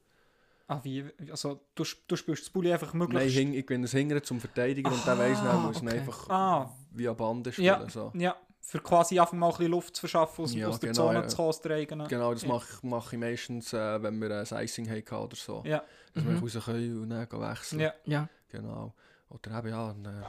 Ah, 0.67 0.79
wie? 0.83 1.05
Also, 1.31 1.61
du, 1.75 1.85
du 2.07 2.15
spielst 2.17 2.43
das 2.43 2.49
Bulli 2.49 2.73
einfach 2.73 2.93
Nein, 2.93 3.07
möglichst... 3.07 3.37
hing, 3.37 3.53
ich 3.53 3.65
bin 3.65 3.83
das 3.83 3.91
Hingern 3.91 4.21
zum 4.23 4.41
Verteidiger 4.41 4.91
und 4.91 5.05
der 5.05 5.17
weiss 5.17 5.41
dann, 5.41 5.61
muss 5.63 5.81
man 5.81 5.93
okay. 5.93 5.99
einfach 6.01 6.29
Ah. 6.29 6.75
via 6.91 7.13
Bande 7.13 7.53
spielen. 7.53 7.65
Ja. 7.67 7.87
So. 7.89 8.11
Ja, 8.15 8.35
für 8.59 8.79
quasi 8.79 9.17
einfach 9.17 9.31
mal 9.33 9.45
ein 9.47 9.51
bisschen 9.53 9.71
Luft 9.71 9.95
zu 9.95 10.01
verschaffen, 10.01 10.43
aus, 10.43 10.53
Ja, 10.53 10.67
aus 10.67 10.79
der 10.81 10.89
genau, 10.91 11.05
Zone 11.07 11.19
ja. 11.19 11.27
zu 11.29 11.35
kommen, 11.37 11.47
aus 11.49 11.61
der 11.61 11.71
eigenen. 11.77 12.07
Genau, 12.09 12.33
das 12.33 12.41
Ja. 12.41 12.47
mache 12.49 12.67
mach 12.81 13.13
ich 13.13 13.19
meistens, 13.19 13.71
äh, 13.71 14.03
wenn 14.03 14.19
wir 14.19 14.29
ein 14.31 14.63
Icing 14.65 14.89
hatten 14.89 15.15
oder 15.15 15.35
so. 15.37 15.63
Ja, 15.65 15.83
Dass 16.13 16.23
Mhm. 16.25 16.33
wir 16.33 16.39
raus 16.41 16.65
können 16.65 17.01
und 17.03 17.09
dann 17.11 17.31
wechseln. 17.31 17.79
ja. 17.79 17.93
Ja. 18.05 18.29
Genau. 18.49 18.93
Oder 19.29 19.57
eben, 19.59 19.67
ja, 19.69 19.93
dann 19.93 20.25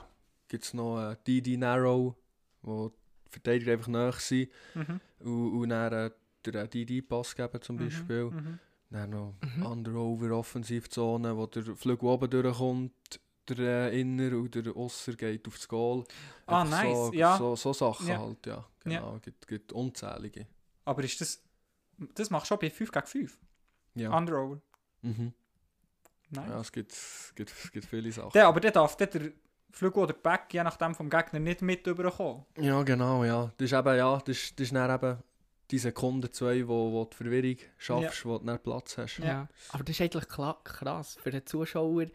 gibt 0.48 0.64
es 0.64 0.74
noch 0.74 1.00
äh, 1.11 1.16
DD 1.26 1.56
Narrow, 1.56 2.14
wo 2.62 2.88
die 2.88 3.30
Verteidiger 3.30 3.72
einfach 3.72 3.88
nahe 3.88 4.12
sind 4.12 4.50
Mhm. 4.74 5.00
und, 5.20 5.61
und 5.62 5.68
dann 5.68 5.92
äh, 5.92 6.11
den 6.46 6.70
DD-Pass 6.70 7.34
geben 7.37 7.61
zum 7.62 7.76
Beispiel. 7.76 8.24
Mhm. 8.30 8.58
Dann 8.90 9.11
noch 9.11 9.34
Mhm. 9.56 9.66
Under-Over 9.66 10.30
Offensivzone, 10.37 11.37
wo 11.37 11.46
der 11.46 11.62
Flügel 11.76 12.08
oben 12.08 12.30
durchkommt, 12.30 12.92
der 13.48 13.92
äh, 13.92 14.00
Inner 14.00 14.37
und 14.37 14.54
der 14.54 14.74
Ausser 14.76 15.12
geht 15.14 15.46
aufs 15.46 15.68
Goal. 15.68 16.04
Ah, 16.46 16.62
Einfach 16.62 16.82
nice, 16.82 16.96
So, 17.08 17.12
ja. 17.12 17.37
so, 17.37 17.56
so 17.56 17.72
Sachen 17.72 18.08
Ja. 18.08 18.18
halt, 18.18 18.46
ja. 18.46 18.64
Genau, 18.80 19.18
gibt, 19.20 19.46
gibt 19.46 19.72
unzählige. 19.72 20.46
Aber 20.84 21.02
ist 21.04 21.20
das... 21.20 21.42
Das 22.14 22.30
machst 22.30 22.46
du 22.46 22.54
schon 22.54 22.58
bei 22.61 22.70
5 22.70 22.92
gegen 22.92 23.06
5? 23.06 23.38
Ja. 23.96 24.16
Under-over? 24.16 24.61
Mhm. 25.02 25.32
Nice. 26.31 26.49
ja, 26.49 26.61
es 26.61 26.73
gibt, 26.73 26.95
gibt, 27.35 27.73
gibt 27.73 27.87
viele 27.87 28.12
Sachen. 28.12 28.33
Der, 28.33 28.47
aber 28.47 28.61
der 28.61 28.71
darf 28.71 28.97
der 28.97 29.07
der 29.07 29.33
Flügel 29.71 30.03
oder 30.03 30.14
Back, 30.14 30.53
je 30.53 30.62
nachdem 30.62 30.95
vom 30.95 31.09
Gegner, 31.11 31.38
nicht 31.38 31.62
mit 31.62 31.87
überkommen. 31.87 32.45
Ja, 32.59 32.83
genau, 32.83 33.25
ja. 33.25 33.53
Das 33.57 33.67
ist 33.67 33.79
eben, 33.79 33.97
ja, 33.97 34.19
das 34.19 34.37
ist, 34.37 34.59
das 34.59 34.67
ist 34.67 34.75
dann 34.75 34.95
eben 34.95 35.19
die 35.71 35.79
Sekunde, 35.79 36.31
zwei, 36.31 36.67
wo, 36.67 36.93
wo 36.93 37.05
die 37.05 37.17
Verwirrung 37.17 37.57
schaffst, 37.77 38.25
wo 38.25 38.38
du 38.38 38.47
dann 38.47 38.59
Platz 38.59 38.97
hast. 38.97 39.19
Ja. 39.19 39.49
Aber 39.71 39.85
das 39.85 39.95
ist 39.95 40.01
eigentlich 40.01 40.29
krass. 40.29 41.19
Für 41.23 41.31
den 41.31 41.45
Zuschauer 41.45 42.07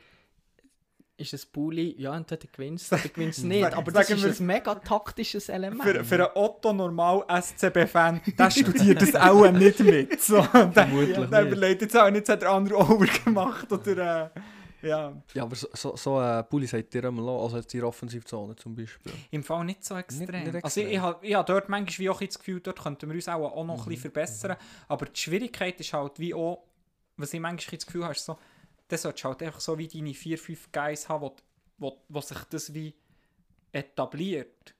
ist 1.15 1.33
ein 1.33 1.39
Bulli, 1.51 1.95
ja, 1.99 2.15
entweder 2.17 2.47
gewinnst 2.51 2.91
du 2.91 2.95
oder 2.95 3.07
gewinnst 3.09 3.43
du 3.43 3.47
nicht. 3.47 3.63
Aber 3.73 3.91
das 3.91 4.07
sagen 4.07 4.19
ist 4.19 4.39
wir- 4.39 4.43
ein 4.45 4.47
mega 4.47 4.75
taktisches 4.75 5.47
Element. 5.49 5.83
Für, 5.83 6.03
für 6.03 6.15
einen 6.15 6.35
Otto-Normal-SCB-Fan, 6.35 8.21
der 8.37 8.51
studiert 8.51 9.01
das 9.01 9.15
auch 9.15 9.49
nicht 9.51 9.79
mit. 9.79 10.19
So, 10.21 10.41
der, 10.41 10.71
Vermutlich 10.71 11.15
der 11.29 11.41
nicht. 11.43 11.51
überlegt 11.51 11.81
jetzt 11.81 11.97
auch 11.97 12.09
nicht, 12.09 12.27
hat 12.29 12.41
der 12.41 12.49
andere 12.51 12.77
Over 12.77 13.05
gemacht 13.05 13.71
oder... 13.71 14.31
Äh, 14.35 14.39
ja, 14.87 15.13
Ja, 15.33 15.43
aber 15.43 15.55
so, 15.55 15.67
so, 15.73 15.95
so 15.95 16.19
äh, 16.21 16.43
Bulli 16.49 16.67
sagt 16.67 16.93
dir 16.93 17.05
einmal 17.05 17.29
also 17.41 17.55
jetzt 17.55 17.73
in 17.73 17.79
der 17.79 17.87
Offensivzone 17.87 18.53
zum 18.57 18.75
Beispiel. 18.75 19.13
im 19.31 19.41
Fall 19.43 19.63
nicht 19.63 19.85
so 19.85 19.95
extrem. 19.95 20.27
nicht 20.51 20.61
Also 20.63 20.81
ich, 20.81 20.87
extrem. 20.87 20.89
ich 20.89 20.99
habe 20.99 21.25
ich 21.25 21.33
hab 21.35 21.45
dort 21.45 21.69
manchmal 21.69 21.99
wie 21.99 22.09
auch 22.09 22.19
das 22.21 22.37
Gefühl, 22.37 22.59
dort 22.59 22.81
könnten 22.83 23.07
wir 23.09 23.15
uns 23.15 23.29
auch, 23.29 23.49
auch 23.55 23.63
noch 23.63 23.75
ein 23.75 23.79
Mhm, 23.85 23.85
bisschen 23.85 24.01
verbessern. 24.11 24.57
Aber 24.89 25.05
die 25.05 25.17
Schwierigkeit 25.19 25.79
ist 25.79 25.93
halt 25.93 26.19
wie 26.19 26.33
auch, 26.33 26.63
was 27.15 27.33
ich 27.33 27.39
manchmal 27.39 27.77
das 27.77 27.85
Gefühl 27.85 28.03
habe, 28.03 28.13
so, 28.15 28.37
dann 28.93 29.01
solltest 29.01 29.23
du 29.23 29.29
halt 29.29 29.43
einfach 29.43 29.59
so 29.59 29.77
wie 29.77 29.87
deine 29.87 30.13
4, 30.13 30.37
5 30.37 30.71
Guys 30.71 31.09
haben, 31.09 31.21
wo, 31.23 31.35
wo, 31.77 32.01
wo 32.09 32.21
sich 32.21 32.37
das 32.49 32.73
wie 32.73 32.93
etabliert. 33.71 34.73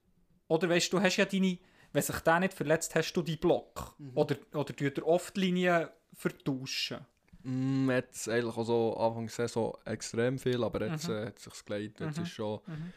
Oder 0.48 0.70
weißt 0.70 0.92
du, 0.94 1.02
hast 1.02 1.18
ja 1.18 1.26
deine, 1.26 1.58
wenn 1.92 2.02
sich 2.04 2.20
der 2.20 2.40
nicht 2.40 2.54
verletzt, 2.54 2.96
hast 2.96 3.14
du 3.14 3.22
die 3.22 3.38
Block. 3.38 3.96
Mhm. 3.98 4.12
Oder, 4.16 4.36
oder 4.54 4.76
tut 4.76 4.98
er 4.98 5.08
oft 5.08 5.36
Linien 5.38 5.88
vertauschen. 6.14 7.00
Mm, 7.44 7.90
jetzt 7.92 8.30
eigentlich 8.30 8.56
auch 8.56 8.64
so 8.66 8.96
Anfang 8.98 9.26
der 9.26 9.34
Saison 9.34 9.76
extrem 9.86 10.38
viel, 10.40 10.64
aber 10.64 10.86
jetzt 10.88 11.08
Mhm. 11.10 11.16
äh, 11.16 11.26
hat 11.28 11.38
es 11.38 11.44
sich 11.44 11.66
geleitet. 11.66 12.00
Jetzt 12.00 12.18
Mhm. 12.18 12.24
ist 12.24 12.30
schon 12.32 12.60
Mhm. 12.68 12.94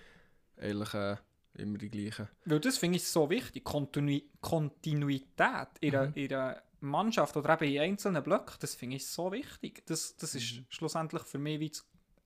eigentlich 0.60 0.94
äh, 0.94 1.16
immer 1.54 1.78
die 1.78 1.88
gleiche. 1.90 2.28
Weil 2.44 2.60
das 2.60 2.78
finde 2.78 2.96
ich 2.96 3.04
so 3.04 3.28
wichtig. 3.30 3.64
Kontinu 3.64 4.20
Kontinuität 4.40 5.68
in 5.80 5.94
Mhm. 5.94 6.12
in 6.14 6.32
einer 6.34 6.62
Mannschaft 6.86 7.36
oder 7.36 7.54
eben 7.60 7.72
in 7.74 7.80
einzelnen 7.80 8.22
Blöcken, 8.22 8.56
das 8.60 8.74
finde 8.74 8.96
ich 8.96 9.06
so 9.06 9.30
wichtig. 9.32 9.84
Das, 9.86 10.16
das 10.16 10.34
ist 10.34 10.56
Mhm. 10.56 10.66
schlussendlich 10.68 11.22
für 11.22 11.38
mich 11.38 11.60
wie 11.60 11.72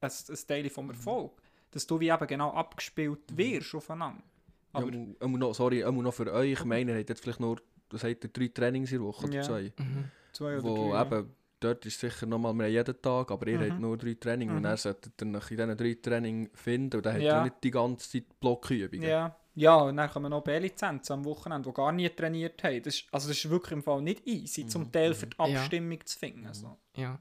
ein, 0.00 0.10
ein 0.28 0.38
Teil 0.46 0.70
vom 0.70 0.90
Erfolg. 0.90 1.32
dass 1.72 1.86
du 1.86 2.00
wie 2.00 2.08
eben 2.10 2.26
genau 2.26 2.50
abgespielt 2.52 3.20
wirst 3.36 3.76
aufeinander. 3.76 4.24
Ja, 4.74 4.80
Aber, 4.80 4.90
mu- 4.90 5.14
mu 5.28 5.36
noch, 5.38 5.54
sorry, 5.54 5.84
mu 5.92 6.02
noch 6.02 6.12
für 6.14 6.32
euch. 6.32 6.52
Ich 6.52 6.64
meine, 6.64 6.90
ihr 6.92 6.98
habt 6.98 7.08
jetzt 7.08 7.22
vielleicht 7.22 7.38
nur, 7.38 7.60
das 7.90 8.02
habt 8.02 8.24
ihr 8.24 8.30
drei 8.30 8.48
Trainings 8.48 8.90
in 8.90 8.98
der 8.98 9.06
Woche 9.06 9.26
oder 9.26 9.34
Ja. 9.36 9.42
zwei. 9.42 9.72
Mhm. 9.78 10.10
zwei 10.32 10.54
oder 10.58 10.62
Wo 10.64 10.74
drei, 10.90 10.94
ja. 10.96 11.02
eben, 11.06 11.30
dort 11.60 11.86
ist 11.86 12.00
sicher 12.00 12.26
nochmal, 12.26 12.54
wir 12.54 12.64
haben 12.64 12.72
jeden 12.72 13.00
Tag, 13.02 13.30
aber 13.30 13.46
ihr 13.46 13.58
Mhm. 13.60 13.70
habt 13.70 13.80
nur 13.80 13.96
drei 13.96 14.14
Trainings. 14.14 14.50
Mhm. 14.50 14.56
Und 14.56 14.62
dann 14.64 14.76
solltet 14.78 15.12
ihr 15.22 15.26
in 15.26 15.32
diesen 15.48 15.76
drei 15.76 15.94
Trainings 16.02 16.50
finden 16.54 16.96
und 16.96 17.06
dann 17.06 17.12
habt 17.14 17.22
Ja. 17.22 17.38
ihr 17.38 17.44
nicht 17.44 17.56
die 17.62 17.70
ganze 17.70 18.10
Zeit 18.10 18.40
Blockübungen. 18.40 19.08
Ja. 19.08 19.36
Ja, 19.54 19.76
und 19.76 19.96
dann 19.96 20.08
kommen 20.10 20.30
noch 20.30 20.42
B-Lizenzen 20.42 21.12
am 21.14 21.24
Wochenende, 21.24 21.68
die 21.68 21.74
gar 21.74 21.92
nie 21.92 22.08
trainiert 22.08 22.62
haben. 22.62 22.82
Das 22.82 22.94
ist, 22.94 23.04
also 23.12 23.28
das 23.28 23.36
ist 23.36 23.50
wirklich 23.50 23.72
im 23.72 23.82
Fall 23.82 24.00
nicht 24.02 24.26
easy, 24.26 24.66
zum 24.66 24.82
Mhm. 24.82 24.92
Teil 24.92 25.14
für 25.14 25.26
die 25.26 25.36
Ja. 25.38 25.60
Abstimmung 25.60 25.98
zu 26.04 26.18
finden. 26.18 26.52
So. 26.54 26.76
Ja. 26.96 27.18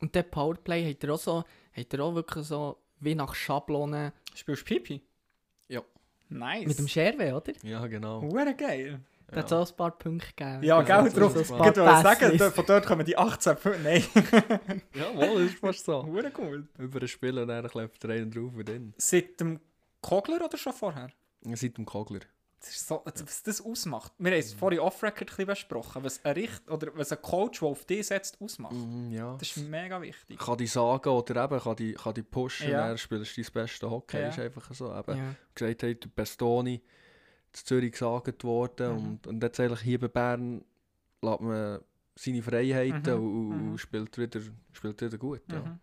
Und 0.00 0.14
der 0.14 0.22
Powerplay 0.22 0.90
hat 0.92 1.02
er 1.04 1.14
auch 1.14 1.18
so, 1.18 1.44
hat 1.72 1.92
er 1.94 2.00
auch 2.04 2.14
wirklich 2.14 2.44
so 2.46 2.78
wie 3.00 3.14
nach 3.14 3.34
Schablonen 3.34 4.12
Spielst 4.34 4.62
du 4.62 4.66
Pipi? 4.74 5.02
Ja. 5.68 5.82
Nice. 6.30 6.66
mit 6.68 6.78
dem 6.78 6.88
Scherwe, 6.88 7.34
oder? 7.34 7.52
Ja, 7.62 7.86
genau. 7.86 8.22
Hure 8.22 8.54
geil. 8.54 9.00
Da 9.30 9.36
hat 9.40 9.46
es 9.46 9.52
auch 9.52 9.70
ein 9.70 9.76
paar 9.76 9.90
Punkte 9.90 10.26
gegeben. 10.34 10.62
Ja, 10.62 10.78
Also, 10.78 10.86
gell, 10.86 11.10
so- 11.10 11.20
drauf. 11.20 11.36
Ich 11.40 11.50
wollte 11.50 11.80
sagen, 11.84 12.38
von 12.52 12.64
dort 12.66 12.86
kommen 12.86 13.04
die 13.04 13.16
18 13.18 13.56
Punkte. 13.56 13.80
Nein, 13.82 14.02
Jawohl, 14.94 15.42
das 15.44 15.52
ist 15.52 15.58
fast 15.58 15.84
so. 15.84 16.02
hure 16.06 16.30
gut. 16.30 16.64
Über 16.78 17.00
ein 17.02 17.08
Spiel 17.08 17.38
und 17.38 17.48
dann 17.48 17.66
klebt 17.68 18.02
der 18.02 18.10
eine 18.10 18.26
drauf 18.26 18.52
und 18.56 18.68
dann. 18.68 18.94
Seit 18.96 19.38
dem 19.40 19.60
Kogler 20.00 20.42
oder 20.44 20.56
schon 20.56 20.72
vorher? 20.72 21.08
Seit 21.42 21.76
dem 21.78 21.86
Kogler. 21.86 22.20
Das 22.60 22.70
ist 22.70 22.88
so, 22.88 23.02
was 23.04 23.42
das 23.44 23.60
ausmacht. 23.60 24.12
Wir 24.18 24.32
haben 24.32 24.38
es 24.40 24.52
vorhin 24.52 24.80
off-record 24.80 25.46
besprochen, 25.46 26.02
was 26.02 26.24
ein, 26.24 26.32
Richt 26.32 26.68
oder 26.68 26.90
was 26.96 27.12
ein 27.12 27.22
Coach, 27.22 27.60
der 27.60 27.68
auf 27.68 27.84
dich 27.84 28.08
setzt, 28.08 28.40
ausmacht. 28.40 28.72
Mhm, 28.74 29.12
ja. 29.12 29.36
Das 29.38 29.56
ist 29.56 29.68
mega 29.68 30.02
wichtig. 30.02 30.36
kann 30.40 30.58
die 30.58 30.66
sagen 30.66 31.08
oder 31.08 31.44
eben 31.44 31.60
kann 31.60 31.76
die, 31.76 31.92
kann 31.94 32.14
die 32.14 32.22
pushen, 32.22 32.70
Ja. 32.70 32.88
dann 32.88 32.98
spielst 32.98 33.36
du 33.36 33.42
dein 33.42 33.52
beste 33.52 33.88
Hockey. 33.88 34.18
Ja. 34.18 34.28
ist 34.30 34.40
einfach 34.40 34.74
so. 34.74 34.92
Eben, 34.92 35.16
Ja. 35.16 35.34
gesagt 35.54 35.82
hat, 35.84 36.02
der 36.04 36.08
Bestoni 36.16 36.82
zu 37.52 37.64
Zürich 37.64 37.92
gesagt 37.92 38.42
worden 38.42 38.92
Mhm. 38.92 39.06
und, 39.08 39.26
und 39.28 39.42
jetzt 39.42 39.60
eigentlich 39.60 39.80
hier 39.80 40.00
bei 40.00 40.08
Bern 40.08 40.64
lässt 41.22 41.40
man 41.40 41.80
seine 42.16 42.42
Freiheiten 42.42 43.14
Mhm, 43.20 43.22
und, 43.22 43.52
und 43.52 43.70
mhm. 43.72 43.78
spielt, 43.78 44.18
wieder, 44.18 44.40
spielt 44.72 45.00
wieder 45.00 45.16
gut. 45.16 45.42
Ja. 45.52 45.60
Mhm. 45.60 45.78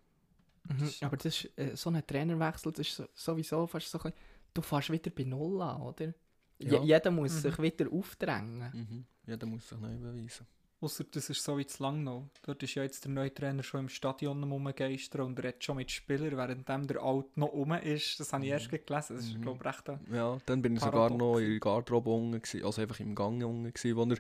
Mhm. 0.67 0.89
Aber 1.01 1.15
das 1.15 1.25
ist, 1.27 1.57
äh, 1.57 1.75
so 1.77 1.89
ein 1.89 2.05
Trainerwechsel, 2.05 2.73
das 2.73 2.85
ist 2.85 2.95
so, 2.97 3.05
sowieso 3.13 3.65
fast 3.67 3.89
so 3.89 3.97
ein 3.99 4.03
bisschen, 4.11 4.17
du 4.55 4.61
fährst 4.63 4.89
wieder 4.91 5.11
bei 5.11 5.23
Null 5.23 5.61
an, 5.61 5.81
oder? 5.81 6.13
Ja. 6.57 6.81
jeder 6.81 7.11
muss 7.11 7.33
Mhm. 7.33 7.39
sich 7.39 7.59
wieder 7.61 7.91
aufdrängen. 7.91 8.71
Mhm. 8.73 9.05
Ja, 9.27 9.35
der 9.37 9.47
muss 9.47 9.67
sich 9.69 9.77
neu 9.77 9.95
beweisen. 9.97 10.47
Ausser 10.81 11.03
das 11.09 11.29
ist 11.29 11.43
so 11.43 11.57
wie 11.57 11.65
zu 11.65 11.81
Langnau. 11.83 12.29
Dort 12.43 12.61
ist 12.63 12.75
ja 12.75 12.83
jetzt 12.83 13.03
der 13.05 13.11
neue 13.11 13.33
Trainer 13.33 13.63
schon 13.63 13.81
im 13.81 13.89
Stadion 13.89 14.41
am 14.43 14.51
rumgeistern 14.51 15.21
und 15.21 15.39
redet 15.39 15.63
schon 15.63 15.77
mit 15.77 15.89
Spielern, 15.89 16.37
während 16.37 16.67
der 16.69 17.01
Alt 17.01 17.35
noch 17.37 17.47
rum 17.53 17.71
ist. 17.73 18.19
Das 18.19 18.31
habe 18.33 18.43
ich 18.45 18.51
erst 18.51 18.69
gelesen. 18.69 18.87
Das 19.15 19.25
ist, 19.25 19.37
Mhm. 19.37 19.41
glaube 19.41 19.59
ich, 19.61 19.65
recht 19.65 19.99
Ja, 20.11 20.37
dann 20.45 20.61
bin 20.61 20.75
ich 20.75 20.81
Paradox. 20.81 21.11
sogar 21.13 21.17
noch 21.17 21.39
in 21.39 21.49
der 21.51 21.59
Garderobe 21.59 22.09
unten, 22.09 22.63
also 22.63 22.81
einfach 22.81 22.99
im 22.99 23.15
Gang 23.15 23.43
unten, 23.43 23.73
wo 23.95 24.03
er 24.03 24.17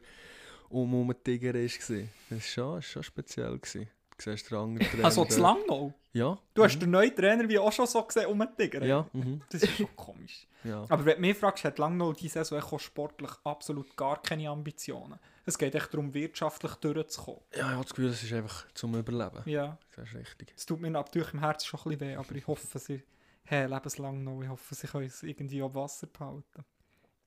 um 0.69 0.93
um 0.93 1.07
den 1.07 1.23
Tiger 1.23 1.53
ist. 1.55 1.79
gewesen. 1.79 2.09
Das 2.29 2.39
war 2.39 2.41
schon, 2.41 2.79
ist 2.79 2.85
schon 2.87 3.03
speziell. 3.03 3.57
Gewesen. 3.59 3.87
Du 4.17 4.31
siehst 4.31 4.49
den 4.49 4.57
anderen 4.57 4.87
Trainer. 4.91 5.05
Also 5.05 5.25
zu. 5.25 5.41
Langnau? 5.41 5.93
Ja. 6.13 6.37
Du 6.53 6.63
hast 6.63 6.79
den 6.79 6.91
neuen 6.91 7.13
Trainer 7.15 7.47
wie 7.49 7.59
auch 7.59 7.71
schon 7.71 7.85
so 7.87 8.01
gesehen 8.03 8.27
um 8.27 8.39
den 8.39 8.55
Tiger. 8.57 8.85
Ja, 8.85 9.05
mhm. 9.11 9.41
Das 9.49 9.63
ist 9.63 9.75
schon 9.75 9.93
komisch. 9.95 10.47
ja. 10.63 10.85
Aber 10.87 11.03
wenn 11.05 11.15
du 11.15 11.21
mich 11.21 11.37
fragst, 11.37 11.65
hat 11.65 11.77
Langnau 11.77 12.13
diese 12.13 12.43
Saison 12.43 12.61
auch 12.61 12.79
sportlich 12.79 13.31
absolut 13.43 13.95
gar 13.97 14.21
keine 14.21 14.49
Ambitionen. 14.49 15.19
Es 15.45 15.57
geht 15.57 15.75
echt 15.75 15.93
darum, 15.93 16.13
wirtschaftlich 16.13 16.73
durchzukommen. 16.75 17.41
ja, 17.53 17.57
ich 17.59 17.63
habe 17.65 17.83
das 17.83 17.89
Gefühl, 17.93 18.09
es 18.09 18.23
ist 18.23 18.33
einfach 18.33 18.65
zum 18.73 18.95
Überleben. 18.95 19.41
Ja, 19.45 19.77
Das 19.95 20.07
ist 20.07 20.15
richtig. 20.15 20.53
es 20.55 20.65
tut 20.65 20.79
mir 20.79 20.89
natürlich 20.89 21.33
im 21.33 21.39
Herzen 21.39 21.67
schon 21.67 21.79
ein 21.81 21.97
bisschen 21.97 22.11
weh, 22.11 22.15
aber 22.15 22.31
ich 22.35 22.47
hoffe, 22.47 22.79
sie 22.79 23.03
haben 23.47 23.69
lebenslang 23.69 24.23
noch. 24.23 24.41
Ich 24.41 24.47
hoffe, 24.49 24.73
sie 24.73 24.87
können 24.87 25.05
es 25.07 25.21
irgendwie 25.21 25.61
auf 25.61 25.75
Wasser 25.75 26.07
behalten. 26.07 26.63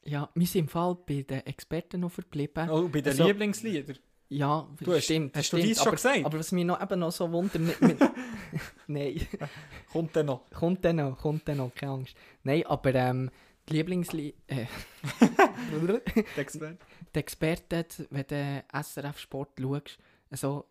Ja, 0.04 0.30
wir 0.34 0.46
sind 0.46 0.60
im 0.62 0.68
Fall 0.68 0.96
bei 1.06 1.22
den 1.22 1.44
Experten 1.44 2.00
noch 2.00 2.10
verblieben. 2.12 2.70
Oh, 2.70 2.88
bei 2.88 3.02
den 3.02 3.10
Also- 3.12 3.26
Lieblingsliedern. 3.26 3.98
Ja, 4.30 4.68
Du 4.80 4.92
hast- 4.92 5.04
stimmt. 5.04 5.34
hast 5.36 5.52
du 5.52 5.56
stimmt, 5.56 5.70
dies 5.70 5.82
schon 5.82 5.92
gesagt? 5.92 6.24
Aber 6.24 6.38
was 6.38 6.52
mich 6.52 6.64
noch, 6.64 6.80
eben 6.82 7.00
noch 7.00 7.10
so 7.12 7.30
wundert... 7.32 7.62
Mit, 7.62 7.80
mit, 7.80 7.98
Nein, 8.86 9.26
Kommt 9.90 10.14
dann 10.16 10.26
noch. 10.26 10.50
kommt 10.50 10.84
dann 10.84 10.96
noch, 10.96 11.16
kommt 11.18 11.48
dann 11.48 11.56
noch, 11.58 11.74
keine 11.74 11.92
Angst. 11.92 12.14
Nein, 12.42 12.66
aber 12.66 12.94
ähm, 12.94 13.30
die 13.68 13.72
Lieblingslied... 13.74 14.34
Äh, 14.46 14.66
die 17.14 17.18
Experten, 17.18 18.06
wenn 18.10 18.26
du 18.26 18.64
SRF-Sport 18.72 19.50
schaust, 19.60 19.98
also, 20.30 20.66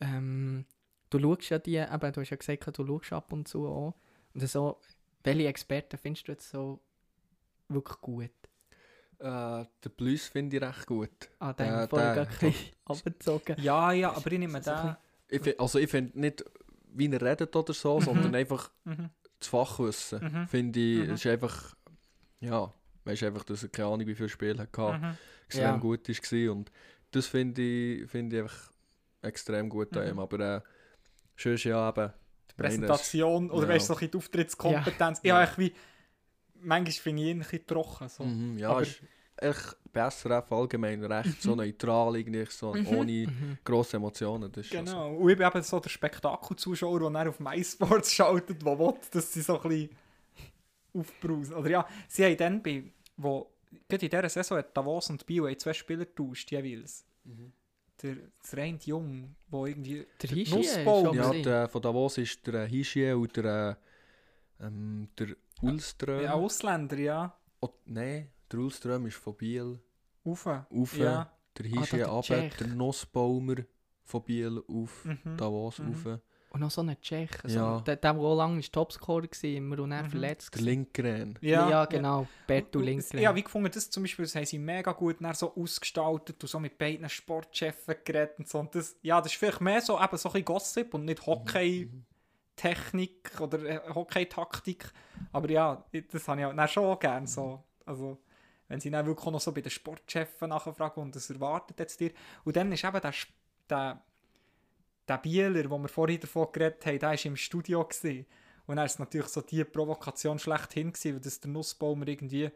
ähm, 0.00 0.64
du 1.10 1.18
schaust 1.20 1.50
ja 1.50 1.58
die, 1.58 1.76
eben, 1.76 2.12
du 2.12 2.20
hast 2.20 2.30
ja 2.30 2.36
gesagt, 2.36 2.78
du 2.78 2.86
schaust 2.86 3.12
ab 3.12 3.32
und 3.32 3.46
zu 3.48 3.66
auch. 3.68 3.94
Und 4.32 4.48
so, 4.48 4.80
welche 5.24 5.46
Experten 5.48 5.98
findest 5.98 6.26
du 6.28 6.32
jetzt 6.32 6.48
so 6.50 6.80
wirklich 7.68 8.00
gut? 8.00 8.30
Äh, 9.18 9.64
den 9.84 9.92
Blues 9.96 10.26
finde 10.28 10.56
ich 10.56 10.62
recht 10.62 10.86
gut. 10.86 11.28
Ah, 11.38 11.52
den 11.52 11.88
vorher 11.88 12.14
gerade 12.14 12.30
ein 12.30 12.38
bisschen 12.38 12.70
abgezogen. 12.84 13.56
Ja, 13.58 13.92
ja, 13.92 14.12
aber 14.12 14.32
ich 14.32 14.38
nehme 14.38 14.60
den. 14.60 14.96
Ich 15.28 15.60
also 15.60 15.78
ich 15.78 15.90
finde 15.90 16.18
nicht, 16.20 16.44
wie 16.92 17.10
er 17.10 17.20
redet 17.22 17.54
oder 17.56 17.72
so, 17.72 18.00
sondern 18.00 18.34
einfach 18.34 18.70
Mhm. 18.84 19.10
das 19.38 19.48
Fachwissen. 19.48 20.20
Mhm. 20.22 20.46
Finde 20.48 20.80
ich, 20.80 21.08
Mhm. 21.08 21.14
ist 21.14 21.26
einfach, 21.26 21.74
ja, 22.40 22.72
weißt 23.04 23.22
einfach, 23.24 23.44
dass 23.44 23.62
er 23.62 23.68
keine 23.70 23.88
Ahnung, 23.88 24.06
wie 24.06 24.14
viele 24.14 24.28
Spiele 24.28 24.54
er 24.54 24.60
hatte, 24.82 24.98
Mhm. 24.98 25.16
extrem 25.46 25.64
Ja. 25.64 25.76
gut 25.76 26.08
war. 26.08 26.52
Und 26.52 26.72
das 27.10 27.26
finde 27.26 27.62
ich, 27.62 28.10
finde 28.10 28.36
ich 28.36 28.42
einfach 28.42 28.70
extrem 29.22 29.68
gut 29.68 29.96
an 29.96 30.04
Mhm. 30.04 30.10
ihm. 30.10 30.18
Aber 30.18 30.40
äh, 30.40 30.60
sonst 31.36 31.64
ja 31.64 31.88
eben, 31.88 32.12
Die 32.50 32.54
Präsentation 32.54 33.50
oder 33.50 33.66
Ja. 33.66 33.74
weißt 33.74 33.88
du, 33.88 33.94
so 33.94 33.94
ein 33.94 33.98
bisschen 33.98 34.10
die 34.12 34.16
Auftrittskompetenz. 34.18 35.20
Ja, 35.24 35.42
Ja. 35.42 35.50
ich 35.50 35.58
wie. 35.58 35.74
Manchmal 36.64 36.92
finde 36.92 37.22
ich 37.22 37.28
ihn 37.28 37.36
ein 37.36 37.38
bisschen 37.40 37.66
trocken. 37.66 38.08
So. 38.08 38.24
mhm, 38.24 38.58
ja, 38.58 38.70
Aber- 38.70 38.82
ist 38.82 39.00
echt 39.36 39.76
besser 39.92 40.38
auf 40.38 40.50
allgemein 40.52 41.04
recht 41.04 41.42
so 41.42 41.54
neutral, 41.54 42.16
irgendwie 42.16 42.46
so 42.48 42.72
Mhm. 42.74 42.86
ohne 42.88 43.12
Mhm. 43.26 43.58
grosse 43.64 43.96
Emotionen. 43.96 44.50
Das 44.50 44.66
ist 44.66 44.72
Genau. 44.72 45.14
Und 45.16 45.30
ich 45.30 45.36
bin 45.36 45.46
eben 45.46 45.62
so 45.62 45.80
der 45.80 45.88
Spektakelzuschauer, 45.90 47.00
der 47.00 47.10
dann 47.10 47.28
auf 47.28 47.40
MySports 47.40 48.12
schaltet, 48.14 48.64
der 48.64 48.78
will, 48.78 48.94
dass 49.10 49.32
sie 49.32 49.42
so 49.42 49.60
ein 49.60 49.68
bisschen 49.68 49.90
aufbrausen. 50.94 51.54
Oder 51.56 51.70
ja, 51.70 51.88
sie 52.08 52.24
haben 52.24 52.36
dann 52.36 52.62
bei, 52.62 52.84
wo, 53.16 53.50
gerade 53.88 54.06
in 54.06 54.10
dieser 54.10 54.28
Saison 54.28 54.58
hat 54.58 54.76
Davos 54.76 55.10
und 55.10 55.26
Bio 55.26 55.52
zwei 55.54 55.72
Spieler 55.72 56.04
getauscht, 56.06 56.50
jeweils. 56.52 57.04
Mhm. 57.24 57.52
Der, 58.02 58.14
der 58.16 58.58
rein 58.58 58.78
Jung, 58.84 59.34
der 59.52 59.60
irgendwie... 59.66 60.06
Der 60.22 60.28
der 60.28 60.30
Hischi 60.30 60.60
ist 60.60 60.76
Nussbaum. 60.76 61.06
schon 61.06 61.16
Ja, 61.16 61.32
der, 61.42 61.68
von 61.68 61.82
Davos 61.82 62.18
ist 62.18 62.46
der 62.46 62.66
Hischie 62.66 63.12
und 63.12 63.36
der, 63.36 63.78
äh, 64.60 64.66
ähm, 64.66 65.08
der 65.18 65.28
Ulström. 65.72 66.22
Ja, 66.22 66.32
Ausländer, 66.34 66.98
ja. 66.98 67.36
Oh, 67.60 67.70
Nein, 67.86 68.30
der 68.50 68.58
Ulström 68.60 69.06
ist 69.06 69.16
von 69.16 69.36
Biel 69.36 69.78
Rauf. 70.26 70.46
auf. 70.46 70.96
Ja. 70.96 71.30
Der 71.58 71.66
Ah, 71.66 71.80
Hischie 71.80 71.96
der 71.98 72.48
der 72.50 72.66
Nussbaumer 72.68 73.56
von 74.04 74.22
Biel 74.24 74.62
auf 74.68 75.04
Mhm. 75.04 75.36
Davos 75.36 75.78
Mhm. 75.78 75.86
rauf. 75.88 76.18
Und 76.50 76.60
noch 76.60 76.70
so 76.70 76.82
ein 76.82 76.96
Tschech. 77.00 77.30
So, 77.44 77.56
Ja. 77.58 77.80
Der, 77.80 77.96
der, 77.96 78.12
der 78.12 78.20
auch 78.20 78.36
lange 78.36 78.60
Topscorer 78.62 79.24
war, 79.24 79.44
immer 79.50 79.78
und 79.80 79.90
dann 79.90 80.04
Mhm. 80.06 80.10
verletzt 80.10 80.54
Der. 80.54 80.62
Linkgren. 80.62 81.36
Ja, 81.40 81.84
genau. 81.86 82.28
Bertu 82.46 82.78
Und- 82.78 82.84
Lindgren. 82.84 83.20
Ja, 83.20 83.34
wie 83.34 83.42
gefunden, 83.42 83.70
das 83.74 83.90
zum 83.90 84.04
Beispiel, 84.04 84.24
das 84.24 84.36
haben 84.36 84.44
sie 84.46 84.58
mega 84.58 84.92
gut 84.92 85.16
dann 85.20 85.34
so 85.34 85.52
ausgestaltet 85.56 86.40
und 86.42 86.48
so 86.48 86.60
mit 86.60 86.78
beiden 86.78 87.08
Sportchefs 87.08 87.86
geredet 88.04 88.38
und 88.38 88.48
so. 88.48 88.60
Und 88.60 88.72
das, 88.74 88.96
ja, 89.02 89.20
das 89.20 89.32
ist 89.32 89.38
vielleicht 89.38 89.60
mehr 89.62 89.80
so, 89.80 89.94
eben 90.00 90.16
so 90.16 90.28
ein 90.28 90.32
bisschen 90.32 90.44
Gossip 90.44 90.94
und 90.94 91.06
nicht 91.06 91.26
Hockey-Technik 92.54 93.40
oder 93.40 93.58
äh, 93.64 93.94
Hockey-Taktik. 93.94 94.90
Aber 95.32 95.50
ja, 95.50 95.84
das 96.10 96.28
habe 96.28 96.40
ich 96.40 96.46
auch 96.46 96.68
schon 96.68 96.98
gerne 96.98 97.26
so. 97.26 97.62
Also, 97.84 98.18
wenn 98.68 98.80
sie 98.80 98.90
dann 98.90 99.06
wirklich 99.06 99.30
noch 99.30 99.40
so 99.40 99.52
bei 99.52 99.60
den 99.60 99.70
Sportchefs 99.70 100.40
nachfragen 100.40 101.02
und 101.02 101.14
das 101.14 101.30
erwartet 101.30 101.78
jetzt 101.78 102.00
dir. 102.00 102.12
Und 102.44 102.56
dann 102.56 102.72
ist 102.72 102.84
eben 102.84 103.00
der, 103.00 103.14
der, 103.68 104.02
der 105.06 105.18
Bieler, 105.18 105.70
wo 105.70 105.78
wir 105.78 105.88
vorhin 105.88 106.20
davon 106.20 106.48
geredet 106.52 106.84
haben, 106.86 106.98
der 106.98 107.10
war 107.10 107.24
im 107.24 107.36
Studio. 107.36 107.84
Gewesen. 107.84 108.26
Und 108.66 108.76
dann 108.76 108.86
ist 108.86 108.98
natürlich 108.98 109.28
so 109.28 109.42
die 109.42 109.64
Provokation 109.64 110.38
schlechthin 110.38 110.92
gewesen, 110.92 111.14
weil 111.14 111.20
das 111.20 111.40
der 111.40 111.50
Nussbaumer 111.50 112.08
irgendwie 112.08 112.50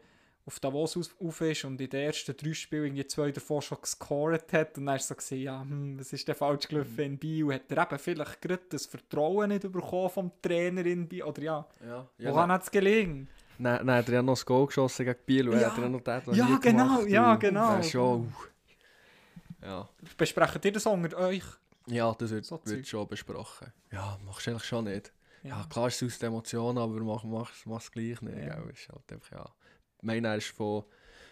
auf 0.49 0.59
Davos 0.59 0.97
auf 1.19 1.41
ist 1.41 1.63
und 1.65 1.79
in 1.79 1.89
den 1.89 2.01
ersten 2.07 2.35
drei 2.35 2.53
Spielen 2.53 2.85
irgendwie 2.85 3.05
zwei 3.05 3.31
davon 3.31 3.61
schon 3.61 3.77
gescored 3.81 4.51
hat. 4.51 4.77
Und 4.79 4.87
dann 4.87 4.95
ist 4.95 5.07
so 5.07 5.13
gesehen, 5.15 5.43
ja, 5.43 5.61
hm, 5.61 5.99
was 5.99 6.11
ist 6.11 6.27
denn 6.27 6.33
falsch 6.35 6.67
gelaufen 6.67 6.99
in 6.99 7.17
Bio? 7.19 7.51
Hat 7.51 7.71
er 7.71 7.83
eben 7.83 7.99
vielleicht 7.99 8.41
gerade 8.41 8.61
das 8.69 8.87
Vertrauen 8.87 9.49
nicht 9.49 9.71
bekommen 9.71 10.09
vom 10.09 10.31
Trainer 10.41 10.85
in 10.85 11.07
Bio? 11.07 11.27
Oder 11.27 11.41
ja, 11.41 11.65
Ja, 11.85 12.07
wo 12.17 12.33
kann 12.33 12.51
es 12.51 12.71
gelingen? 12.71 13.27
Nein, 13.59 13.85
nein, 13.85 14.03
der 14.05 14.17
hat 14.19 14.25
noch 14.25 14.33
das 14.33 14.45
Goal 14.45 14.65
geschossen 14.65 15.05
gegen 15.05 15.19
Biel 15.25 15.49
und 15.49 15.55
Ja. 15.55 15.61
er 15.67 15.71
hat 15.71 15.77
er 15.77 15.89
noch 15.89 16.01
den 16.01 16.33
Ja, 16.33 16.57
genau, 16.57 17.01
ja, 17.03 17.35
genau. 17.35 17.75
Das 17.77 17.85
ist 17.85 17.91
schon... 17.91 18.21
uh. 18.21 18.31
Ja. 19.61 19.89
Besprechen 20.17 20.61
ihr 20.63 20.71
das 20.71 20.85
unter 20.85 21.17
euch? 21.17 21.43
ja, 21.87 22.13
das 22.17 22.31
wird, 22.31 22.45
So 22.45 22.59
wird 22.63 22.87
schon 22.87 23.07
besprochen. 23.07 23.71
Ja, 23.91 24.17
machst 24.25 24.47
du 24.47 24.51
eigentlich 24.51 24.63
schon 24.65 24.85
nicht. 24.85 25.11
Ja, 25.43 25.49
Ja. 25.59 25.65
klar 25.69 25.87
ist 25.87 26.01
es 26.01 26.13
aus 26.13 26.19
der 26.19 26.27
Emotion, 26.27 26.77
aber 26.77 26.99
mach, 27.01 27.23
mach's 27.65 27.91
gleich 27.91 28.21
nicht. 28.21 28.37
Ja. 28.37 28.55
gell? 28.55 28.69
Ist 28.73 28.89
halt 28.89 29.11
einfach, 29.11 29.31
ja. 29.31 29.45
Meiner 30.01 30.35
ist 30.35 30.47
von 30.47 30.83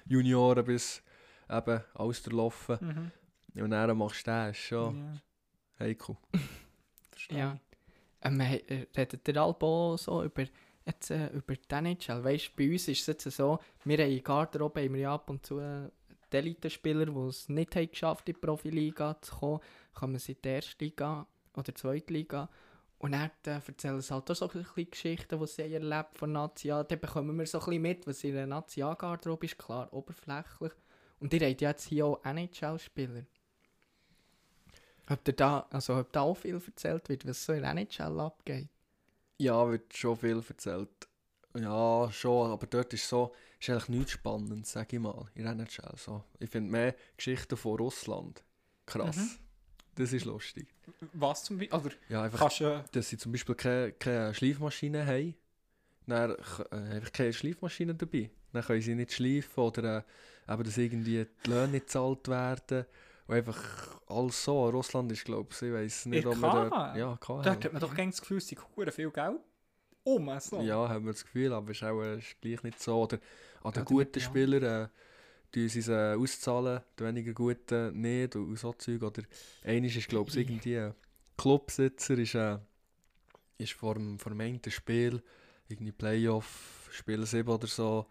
Junioren 0.05 0.65
bis 0.65 1.01
eben 1.49 1.81
alles 1.93 2.23
durchlaufen. 2.23 2.77
Mhm. 2.81 3.63
Und 3.63 3.71
dann 3.71 3.97
machst 3.97 4.27
du 4.27 4.49
ist 4.49 4.57
schon 4.57 4.97
Ja, 4.97 5.85
heikel. 5.85 6.17
verstehe 7.11 7.37
Ja. 7.37 7.59
Ähm, 8.21 8.39
äh, 8.39 8.87
redet 8.95 9.27
der 9.27 9.37
Albo 9.37 9.95
so 9.97 10.23
über 10.23 10.45
jetzt 10.87 11.11
äh, 11.11 11.27
über 11.27 11.55
die 11.55 11.75
NHL. 11.75 12.23
Weißt 12.23 12.55
bei 12.55 12.71
uns 12.71 12.87
ist 12.87 13.01
es 13.01 13.07
jetzt 13.07 13.37
so, 13.37 13.59
wir 13.83 13.97
haben 13.97 14.11
in 14.11 14.23
Garderobe 14.23 14.83
haben 14.83 14.93
wir 14.95 15.09
ab 15.09 15.29
und 15.29 15.45
zu 15.45 15.59
äh, 15.59 15.89
die 16.31 16.37
Elite-Spieler, 16.37 17.05
die 17.05 17.19
es 17.27 17.49
nicht 17.49 17.75
haben 17.75 17.89
geschafft 17.89 18.27
in 18.27 18.35
die 18.35 18.39
Profiliga 18.39 19.19
zu 19.21 19.35
kommen, 19.35 19.59
kommen 19.93 20.19
sie 20.19 20.33
in 20.33 20.41
die 20.43 20.49
erste 20.49 20.83
Liga 20.83 21.27
oder 21.55 21.75
zweite 21.75 22.13
Liga. 22.13 22.49
Und 22.99 23.11
dann 23.11 23.29
äh, 23.45 23.59
erzählen 23.65 24.01
sie 24.01 24.13
halt 24.13 24.29
auch 24.31 24.35
so 24.35 24.49
ein 24.49 24.63
bisschen 24.63 24.89
Geschichten, 24.89 25.39
die 25.39 25.47
sie 25.47 25.73
erlebt 25.73 26.17
von 26.17 26.31
Nazi. 26.31 26.69
Dann 26.69 26.87
bekommen 26.87 27.37
wir 27.37 27.45
so 27.45 27.59
ein 27.59 27.65
bisschen 27.65 27.81
mit, 27.81 28.07
was 28.07 28.23
in 28.23 28.33
der 28.33 28.47
Nazi-Garderobe 28.47 29.45
ist. 29.45 29.57
Klar, 29.57 29.91
oberflächlich. 29.93 30.71
Und 31.19 31.33
ihr 31.33 31.47
habt 31.47 31.61
ja 31.61 31.69
jetzt 31.69 31.87
hier 31.87 32.05
auch 32.07 32.23
NHL-Spieler. 32.23 33.23
Ob, 35.09 35.27
ihr 35.27 35.33
da, 35.33 35.67
also, 35.71 35.95
ob 35.95 36.11
da 36.11 36.21
auch 36.21 36.35
viel 36.35 36.55
erzählt 36.55 37.07
wird, 37.07 37.27
was 37.27 37.45
so 37.45 37.53
in 37.53 37.63
NHL 37.63 38.19
abgeht? 38.19 38.67
Ja, 39.37 39.69
wird 39.69 39.95
schon 39.95 40.17
viel 40.17 40.43
erzählt. 40.47 40.89
Ja, 41.55 42.11
schon, 42.11 42.51
aber 42.51 42.67
dort 42.67 42.93
ist 42.93 43.07
so, 43.07 43.33
ist 43.59 43.69
eigentlich 43.69 43.89
nichts 43.89 44.11
Spannendes, 44.11 44.71
sag 44.71 44.91
ich 44.91 44.99
mal, 44.99 45.25
in 45.35 45.45
NHL. 45.45 45.95
So. 45.95 46.23
Ich 46.39 46.49
finde 46.49 46.71
mehr 46.71 46.95
Geschichten 47.15 47.57
von 47.57 47.77
Russland 47.77 48.43
krass. 48.85 49.17
Mhm. 49.17 49.46
Das 49.97 50.13
ist 50.13 50.25
lustig. 50.25 50.67
Was 51.13 51.43
zum 51.43 51.57
Beispiel? 51.57 51.77
Oder 51.79 51.91
Ja, 52.09 52.23
einfach, 52.23 52.39
kannst. 52.39 52.61
Äh, 52.61 52.83
dass 52.91 53.09
sie 53.09 53.17
zum 53.17 53.31
Beispiel 53.31 53.55
keine, 53.55 53.91
keine 53.93 54.33
Schleifmaschine 54.33 55.05
haben. 55.05 55.35
Dann 56.05 56.31
äh, 56.71 56.75
einfach 56.75 57.11
keine 57.11 57.33
Schleifmaschine 57.33 57.95
dabei. 57.95 58.29
Dann 58.53 58.63
können 58.63 58.81
sie 58.81 58.95
nicht 58.95 59.11
schleifen 59.11 59.61
oder 59.63 60.05
äh, 60.47 60.53
eben, 60.53 60.63
dass 60.63 60.77
irgendwie 60.77 61.25
die 61.45 61.49
Löhne 61.49 61.67
nicht 61.73 61.87
gezahlt 61.87 62.27
werden. 62.27 62.85
Und 63.27 63.35
einfach 63.35 63.99
alles 64.07 64.41
so. 64.43 64.69
Russland 64.69 65.11
ist, 65.11 65.25
glaube 65.25 65.49
ich, 65.51 65.61
ich 65.61 65.73
weiß 65.73 66.05
nicht, 66.05 66.25
ob 66.25 66.37
man. 66.37 66.69
KH? 66.69 66.95
Ja, 66.97 67.17
KH. 67.19 67.41
dort 67.41 67.65
hat 67.65 67.73
man 67.73 67.81
doch 67.81 67.93
gerne 67.93 68.11
das 68.11 68.21
Gefühl, 68.21 68.39
sei 68.39 68.55
hure 68.75 68.91
viel 68.91 69.11
Geld 69.11 69.39
um. 70.03 70.39
So. 70.39 70.61
Ja, 70.61 70.87
haben 70.87 71.05
wir 71.05 71.11
das 71.11 71.25
Gefühl, 71.25 71.51
aber 71.51 71.71
es 71.71 71.77
ist 71.77 71.83
auch 71.83 72.01
äh, 72.01 72.19
ist 72.19 72.39
gleich 72.39 72.63
nicht 72.63 72.81
so. 72.81 73.03
Oder 73.03 73.19
an 73.63 73.73
den 73.73 73.79
Ja, 73.79 73.83
guten 73.83 74.19
ja. 74.19 74.25
Spielern 74.25 74.89
tun 75.57 75.69
sie 75.69 75.79
es 75.79 75.87
äh, 75.87 76.13
auszahlen, 76.15 76.81
die 76.99 77.03
weniger 77.03 77.33
guten 77.33 77.99
nicht 77.99 78.35
und, 78.35 78.49
und 78.49 78.59
so 78.59 78.73
Zeug. 78.73 79.01
Oder 79.01 79.23
einer 79.63 79.87
ist, 79.87 80.07
glaube 80.07 80.29
ich, 80.29 80.37
irgendwie 80.37 80.77
ein 80.77 80.93
Clubsitzer, 81.37 82.17
ist, 82.17 82.35
äh, 82.35 82.59
ist 83.57 83.73
vor 83.73 83.95
dem, 83.95 84.19
vor 84.19 84.31
dem 84.31 84.41
einen 84.41 84.61
Spiel, 84.67 85.21
irgendwie 85.67 85.91
Playoff, 85.91 86.89
Spiel 86.91 87.25
7 87.25 87.49
oder 87.49 87.67
so, 87.67 88.05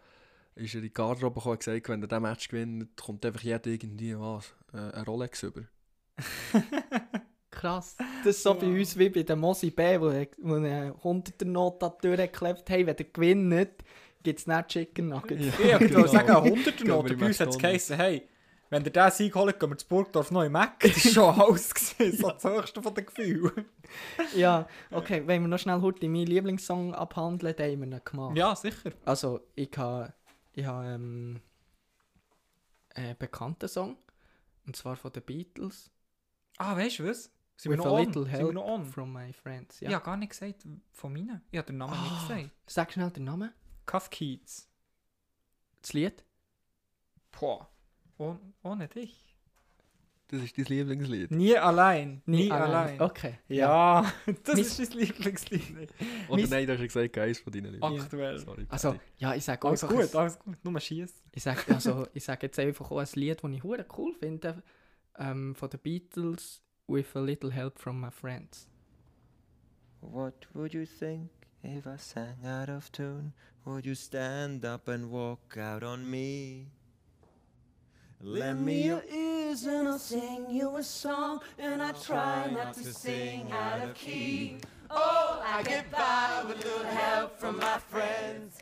ist 0.57 0.75
er 0.75 0.79
in 0.79 0.85
die 0.85 0.93
Garderobe 0.93 1.37
gekommen 1.37 1.53
und 1.53 1.61
gesagt, 1.61 1.89
wenn 1.89 2.03
er 2.03 2.09
diesen 2.09 2.23
Match 2.23 2.49
gewinnt, 2.49 2.97
kommt 2.97 3.25
einfach 3.25 3.43
jeder 3.43 3.67
irgendwie 3.67 4.19
was, 4.19 4.55
äh, 4.73 4.79
eine 4.79 5.05
Rolex 5.05 5.43
über. 5.43 5.63
Krass. 7.51 7.97
Das 8.23 8.37
ist 8.37 8.43
so 8.43 8.55
bei 8.55 8.67
uns 8.67 8.99
wie 8.99 9.09
bei 9.09 9.23
der 9.23 9.37
Mosi 9.37 9.71
B, 9.71 9.99
wo, 9.99 10.07
wo 10.39 10.55
eine 10.55 10.93
100er 10.93 11.45
Not 11.47 11.83
an 11.83 11.93
die 12.03 12.09
Tür 12.09 12.17
geklebt 12.17 12.69
hey, 12.69 12.87
wenn 12.87 12.97
ihr 12.99 13.05
gewinnt, 13.05 13.85
gibt 14.27 14.41
es 14.41 14.47
nicht 14.49 14.69
Chicken 14.69 15.09
Nuggets. 15.09 15.41
Ich 15.59 15.59
würde 15.59 16.09
sagen, 16.09 16.45
wir 16.45 16.87
Note. 16.89 17.13
in 17.15 17.19
Bei 17.21 17.27
uns 17.27 17.39
hat 17.41 17.49
es 17.51 17.59
geheißen, 17.59 17.97
hey, 17.97 18.29
wenn 18.71 18.85
ihr 18.85 18.91
diesen 18.91 19.11
Sieg 19.13 19.35
holt, 19.37 19.61
gehen 19.61 19.71
wir 19.71 19.79
zu 19.79 19.87
Burgdorf 19.87 20.33
neu 20.33 20.49
Mac. 20.51 20.81
Das 20.81 20.97
ist 20.97 21.15
schon 21.15 21.33
alles 21.41 21.73
gewesen, 21.73 22.19
so 22.19 22.31
das 22.31 22.43
höchste 22.43 22.83
von 22.83 22.93
den 22.93 23.07
Gefühlen. 23.07 23.65
Ja, 24.35 24.67
okay, 24.91 25.23
wenn 25.27 25.43
wir 25.43 25.49
noch 25.49 25.59
schnell 25.61 25.81
heute 25.81 26.09
meinen 26.09 26.27
Lieblingssong 26.27 26.93
abhandeln, 26.93 27.55
dann 27.57 27.71
haben 27.71 27.81
wir 27.91 27.97
ihn 27.99 28.01
gemacht. 28.05 28.37
Ja, 28.37 28.57
sicher. 28.57 28.91
Also, 29.05 29.41
ich 29.55 29.71
habe 29.77 30.13
ich 30.55 30.67
ha, 30.67 30.85
ähm, 30.95 31.41
einen 32.95 33.17
bekannten 33.19 33.69
Song, 33.69 33.97
und 34.67 34.75
zwar 34.75 34.97
von 34.97 35.13
den 35.13 35.23
Beatles. 35.23 35.91
Ah, 36.59 36.77
weißt 36.77 36.99
du 36.99 37.09
was? 37.09 37.31
Sind 37.59 37.71
wir 37.71 37.79
With 37.79 37.85
noch 37.85 37.93
a 37.93 37.99
on? 38.01 38.05
little 38.05 38.23
Sind 38.25 38.33
wir 38.33 38.39
help 38.41 38.55
noch 38.55 38.65
on? 38.67 38.85
from 38.85 39.13
my 39.13 39.33
friends. 39.33 39.79
Ja. 39.81 39.85
Ja. 39.85 39.91
Ich 39.91 39.95
habe 39.97 40.05
gar 40.07 40.17
nicht 40.17 40.31
gesagt 40.31 40.67
von 40.93 41.13
meinen. 41.13 41.41
Ich 41.53 41.59
habe 41.59 41.67
den 41.69 41.79
Namen 41.79 41.93
nicht 42.03 42.13
Ah. 42.13 42.27
gesagt. 42.27 42.51
Sag 42.67 42.93
schnell 42.93 43.11
den 43.11 43.25
Namen. 43.25 43.53
Cuff 43.87 44.11
Keats. 44.11 44.69
Das 45.81 45.93
Lied. 45.93 46.25
Boah. 47.39 47.69
Oh, 48.19 48.37
ohne 48.63 48.89
dich. 48.89 49.23
Das 50.29 50.43
ist 50.43 50.59
dein 50.59 50.65
Lieblingslied. 50.65 51.31
Nie 51.31 51.57
allein. 51.57 52.21
Nie, 52.27 52.51
allein. 52.51 53.01
Okay. 53.01 53.39
Ja, 53.47 54.13
das 54.45 54.59
ist 54.59 54.79
dein 54.93 54.99
Lieblingslied. 54.99 55.93
Oder 56.29 56.41
Mein- 56.43 56.51
nein, 56.51 56.67
du 56.67 56.73
hast 56.73 56.81
ja 56.81 56.87
gesagt, 56.87 57.19
eins 57.19 57.39
von 57.39 57.53
deinen 57.53 57.73
Lieblings. 57.73 58.03
Aktuell. 58.03 58.39
Sorry, 58.39 58.67
Also, 58.69 58.97
ja, 59.19 59.35
ich 59.37 59.45
sage 59.45 59.69
Alles 59.69 59.85
einfach... 59.85 59.97
gut, 59.97 60.15
alles 60.17 60.39
gut. 60.41 60.57
Nur 60.65 60.81
schießt. 60.81 61.23
Ich 61.31 61.43
sage 61.45 61.61
also, 61.73 62.09
ich 62.13 62.25
sag 62.25 62.43
jetzt 62.43 62.59
einfach 62.59 62.91
auch 62.91 62.99
ein 62.99 63.07
Lied, 63.15 63.45
das 63.45 63.51
ich 63.53 63.63
hure 63.63 63.87
cool 63.97 64.15
finde, 64.15 64.65
ähm, 65.17 65.55
von 65.55 65.71
den 65.71 65.81
Beatles, 65.81 66.61
With 66.89 67.15
a 67.15 67.21
Little 67.21 67.53
Help 67.53 67.79
from 67.79 68.01
My 68.01 68.11
Friends. 68.11 68.69
What 70.01 70.49
would 70.55 70.73
you 70.73 70.85
think 70.87 71.31
if 71.63 71.87
I 71.87 71.97
sang 71.97 72.45
out 72.47 72.69
of 72.69 72.91
tune? 72.93 73.33
Would 73.65 73.85
you 73.87 73.95
stand 73.95 74.65
up 74.65 74.89
and 74.89 75.11
walk 75.11 75.57
out 75.59 75.83
on 75.83 76.09
me? 76.09 76.67
Lend 78.21 78.65
me 78.65 78.83
your 78.85 79.03
ears 79.13 79.65
and 79.67 79.89
I'll 79.89 79.99
sing 79.99 80.47
you 80.49 80.77
a 80.77 80.83
song 80.83 81.41
and 81.59 81.83
I 81.83 81.93
try 81.93 82.49
not 82.51 82.75
to 82.75 82.93
sing 82.93 83.51
out 83.53 83.83
of 83.83 83.95
key. 83.95 84.59
Oh, 84.91 85.43
I 85.45 85.63
get 85.63 85.91
by 85.91 86.45
with 86.47 86.65
a 86.65 86.69
little 86.69 86.85
help 86.87 87.39
from 87.39 87.59
my 87.59 87.79
friends. 87.91 88.59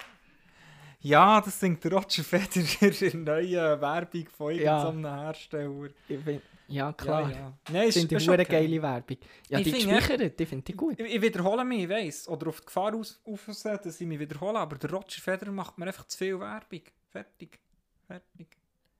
Ja, 1.03 1.41
das 1.43 1.61
singt 1.61 1.85
der 1.85 1.93
Roger 1.93 2.25
Federer 2.25 3.03
in 3.03 3.27
der 3.27 3.43
neuen 3.43 3.81
Werbung 3.81 4.27
von 4.37 4.55
Ja. 4.55 4.85
irgendeinem 4.87 5.21
Hersteller. 5.21 5.91
Ich 6.09 6.19
find, 6.25 6.43
ja, 6.69 6.93
klar. 6.93 7.31
Ja, 7.31 7.37
ja. 7.37 7.59
Nein, 7.73 7.89
Ich 7.89 7.95
finde 7.95 8.17
die 8.17 8.27
hure 8.27 8.45
geile 8.45 8.83
Werbung. 8.83 9.17
Ja, 9.49 9.59
Ich 9.59 9.65
die 9.65 9.73
gespeichert, 9.73 10.39
die 10.39 10.47
finde 10.47 10.65
ich 10.71 10.77
gut. 10.77 10.99
Ich, 10.99 11.15
ich 11.15 11.23
wiederhole 11.23 11.65
mich, 11.65 11.83
ich 11.85 11.89
weiss. 11.89 12.29
Oder 12.29 12.49
auf 12.49 12.61
die 12.61 12.67
Gefahr 12.67 12.95
aus, 12.95 13.21
aussehen, 13.25 13.79
dass 13.83 14.01
ich 14.01 14.07
mich 14.07 14.19
wiederhole. 14.19 14.59
Aber 14.59 14.77
der 14.77 14.91
Roger 14.91 15.21
Federer 15.21 15.53
macht 15.53 15.79
mir 15.79 15.87
einfach 15.87 16.07
zu 16.07 16.19
viel 16.19 16.39
Werbung. 16.39 16.83
Fertig. 17.11 17.59
Fertig. 18.07 18.47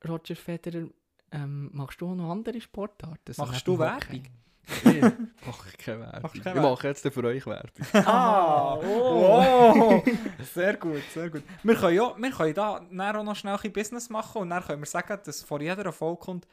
Roger 0.07 0.37
Federer, 0.37 0.89
ähm, 1.33 1.71
machst 1.73 2.01
du 2.01 2.11
auch 2.11 2.15
noch 2.15 2.31
andere 2.31 2.61
Sportarten? 2.61 3.35
Machst 3.39 3.67
du? 3.67 3.79
Werbung? 3.79 4.25
Ich 4.67 5.03
mache 5.47 5.77
keine 5.77 6.01
Werbung. 6.01 6.31
Ich 6.35 6.55
mache 6.55 6.89
jetzt 6.89 7.07
für 7.07 7.25
euch 7.25 7.47
Werbung. 7.47 7.87
Ah, 8.07 8.77
oh. 8.77 10.03
Sehr 10.55 10.75
gut, 10.77 11.03
sehr 11.13 11.29
gut. 11.29 11.43
Wir 11.63 11.75
können, 11.75 11.97
ja, 11.97 12.15
wir 12.17 12.31
können 12.31 12.55
da 12.55 12.77
auch 12.77 13.23
noch 13.25 13.37
schnell 13.37 13.59
ein 13.63 13.73
Business 13.73 14.09
machen 14.09 14.43
und 14.43 14.51
dann 14.51 14.63
können 14.63 14.81
wir 14.81 14.87
sagen, 14.87 15.19
dass 15.25 15.43
vor 15.43 15.61
jeder 15.61 15.93
Folge 15.93 16.21
kommt, 16.21 16.47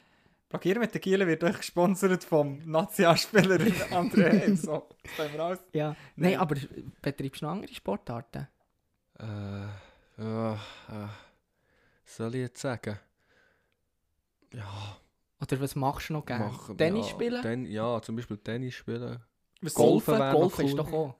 Plagieren 0.52 0.80
mit 0.80 0.92
der 0.92 1.00
Giele 1.00 1.26
wird 1.26 1.42
euch 1.44 1.56
gesponsert 1.56 2.24
vom 2.24 2.58
Nationalspieler 2.66 3.56
André 3.90 4.42
Heim. 4.42 4.54
So, 4.54 4.86
das 5.02 5.12
können 5.16 5.32
wir 5.32 5.40
alles. 5.40 5.60
Ja. 5.72 5.88
Nein. 5.88 5.96
Nein, 6.32 6.36
aber 6.40 6.56
betreibst 7.00 7.40
du 7.40 7.46
noch 7.46 7.52
andere 7.52 7.72
Sportarten? 7.72 8.48
Äh, 9.18 9.24
ja, 10.18 10.52
äh, 10.52 11.08
soll 12.04 12.34
ich 12.34 12.42
jetzt 12.42 12.60
sagen? 12.60 12.98
Ja, 14.52 14.98
Oder 15.40 15.58
was 15.58 15.74
machst 15.74 16.10
du 16.10 16.12
noch 16.12 16.26
gerne? 16.26 16.44
machen. 16.44 16.76
Tennis 16.76 17.06
ja, 17.06 17.12
spielen? 17.12 17.42
Ten, 17.42 17.64
ja, 17.64 18.02
zum 18.02 18.16
Beispiel 18.16 18.36
Tennis 18.36 18.74
spielen. 18.74 19.22
Was 19.62 19.72
Golfen? 19.72 20.18
Golfen 20.18 20.32
Golfen 20.34 20.66
ist 20.66 20.72
cool. 20.72 20.76
doch 20.76 20.92
auch. 20.92 21.14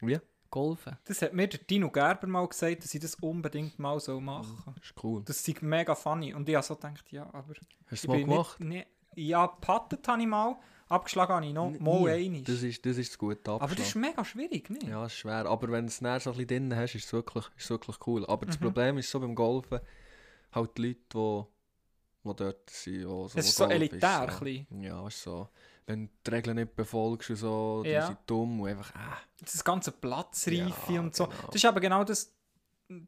Wie? 0.00 0.18
Golfen. 0.50 0.96
Das 1.04 1.22
hat 1.22 1.32
mir 1.32 1.46
der 1.48 1.60
Dino 1.60 1.90
Gerber 1.90 2.26
mal 2.26 2.46
gesagt, 2.48 2.82
dass 2.84 2.92
ich 2.94 3.00
das 3.00 3.14
unbedingt 3.16 3.78
mal 3.78 4.00
so 4.00 4.20
machen 4.20 4.60
soll. 4.64 4.74
ist 4.82 4.94
cool. 5.04 5.22
Das 5.24 5.46
ist 5.46 5.62
mega 5.62 5.94
funny. 5.94 6.34
Und 6.34 6.48
ich 6.48 6.54
habe 6.56 6.66
so 6.66 6.74
gedacht, 6.74 7.04
ja, 7.12 7.24
aber. 7.32 7.54
Hast 7.88 8.04
du 8.04 8.08
mal 8.08 8.16
bin 8.18 8.26
gemacht? 8.28 8.60
Nicht, 8.60 8.86
nee, 9.16 9.22
ja, 9.28 9.46
gepattet 9.46 10.06
habe 10.08 10.20
ich 10.22 10.28
mal. 10.28 10.56
Abgeschlagen 10.88 11.32
habe 11.34 11.46
ich 11.46 11.52
noch. 11.52 11.70
Mal 11.78 12.00
Nie. 12.00 12.24
einmal. 12.26 12.42
Das 12.42 12.62
ist, 12.64 12.84
das 12.84 12.96
ist 12.98 13.12
das 13.12 13.18
gute 13.18 13.48
aber 13.48 13.60
das 13.68 13.78
ist 13.78 13.96
Abschlag. 13.96 14.02
mega 14.10 14.24
schwierig, 14.24 14.70
nicht? 14.70 14.82
Ja, 14.88 15.06
ist 15.06 15.14
schwer. 15.14 15.46
Aber 15.46 15.70
wenn 15.70 15.84
du 15.86 15.88
es 15.88 16.00
näher 16.00 16.18
so 16.18 16.30
ein 16.30 16.36
bisschen 16.36 16.68
drin 16.68 16.76
hast, 16.76 16.96
ist 16.96 17.04
es 17.04 17.12
wirklich, 17.12 17.44
ist 17.56 17.64
es 17.64 17.70
wirklich 17.70 17.96
cool. 18.08 18.26
Aber 18.26 18.44
das 18.46 18.58
Mhm. 18.58 18.64
Problem 18.64 18.98
ist 18.98 19.08
so 19.08 19.20
beim 19.20 19.36
Golfen, 19.36 19.78
halt 20.50 20.76
die 20.76 20.82
Leute, 20.88 21.00
die, 21.14 22.28
die 22.28 22.34
dort 22.36 22.70
sind. 22.70 23.06
Wo, 23.08 23.28
so, 23.28 23.38
Es 23.38 23.46
ist 23.46 23.56
so 23.56 23.66
elitär, 23.66 24.28
so. 24.36 24.44
ein 24.44 24.66
Ja, 24.82 25.06
ist 25.06 25.22
so. 25.22 25.48
Wenn 25.90 26.06
du 26.06 26.12
die 26.26 26.30
Regeln 26.30 26.56
nicht 26.56 26.76
befolgst 26.76 27.30
und 27.30 27.36
so, 27.36 27.82
Ja. 27.84 28.00
die 28.00 28.06
sind 28.06 28.18
dumm 28.26 28.60
und 28.60 28.68
einfach, 28.68 28.94
äh. 28.94 28.98
Das 29.40 29.64
ganze 29.64 29.90
Platzreife 29.92 30.92
Ja, 30.92 31.00
und 31.00 31.14
so. 31.16 31.26
genau. 31.26 31.46
Das 31.46 31.54
ist 31.56 31.64
aber 31.64 31.80
genau 31.80 32.04
das. 32.04 32.34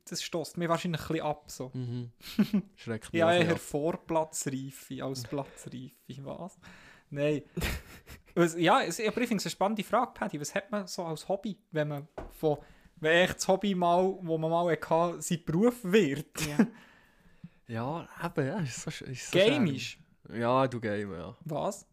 Das 0.05 0.23
stößt 0.23 0.57
mir 0.59 0.69
wahrscheinlich 0.69 1.01
ein 1.01 1.09
bisschen 1.09 1.25
ab. 1.27 1.51
So. 1.51 1.71
Mhm. 1.75 2.13
Schreckt 2.77 3.13
mich 3.13 3.21
Ja, 3.21 3.33
eher 3.33 3.53
ab. 3.53 3.59
Vorplatzreife 3.59 5.03
als 5.05 5.23
Platzreife. 5.25 5.93
Was? 6.25 6.59
Nein. 7.11 7.43
Ja, 8.57 8.77
aber 8.79 8.87
ich 8.89 8.95
finde 9.05 9.37
es 9.37 9.45
eine 9.47 9.51
spannende 9.51 9.85
Frage, 9.85 10.13
Paddy. 10.15 10.41
Was 10.41 10.55
hat 10.55 10.71
man 10.71 10.87
so 10.87 11.05
als 11.05 11.29
Hobby, 11.29 11.59
wenn 11.73 11.89
man 11.89 12.09
von. 12.31 12.59
Wenn 12.97 13.25
echt 13.25 13.37
das 13.37 13.49
Hobby 13.49 13.75
mal, 13.75 14.17
wo 14.23 14.39
man 14.39 14.51
mal 14.51 14.71
hatte, 14.71 15.21
sein 15.21 15.43
Beruf 15.45 15.77
wird? 15.85 16.47
Ja. 16.47 16.67
Ja, 17.69 18.07
eben, 18.23 18.47
ja, 18.47 18.59
ist 18.61 18.83
so, 18.83 18.91
ist 19.05 19.31
so 19.31 19.39
Gamisch. 19.39 19.99
schön. 20.27 20.41
Ja, 20.41 20.67
du 20.67 20.79
Game, 20.79 21.13
ja. 21.15 21.35
Was? 21.45 21.87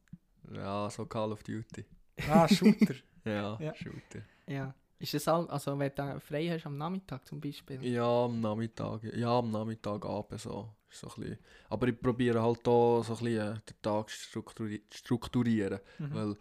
Ja, 0.54 0.90
so 0.90 1.06
Call 1.06 1.32
of 1.32 1.44
Duty. 1.44 1.86
Ah, 2.30 2.48
Shooter. 2.48 2.96
Ja, 3.26 3.58
Ja. 3.60 3.74
Shooter. 3.76 4.22
ja. 4.48 4.74
Ist 4.98 5.14
das 5.14 5.28
all, 5.28 5.48
also 5.50 5.78
wenn 5.80 5.92
du 5.96 6.20
frei 6.20 6.48
hast 6.50 6.66
am 6.66 6.78
Nachmittag 6.78 7.26
zum 7.28 7.40
Beispiel? 7.40 7.84
Ja, 7.86 8.26
am 8.26 8.40
Nachmittag. 8.42 9.04
Ja, 9.16 9.38
am 9.40 9.50
Nachmittag 9.52 10.06
abends 10.06 10.44
so. 10.44 10.70
Ist 10.90 11.00
so 11.02 11.08
ein 11.10 11.22
bisschen. 11.22 11.38
Aber 11.70 11.88
ich 11.88 12.00
probiere 12.02 12.42
halt 12.42 12.60
da 12.66 12.72
so 12.72 13.02
ein 13.02 13.08
bisschen 13.10 13.28
äh, 13.28 13.54
den 13.54 13.82
Tag 13.82 14.10
strukturi 14.10 14.82
strukturieren. 14.92 15.80
Mhm. 16.00 16.14
Weil, 16.14 16.36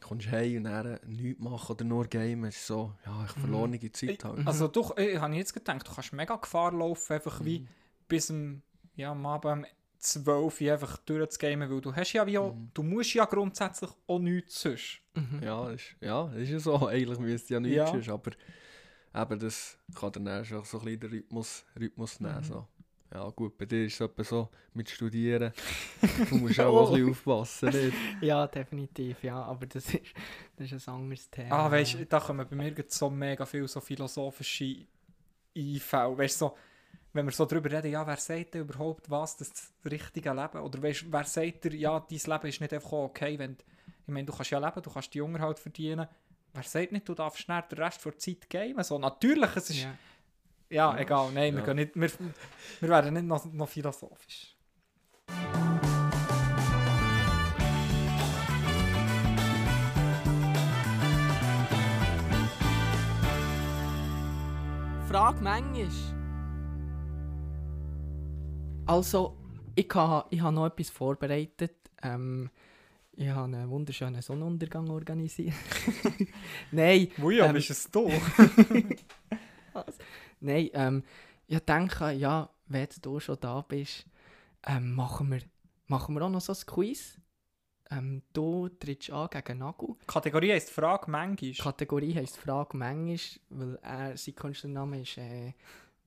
kommst 0.00 0.30
heim 0.30 0.58
und 0.58 0.64
dann 0.64 0.98
nichts 1.06 1.40
machen 1.40 1.72
oder 1.72 1.84
nur 1.84 2.06
gamen. 2.06 2.44
Es 2.44 2.56
ist 2.56 2.66
so, 2.66 2.92
ja, 3.04 3.24
ich 3.26 3.36
Mhm. 3.36 3.40
verlorene 3.40 3.92
Zeit 3.92 4.24
halt. 4.24 4.46
Also 4.46 4.68
doch, 4.68 4.96
ich 4.96 5.18
habe 5.18 5.34
jetzt 5.34 5.52
gedacht, 5.54 5.86
du 5.88 5.92
kannst 5.94 6.12
mega 6.12 6.36
Gefahr 6.36 6.72
laufen, 6.72 7.12
einfach 7.14 7.44
wie 7.44 7.60
Mhm. 7.60 7.68
bis 8.08 8.30
am, 8.30 8.62
ja, 8.96 9.10
am 9.12 9.24
Abend 9.26 9.66
12 9.98 10.60
Uhr 10.60 10.72
einfach 10.72 10.96
durchzugamen, 10.98 11.70
weil 11.70 11.80
du 11.80 11.94
hast 11.94 12.12
ja 12.12 12.26
wie 12.26 12.38
auch, 12.38 12.54
Mhm. 12.54 12.70
du 12.74 12.82
musst 12.82 13.14
ja 13.14 13.24
grundsätzlich 13.24 13.90
auch 14.06 14.18
nichts 14.18 14.60
sonst. 14.60 15.00
Mhm. 15.14 15.42
Ja, 15.42 15.70
ist, 15.70 15.94
ja, 16.00 16.32
ist 16.34 16.50
ja 16.50 16.58
so. 16.58 16.74
Eigentlich 16.88 17.18
müsste 17.18 17.54
ja 17.54 17.60
nichts 17.60 17.76
Ja. 17.76 17.86
sonst, 17.86 18.08
aber 18.08 18.30
eben, 19.14 19.38
das 19.38 19.78
kann 19.94 20.12
dann 20.12 20.26
erst 20.26 20.52
auch 20.52 20.64
so 20.64 20.78
ein 20.78 20.84
bisschen 20.84 21.00
den 21.00 21.10
Rhythmus, 21.10 21.64
Rhythmus 21.78 22.20
nehmen. 22.20 22.38
Mhm. 22.38 22.44
So. 22.44 22.66
Ja 23.12 23.26
gut, 23.30 23.56
bei 23.56 23.64
dir 23.64 23.86
ist 23.86 23.98
es 24.00 24.28
so 24.28 24.48
mit 24.74 24.90
Studieren. 24.90 25.52
Du 26.28 26.36
musst 26.36 26.60
auch 26.60 26.90
ein 26.90 26.92
bisschen 26.92 27.10
aufpassen, 27.10 27.68
nicht? 27.70 27.94
Ja, 28.20 28.46
definitiv, 28.46 29.22
ja, 29.24 29.42
aber 29.42 29.64
das 29.66 29.86
ist, 29.94 30.02
das 30.56 30.70
ist 30.72 30.88
ein 30.88 30.94
anderes 30.94 31.30
Thema. 31.30 31.54
Ah, 31.56 31.70
weißt 31.70 31.94
du, 31.94 32.04
da 32.06 32.20
kommen 32.20 32.46
bei 32.48 32.54
mir 32.56 32.74
so 32.88 33.08
mega 33.08 33.46
viele 33.46 33.66
so 33.66 33.80
philosophische 33.80 34.86
Einfälle. 35.56 36.18
Weißt 36.18 36.40
du, 36.42 36.46
so, 36.46 36.56
wenn 37.12 37.24
wir 37.26 37.32
so 37.32 37.46
darüber 37.46 37.70
reden, 37.70 37.90
ja, 37.90 38.06
wer 38.06 38.16
sagt 38.16 38.54
denn 38.54 38.62
überhaupt, 38.62 39.10
was 39.10 39.36
das 39.36 39.72
richtige 39.84 40.32
Leben? 40.32 40.58
Oder 40.58 40.82
weißt, 40.82 41.10
wer 41.10 41.24
sagt 41.24 41.64
dir, 41.64 41.74
ja, 41.74 41.98
dein 42.00 42.18
Leben 42.18 42.46
ist 42.46 42.60
nicht 42.60 42.72
einfach 42.72 42.92
okay, 42.92 43.38
wenn, 43.38 43.52
ich 44.06 44.12
meine, 44.12 44.26
du 44.26 44.32
kannst 44.32 44.50
ja 44.50 44.58
leben, 44.58 44.82
du 44.82 44.90
kannst 44.90 45.12
die 45.14 45.20
Unterhalt 45.20 45.58
verdienen. 45.58 46.06
Wer 46.52 46.62
sagt 46.62 46.92
nicht, 46.92 47.08
du 47.08 47.14
darfst 47.14 47.40
schnell 47.40 47.62
den 47.70 47.78
Rest 47.78 48.04
der 48.04 48.18
Zeit 48.18 48.48
gamen? 48.50 48.82
So, 48.84 48.98
natürlich, 48.98 49.54
es 49.56 49.70
ist, 49.70 49.82
ja, 49.82 49.94
Ja. 50.70 50.96
egal, 50.98 51.30
nein, 51.32 51.54
wir, 51.54 51.60
Ja. 51.60 51.66
gehen 51.66 51.76
nicht, 51.76 51.94
wir, 51.94 52.10
wir 52.80 52.88
werden 52.88 53.14
nicht 53.14 53.26
noch, 53.26 53.44
noch 53.52 53.68
philosophisch. 53.68 54.54
Frage 65.08 65.40
manchmal. 65.42 66.17
Also, 68.88 69.36
ich 69.74 69.94
habe 69.94 70.26
ich 70.30 70.40
ha 70.40 70.50
noch 70.50 70.64
etwas 70.64 70.88
vorbereitet. 70.88 71.74
Ähm, 72.02 72.48
ich 73.12 73.28
habe 73.28 73.44
einen 73.44 73.68
wunderschönen 73.68 74.22
Sonnenuntergang 74.22 74.88
organisiert. 74.88 75.52
Nein, 76.70 77.08
Woja, 77.18 77.44
Ähm, 77.46 77.52
bist 77.52 77.68
es 77.68 77.90
du? 77.90 78.10
nein, 80.40 80.70
ähm, 80.72 81.02
ich 81.46 81.60
denke, 81.60 82.12
ja, 82.12 82.48
wenn 82.66 82.88
du 83.02 83.20
schon 83.20 83.36
da 83.38 83.60
bist, 83.60 84.06
ähm, 84.66 84.94
machen, 84.94 85.32
wir, 85.32 85.42
machen 85.86 86.14
wir 86.14 86.22
auch 86.22 86.30
noch 86.30 86.40
so 86.40 86.54
ein 86.54 86.66
Quiz. 86.66 87.18
Ähm, 87.90 88.22
du 88.32 88.70
trittst 88.70 89.10
an 89.10 89.28
gegen 89.30 89.58
Nagel. 89.58 89.96
Kategorie 90.06 90.52
heisst 90.52 90.70
Frage 90.70 91.10
manchmal. 91.10 91.52
Kategorie 91.52 92.14
heisst 92.14 92.38
Frage 92.38 92.74
manchmal, 92.74 93.18
weil 93.50 93.78
er, 93.82 94.16
sein 94.16 94.34
Künstlername 94.34 95.02
ist 95.02 95.18
äh, 95.18 95.52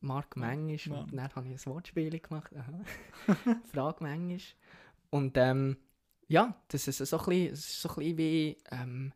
Mark 0.02 0.36
Mangisch 0.36 0.88
Ja. 0.88 1.00
und 1.00 1.14
dann 1.16 1.34
habe 1.36 1.48
ich 1.48 1.66
ein 1.66 1.74
Wortspiel 1.74 2.20
gemacht. 2.20 2.52
Frage 3.72 4.04
manchmal. 4.04 4.40
Und 5.10 5.38
ähm, 5.38 5.78
ja, 6.28 6.56
das 6.70 6.88
ist 6.88 6.98
so 6.98 7.18
ein 7.20 7.26
bisschen, 7.26 7.56
so 7.56 7.90
ein 7.90 7.96
bisschen 7.96 8.18
wie, 8.18 8.58
ähm, 8.72 9.14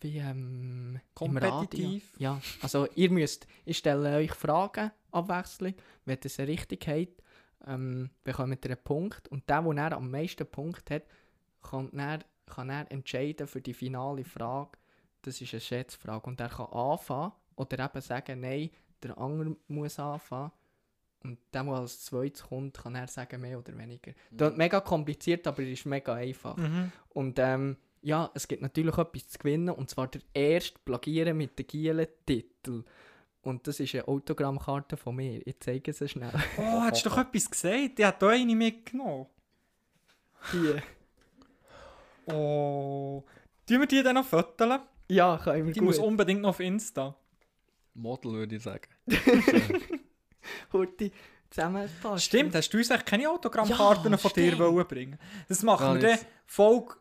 wie 0.00 0.18
ähm. 0.18 1.00
Kompetitiv. 1.14 2.12
Ja, 2.18 2.40
also 2.60 2.86
ihr 2.94 3.10
müsst, 3.10 3.46
ich 3.64 3.78
stelle 3.78 4.16
euch 4.16 4.32
Fragen 4.32 4.90
abwechselnd, 5.12 5.80
wenn 6.04 6.18
ihr 6.22 6.30
sie 6.30 6.42
richtig 6.42 6.86
habt, 6.88 7.22
ähm, 7.66 8.10
bekommt 8.24 8.64
ihr 8.64 8.72
einen 8.72 8.82
Punkt 8.84 9.28
und 9.28 9.48
der, 9.48 9.62
der 9.62 9.74
dann 9.74 9.92
am 9.92 10.10
meisten 10.10 10.46
Punkte 10.46 10.96
hat, 10.96 11.04
kann 11.62 11.90
dann, 11.92 12.24
kann 12.46 12.68
er 12.68 12.90
entscheiden 12.90 13.46
für 13.46 13.62
die 13.62 13.72
finale 13.72 14.24
Frage. 14.24 14.72
Das 15.22 15.40
ist 15.40 15.54
eine 15.54 15.60
Schätzfrage 15.60 16.26
und 16.26 16.40
er 16.40 16.48
kann 16.50 16.66
anfangen 16.66 17.32
oder 17.56 17.78
eben 17.78 18.00
sagen, 18.00 18.40
nein, 18.40 18.70
der 19.04 19.18
andere 19.18 19.56
muss 19.68 19.98
anfangen. 19.98 20.50
Und 21.22 21.38
der, 21.54 21.64
der 21.64 21.72
als 21.72 22.04
zweites 22.04 22.42
kommt, 22.42 22.76
kann 22.76 22.94
er 22.96 23.06
sagen, 23.06 23.40
mehr 23.40 23.58
oder 23.58 23.76
weniger. 23.78 24.12
Das 24.30 24.50
ist 24.52 24.58
mega 24.58 24.80
kompliziert, 24.80 25.46
aber 25.46 25.62
es 25.62 25.70
ist 25.70 25.86
mega 25.86 26.12
einfach. 26.14 26.56
Mhm. 26.56 26.92
Und 27.10 27.38
ähm, 27.38 27.76
ja, 28.02 28.30
es 28.34 28.46
gibt 28.46 28.60
natürlich 28.60 28.98
etwas 28.98 29.28
zu 29.28 29.38
gewinnen, 29.38 29.70
und 29.70 29.88
zwar 29.88 30.08
der 30.08 30.20
erste 30.34 30.78
Plagieren 30.84 31.38
mit 31.38 31.58
den 31.58 31.66
gielen 31.66 32.06
Titel. 32.26 32.84
Und 33.40 33.66
das 33.66 33.80
ist 33.80 33.94
eine 33.94 34.06
Autogrammkarte 34.08 34.96
von 34.98 35.16
mir. 35.16 35.46
Ich 35.46 35.60
zeige 35.60 35.92
sie 35.92 36.08
schnell. 36.08 36.32
Oh, 36.58 36.80
hast 36.82 37.04
du 37.04 37.08
doch 37.10 37.18
etwas 37.18 37.50
gesagt? 37.50 37.98
Ich 37.98 38.04
habe 38.04 38.16
da 38.18 38.28
eine 38.28 38.54
mitgenommen. 38.54 39.26
Hier. 40.50 40.82
Oh. 42.26 43.24
Tun 43.66 43.80
wir 43.80 43.86
die 43.86 44.02
dann 44.02 44.16
noch 44.16 44.26
fotografieren? 44.26 44.88
Ja, 45.08 45.38
können 45.42 45.66
wir 45.66 45.72
Die 45.72 45.80
gut. 45.80 45.86
muss 45.88 45.98
unbedingt 45.98 46.40
noch 46.42 46.50
auf 46.50 46.60
Insta. 46.60 47.14
Model 47.94 48.32
würde 48.32 48.56
ich 48.56 48.62
sagen. 48.62 48.88
Kurti 50.70 51.12
zusammenpassen. 51.50 52.18
Stimmt, 52.18 52.54
hast 52.54 52.70
du 52.70 52.78
uns 52.78 52.90
eigentlich 52.90 53.04
keine 53.04 53.30
Autogrammkarten 53.30 54.12
Ja, 54.12 54.18
von 54.18 54.32
dir 54.32 54.52
stimmt. 54.52 54.58
wollen 54.58 54.86
bringen 54.86 55.18
Das 55.48 55.62
machen 55.62 55.86
Ja, 55.96 56.02
wir 56.02 56.08
dann 56.10 56.18
Folge 56.46 56.94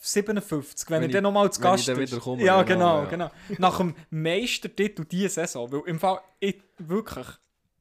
57, 0.00 0.88
wenn, 0.90 0.96
Wenn 0.96 1.02
er 1.02 1.06
ich- 1.08 1.12
dann 1.12 1.22
nochmal 1.24 1.50
zu 1.52 1.60
Gast 1.60 1.88
ist. 1.88 2.20
komme, 2.20 2.42
ja, 2.42 2.62
genau, 2.62 3.02
genau, 3.02 3.02
ja. 3.04 3.30
genau. 3.48 3.58
Nach 3.58 3.76
dem 3.78 3.94
Meistertitel 4.10 5.04
diese 5.04 5.28
Saison. 5.30 5.70
Weil 5.72 5.82
im 5.86 5.98
Fall, 6.00 6.20
ich, 6.40 6.62
wirklich, 6.78 7.26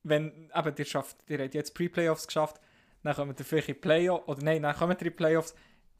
wenn, 0.03 0.49
eben, 0.55 0.73
ihr 0.77 0.85
schafft, 0.85 1.17
ihr 1.27 1.39
habt 1.39 1.53
jetzt 1.53 1.73
Pre-Playoffs 1.73 2.27
geschafft, 2.27 2.59
dann 3.03 3.15
kommt 3.15 3.39
ihr 3.39 3.45
vielleicht 3.45 3.69
in 3.69 3.75
die 3.75 3.79
Playoffs, 3.81 4.27
oder 4.27 4.41
nein, 4.43 4.61
dann 4.63 4.75
kommt 4.75 4.93
ihr 4.93 4.99
in 4.99 5.03
die 5.05 5.09
Playoffs, 5.11 5.55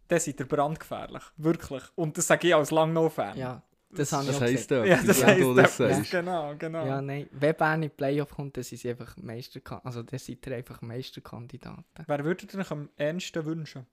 dann 0.08 0.20
seid 0.20 0.40
ihr 0.40 0.46
brandgefährlich. 0.46 1.24
Wirklich. 1.38 1.84
Und 1.96 2.18
das 2.18 2.28
sage 2.28 2.48
ich 2.50 2.56
als 2.56 2.72
Langnau-Fan. 2.72 3.38
Ja, 3.38 3.62
das 3.94 4.10
Das 4.10 4.36
auch 4.36 4.42
heisst. 4.42 4.72
Ja, 4.72 4.84
etwas, 4.84 5.06
das 5.06 5.24
heisst 5.24 5.42
du 5.42 5.54
das 5.54 5.78
sagst. 5.78 6.12
Genau, 6.12 6.56
genau. 6.58 6.86
Ja, 6.86 7.02
nein. 7.02 7.28
Wenn 7.32 7.56
Bern 7.56 7.84
in 7.84 7.90
die 7.90 7.96
Playoff 7.96 8.32
kommt, 8.32 8.58
dann 8.58 8.64
sind 8.64 8.80
sie 8.80 8.90
einfach 8.90 9.16
Meisterkandidaten. 9.18 9.88
Also 9.88 10.04
dann 10.04 10.20
seid 10.20 10.46
ihr 10.46 10.56
einfach 10.56 10.82
Meisterkandidaten. 10.82 11.86
Wer 12.06 12.26
würdet 12.26 12.54
ihr 12.54 12.60
euch 12.60 12.72
am 12.72 12.90
ernsten 12.96 13.46
wünschen? 13.46 13.86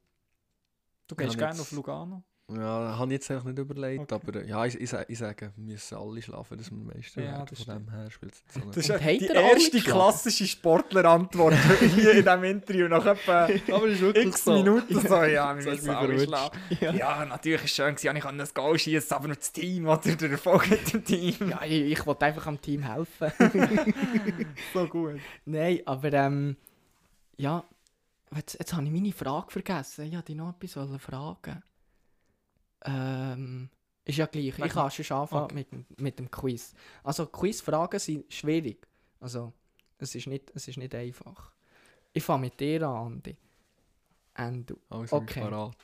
Du 1.06 1.16
gehst 1.16 1.34
Ja, 1.34 1.48
gerne 1.48 1.60
auf 1.60 1.72
Lugano. 1.72 2.22
Ja, 2.56 2.96
habe 2.98 3.06
ich 3.06 3.12
jetzt 3.20 3.30
eigentlich 3.30 3.44
nicht 3.44 3.58
überlegt, 3.58 4.12
Okay. 4.12 4.28
aber 4.32 4.44
ja, 4.44 4.64
ich, 4.66 4.74
ich, 4.80 4.92
ich 5.08 5.18
sage, 5.18 5.52
wir 5.56 5.64
müssen 5.72 5.96
alle 5.96 6.20
schlafen, 6.22 6.58
dass 6.58 6.70
wir 6.70 6.78
Meister 6.78 7.22
Ja, 7.22 7.32
werden. 7.32 7.46
das 7.50 7.62
Von 7.62 7.74
dem 7.74 7.90
her 7.90 8.10
spielt 8.10 8.34
es 8.34 8.42
so 8.54 8.60
Das 8.68 8.76
ist 8.78 8.88
ja 8.88 8.98
die 8.98 9.26
erste 9.26 9.80
klassische 9.80 10.46
Sportlerantwort 10.46 11.54
hier 11.94 12.12
in 12.12 12.24
diesem 12.24 12.44
Interview. 12.44 12.88
Nach 12.88 13.04
etwa 13.06 13.44
ist 13.46 14.16
x 14.16 14.46
Minuten 14.46 15.00
so, 15.00 15.22
ja, 15.22 15.56
wir 15.56 15.70
müssen 15.72 15.90
alle 15.90 16.18
schlafen. 16.18 16.58
Ja. 16.80 16.92
Ja, 16.92 17.24
natürlich 17.24 17.60
war 17.60 17.64
es 17.66 17.70
schön, 17.74 17.94
gewesen, 17.94 18.16
ich 18.16 18.22
kann 18.22 18.38
das 18.38 18.52
Goal 18.54 18.78
schießen, 18.78 19.16
aber 19.16 19.28
nur 19.28 19.36
das 19.36 19.52
Team 19.52 19.86
oder 19.86 19.98
der 20.16 20.30
Erfolg 20.30 20.68
mit 20.70 20.92
dem 20.92 21.04
Team. 21.04 21.50
Ja, 21.50 21.62
ich, 21.64 21.92
ich 21.92 22.06
wollte 22.06 22.26
einfach 22.26 22.46
am 22.46 22.60
Team 22.60 22.82
helfen. 22.82 23.32
so 24.74 24.86
gut. 24.86 25.20
Nein, 25.44 25.80
aber 25.86 26.12
ähm, 26.12 26.56
ja, 27.36 27.64
jetzt, 28.34 28.58
jetzt 28.58 28.72
habe 28.74 28.84
ich 28.84 28.90
meine 28.90 29.12
Frage 29.12 29.50
vergessen. 29.50 30.06
Ich 30.06 30.12
wollte 30.12 30.26
dich 30.26 30.36
noch 30.36 30.54
etwas 30.54 30.76
wollen 30.76 30.98
fragen. 30.98 31.62
Ähm, 32.84 33.68
ist 34.04 34.16
ja 34.18 34.26
gleich. 34.26 34.58
Ich 34.58 34.72
kann 34.72 34.90
schon 34.90 35.16
anfangen 35.16 35.44
Okay. 35.44 35.54
mit, 35.54 35.72
dem- 35.72 35.86
mit 35.98 36.18
dem 36.18 36.30
Quiz. 36.30 36.72
Also 37.04 37.26
Quizfragen 37.26 37.98
sind 38.00 38.32
schwierig. 38.32 38.86
Also 39.20 39.52
es 39.98 40.14
ist 40.14 40.26
nicht, 40.26 40.50
es 40.54 40.66
ist 40.68 40.78
nicht 40.78 40.94
einfach. 40.94 41.52
Ich 42.12 42.22
fange 42.22 42.42
mit 42.46 42.58
dir 42.58 42.82
an, 42.88 43.06
Andi. 43.22 43.36
Und 44.38 44.70
du. 44.70 44.78
Also 44.88 45.16
Okay. 45.16 45.40
parat. 45.40 45.76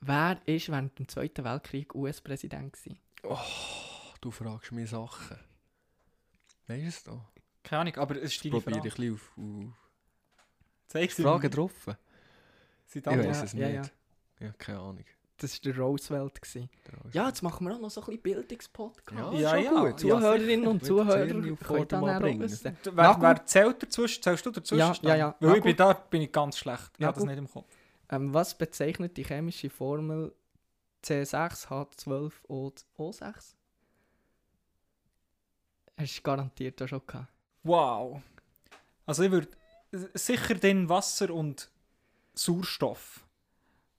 Wer 0.00 0.40
ist 0.46 0.68
während 0.68 0.98
dem 0.98 1.08
Zweiten 1.08 1.44
Weltkrieg 1.44 1.94
US-Präsident 1.94 2.72
gewesen? 2.72 2.98
Du 4.20 4.30
fragst 4.30 4.72
mich 4.72 4.90
Sachen. 4.90 5.38
Weißt 6.66 7.06
du? 7.06 7.20
Keine 7.62 7.80
Ahnung, 7.82 7.96
aber 7.96 8.16
es 8.16 8.32
ist 8.34 8.44
deine 8.44 8.52
Probiere 8.60 8.80
Frage. 8.80 8.88
ich 8.88 8.94
ein 8.94 8.96
bisschen 8.96 9.14
auf, 9.14 9.32
auf 9.38 9.74
Zeig 10.88 11.10
sie 11.12 11.22
Fragen 11.22 11.42
mir. 11.42 11.50
Sie 12.86 12.98
Ich 12.98 13.04
da 13.04 13.10
weiß 13.12 13.24
ja, 13.38 13.44
es 13.44 13.52
ja, 13.54 13.68
nicht. 13.80 13.92
Ja, 14.40 14.52
keine 14.58 14.78
Ahnung. 14.80 15.04
Das 15.42 15.64
war 15.64 15.72
der 15.72 15.82
Roosevelt. 15.82 16.40
Gewesen. 16.40 16.70
Der 16.86 17.04
ist- 17.06 17.14
Ja, 17.14 17.26
jetzt 17.28 17.42
machen 17.42 17.66
wir 17.66 17.74
auch 17.74 17.80
noch 17.80 17.90
so 17.90 18.00
ein 18.00 18.06
bisschen 18.06 18.22
Bildungspodcast. 18.22 19.38
Ja, 19.38 19.56
Ja, 19.56 19.70
gut. 19.70 19.90
Ja, 19.90 19.96
Zuhörerinnen 19.96 20.66
und 20.68 20.84
Zuhörer 20.84 21.26
können 21.26 21.58
dann 21.88 22.04
auch 22.08 22.20
bringen. 22.20 22.40
wissen. 22.40 22.76
Wer, 22.84 23.16
wer 23.20 23.46
zählt 23.46 23.82
dazwischen? 23.82 24.22
Zählst 24.22 24.46
du 24.46 24.50
dazwischen? 24.50 24.78
Ja, 24.78 24.94
ja, 25.02 25.16
ja. 25.16 25.36
Weil 25.40 25.56
ich 25.58 25.62
bin 25.64 25.76
da 25.76 25.92
bin 25.94 26.22
ich 26.22 26.32
ganz 26.32 26.58
schlecht. 26.58 26.90
Ich 26.98 27.04
habe 27.04 27.14
das 27.16 27.24
nicht 27.24 27.38
im 27.38 27.50
Kopf. 27.50 27.66
Ähm, 28.10 28.32
was 28.32 28.56
bezeichnet 28.56 29.16
die 29.16 29.24
chemische 29.24 29.68
Formel 29.70 30.32
C6H12O6? 31.04 33.54
Hast 35.98 36.18
du 36.18 36.22
garantiert 36.22 36.80
auch 36.82 36.88
schon 36.88 37.02
gehabt. 37.06 37.28
Wow. 37.64 38.22
Also 39.06 39.22
ich 39.24 39.30
würde 39.30 39.48
sicher 40.14 40.54
den 40.54 40.88
Wasser 40.88 41.30
und 41.30 41.70
Sauerstoff. 42.34 43.26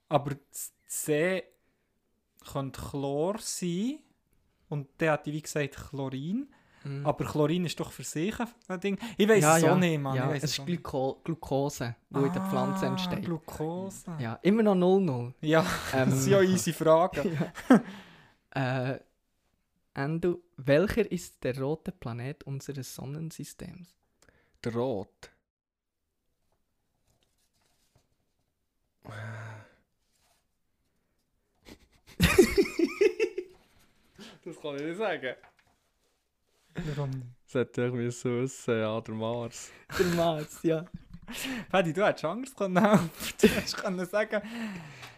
Aber 0.09 0.31
das 0.51 0.73
C 0.93 1.43
könnte 2.51 2.79
Chlor 2.81 3.37
sein. 3.39 3.99
Und 4.69 4.87
der 4.99 5.13
hat 5.13 5.25
wie 5.25 5.41
gesagt 5.41 5.75
Chlorin. 5.89 6.47
Mhm. 6.83 7.05
Aber 7.05 7.23
Chlorin 7.25 7.65
ist 7.65 7.79
doch 7.79 7.91
für 7.91 8.03
sich 8.03 8.35
ein- 8.67 8.79
Ding. 8.79 8.97
Ich 9.17 9.27
weiß 9.27 9.41
ja, 9.41 9.57
es 9.57 9.63
ja. 9.63 9.73
auch 9.73 9.77
nicht, 9.77 9.99
Mann. 9.99 10.15
Ja, 10.15 10.33
es 10.33 10.43
ist. 10.43 10.65
Glyko 10.65 11.21
Glucose, 11.23 11.95
die 12.09 12.17
in 12.19 12.33
der 12.33 12.41
Pflanze 12.49 12.85
Ah, 12.85 12.89
entsteht. 12.89 13.23
Glucose. 13.23 14.03
Ja, 14.19 14.33
immer 14.41 14.63
noch 14.63 14.75
0-0. 14.75 15.33
Ja, 15.41 15.65
Ähm, 15.93 16.09
das 16.09 16.23
sind 16.23 16.31
ja 16.33 16.41
easy 16.41 16.73
Fragen. 16.73 17.37
Äh, 18.55 18.99
Endo, 19.95 20.43
welcher 20.57 21.11
ist 21.11 21.43
der 21.43 21.59
rote 21.59 21.91
Planet 21.91 22.43
unseres 22.43 22.93
Sonnensystems? 22.93 23.95
Der 24.63 24.75
Rot. 24.75 25.31
das 34.45 34.59
kann 34.61 34.75
ich 34.75 34.81
nicht 34.83 34.97
sagen. 34.97 35.35
Warum 36.75 37.09
nicht? 37.11 37.25
Das 37.45 37.55
hätte 37.61 37.85
ich 37.87 37.93
müssen 37.93 38.41
wissen, 38.41 38.79
ja, 38.79 38.99
der 38.99 39.13
Mars. 39.13 39.71
Der 39.97 40.05
Mars, 40.07 40.59
ja. 40.63 40.85
Paddy, 41.69 41.93
du 41.93 42.05
hättest 42.05 42.25
Angst 42.25 42.57
können 42.57 42.81
helfen. 42.83 43.09
Du 43.41 43.47
hättest 43.47 43.77
können 43.77 44.05
sagen, 44.05 44.41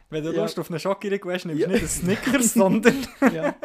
wenn 0.10 0.24
du 0.24 0.32
Ja. 0.34 0.42
Lust 0.42 0.60
auf 0.60 0.70
eine 0.70 0.80
Schokoriegel 0.80 1.34
hast, 1.34 1.46
nimmst 1.46 1.62
Ja. 1.62 1.68
du 1.68 1.74
nicht 1.74 1.82
einen 1.82 1.90
Snickers, 1.90 2.54
sondern... 2.54 3.08
ja. 3.34 3.56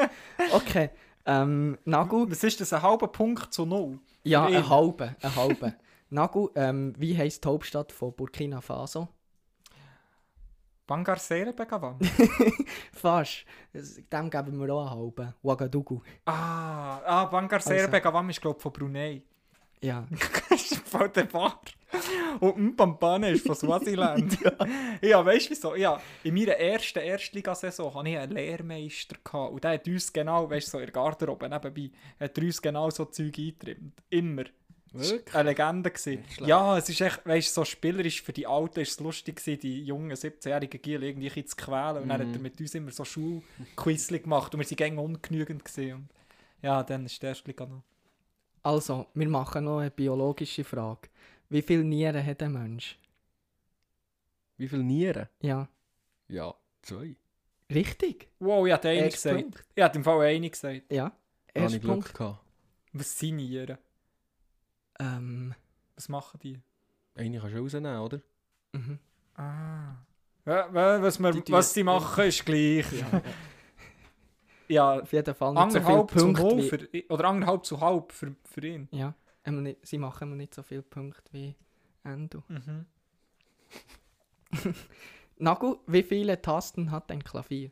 Okay, 0.53 0.91
ähm, 1.27 1.79
Nagu, 1.85 2.27
Was 2.31 2.45
ist 2.45 2.61
das, 2.61 2.73
ein 2.73 2.83
halber 2.83 3.09
Punkt 3.09 3.53
zu 3.53 3.67
null? 3.67 3.99
ja, 4.23 4.47
ein 4.47 4.69
halber, 4.69 5.17
ein 5.21 5.37
halber. 5.37 5.75
Nagu, 6.11 6.51
ähm, 6.55 6.95
wie 6.99 7.17
heisst 7.17 7.45
die 7.45 7.49
Hauptstadt 7.49 7.93
von 7.93 8.15
Burkina 8.15 8.61
Faso? 8.61 9.09
Bangar 10.91 11.21
Sere 11.21 11.53
Begawan? 11.53 12.01
Fast. 12.93 13.45
Dem 13.73 14.29
geben 14.29 14.59
wir 14.59 14.75
auch 14.75 14.91
einen 14.91 14.99
halben. 14.99 15.35
Ouagadougou. 15.41 16.03
ah, 16.27 17.01
ah, 17.07 17.25
Bangar 17.27 17.61
Sere 17.61 17.83
Also. 17.83 17.93
Begawan 17.93 18.29
ist, 18.29 18.41
glaube 18.41 18.57
ich, 18.57 18.63
von 18.65 18.73
Brunei. 18.73 19.23
Ja. 19.81 20.05
das 20.51 20.73
ist 20.73 20.89
voll 20.89 21.09
der 21.11 21.27
Bar. 21.27 21.61
Und 22.41 22.59
Mpampane 22.59 23.31
ist 23.31 23.47
von 23.47 23.55
Swaziland. 23.55 24.37
ja, 25.01 25.25
weißt 25.25 25.47
du 25.47 25.51
wieso? 25.51 25.77
Ja, 25.77 26.01
in 26.25 26.35
meiner 26.35 26.55
ersten 26.55 26.99
Erstligasaison 26.99 27.95
hatte 27.95 28.09
ich 28.09 28.19
einen 28.19 28.33
Lehrmeister. 28.33 29.15
Gehabt, 29.23 29.53
und 29.53 29.63
der 29.63 29.75
hat 29.75 29.87
uns 29.87 30.13
genau, 30.13 30.51
weißt 30.51 30.67
du, 30.67 30.71
so 30.73 30.79
in 30.79 30.87
der 30.87 30.93
Garderobe 30.93 31.49
nebenbei, 31.49 31.91
hat 32.19 32.37
uns 32.37 32.61
genau 32.61 32.91
so 32.91 33.05
Zeug 33.05 33.39
eingetrimmt. 33.39 34.03
Immer. 34.11 34.43
Wirklich? 34.93 35.35
eine 35.35 35.51
Legende. 35.51 35.91
Gewesen. 35.91 36.25
Ja, 36.41 36.77
es 36.77 36.89
ist 36.89 37.01
echt, 37.01 37.25
weißt 37.25 37.49
du, 37.49 37.61
so 37.61 37.65
spielerisch 37.65 38.23
für 38.23 38.33
die 38.33 38.47
Alten 38.47 38.81
ist 38.81 38.93
es 38.93 39.01
lustig 39.01 39.37
gewesen, 39.37 39.61
die 39.61 39.85
jungen 39.85 40.13
17-jährigen 40.13 40.83
Giel 40.83 41.03
irgendwie 41.03 41.45
zu 41.45 41.57
quälen. 41.57 42.03
Und 42.03 42.09
dann 42.09 42.21
hat 42.27 42.35
er 42.35 42.41
mit 42.41 42.61
uns 42.61 42.75
immer 42.75 42.91
so 42.91 43.05
Schulquizli 43.05 44.19
gemacht 44.21 44.55
und 44.55 44.61
wir 44.61 44.69
waren 44.69 44.77
gängig 44.77 44.99
ungenügend. 44.99 45.65
Gewesen. 45.65 45.95
Und 45.95 46.09
ja, 46.63 46.83
dann 46.83 47.07
ist 47.07 47.23
der 47.23 47.31
Erstliga 47.31 47.67
noch. 47.67 47.83
Also, 48.63 49.07
wir 49.15 49.29
machen 49.29 49.65
noch 49.65 49.79
eine 49.79 49.91
biologische 49.91 50.65
Frage. 50.65 51.09
Wie 51.49 51.63
viele 51.63 51.85
Nieren 51.85 52.25
hat 52.25 52.43
ein 52.43 52.53
Mensch? 52.53 52.99
Wie 54.57 54.69
viele 54.69 54.83
Nieren? 54.85 55.29
Ja. 55.41 55.69
Ja, 56.29 56.55
zwei. 56.83 57.17
Richtig. 57.73 58.29
Wow, 58.41 58.67
ich 58.67 58.73
hatte 58.73 58.89
eine 58.89 59.09
gesagt. 59.09 59.41
Punkt. 59.41 59.65
Ich 59.75 59.83
hatte 59.83 59.99
im 59.99 60.05
Fall 60.05 60.21
eine 60.21 60.51
gesagt. 60.51 60.93
Ja. 60.93 61.13
Erster 61.55 61.77
ich 61.77 61.83
Glück 61.83 61.95
Punkt. 61.95 62.15
gehabt. 62.15 62.45
Was 62.93 63.19
sind 63.19 63.37
Nieren? 63.37 63.79
Ähm, 65.01 65.55
Was 65.97 66.09
machen 66.09 66.39
die? 66.43 66.61
Eine 67.15 67.41
kannst 67.41 67.55
du 67.57 67.61
rausnehmen, 67.61 67.99
oder? 67.99 68.21
mhm. 68.73 68.99
Ah. 69.35 69.97
Ja, 70.47 71.03
was, 71.03 71.19
wir, 71.19 71.33
Die 71.33 71.53
was 71.53 71.73
sie 71.75 71.83
machen, 71.83 72.25
ist 72.25 72.45
gleich. 72.45 72.87
ja, 72.93 73.23
Ja, 74.69 75.01
auf 75.01 75.13
jeden 75.13 75.35
Fall 75.35 75.53
nicht 75.55 75.73
so 75.73 75.81
viele 75.81 75.87
anderthalb 75.87 76.11
zu 76.11 76.25
Punkte. 76.27 76.43
null 76.43 76.59
wie- 76.59 76.69
für, 77.03 77.13
oder 77.13 77.25
anderthalb 77.29 77.65
zu 77.65 77.81
halb 77.81 78.13
für, 78.13 78.37
für 78.45 78.67
ihn. 78.67 78.89
Ja, 78.93 79.15
nicht, 79.47 79.85
sie 79.87 79.99
machen 79.99 80.29
immer 80.29 80.37
nicht 80.37 80.55
so 80.55 80.63
viele 80.63 80.83
Punkte 80.83 81.23
wie 81.33 81.57
Endo. 82.05 82.45
Mhm. 82.49 82.87
Nagu, 85.39 85.79
wie 85.87 86.03
viele 86.03 86.41
Tasten 86.41 86.91
hat 86.91 87.11
ein 87.11 87.25
Klavier? 87.25 87.71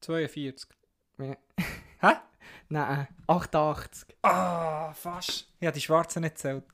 42. 0.00 0.70
Ja. 1.18 1.36
Hä? 2.00 2.12
Nein, 2.68 3.08
88. 3.26 4.16
Ah, 4.22 4.92
fast. 4.92 5.52
Ja, 5.60 5.70
die 5.70 5.80
Schwarzen 5.80 6.22
nicht 6.22 6.38
zählt. 6.38 6.64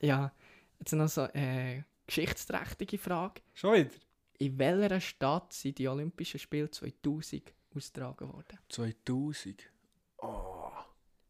Ja, 0.00 0.32
jetzt 0.78 0.92
noch 0.92 1.08
so 1.08 1.22
eine 1.32 1.84
geschichtsträchtige 2.06 2.98
Frage. 2.98 3.40
Schon 3.54 3.74
wieder? 3.74 3.90
In 4.38 4.58
welcher 4.58 5.00
Stadt 5.00 5.52
sind 5.52 5.78
die 5.78 5.88
Olympischen 5.88 6.40
Spiele 6.40 6.70
2000 6.70 7.52
austragen 7.74 8.32
worden? 8.32 8.58
2000. 8.68 9.70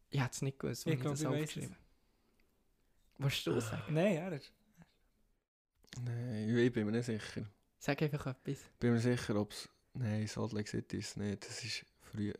Ich 0.09 0.19
hätte 0.19 0.31
es 0.31 0.41
nicht 0.41 0.59
gewusst, 0.59 0.81
Ich 0.81 0.85
wenn 0.87 0.93
ich, 0.93 1.01
glaub, 1.01 1.13
das 1.13 1.21
ich 1.21 1.27
aufgeschrieben 1.27 1.75
Willst 3.17 3.47
du 3.47 3.59
sagen? 3.59 3.93
Nein, 3.93 4.15
er 4.15 4.31
ist. 4.33 4.51
Nein, 6.03 6.57
ich 6.57 6.73
bin 6.73 6.85
mir 6.85 6.91
nicht 6.91 7.05
sicher. 7.05 7.45
Sag 7.79 8.01
einfach 8.01 8.25
etwas. 8.27 8.61
Ich 8.61 8.79
bin 8.79 8.93
mir 8.93 8.99
sicher, 8.99 9.35
ob 9.35 9.51
es. 9.51 9.69
Nein, 9.93 10.27
Salt 10.27 10.53
Lake 10.53 10.69
City 10.69 10.97
ist 10.97 11.17
nicht. 11.17 11.47
Das 11.47 11.63
ist 11.63 11.85
früher. 12.01 12.35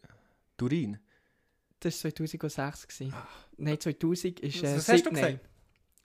Turin. 0.57 0.99
Das 1.83 2.03
war 2.03 2.15
2006. 2.15 2.87
gewesen. 2.87 3.13
Nein, 3.57 3.79
2000 3.79 4.39
ist 4.39 4.63
äh, 4.63 4.63
Was 4.63 4.87
hast 4.87 5.05
du 5.05 5.09
Sydney. 5.09 5.21
gesagt? 5.21 5.39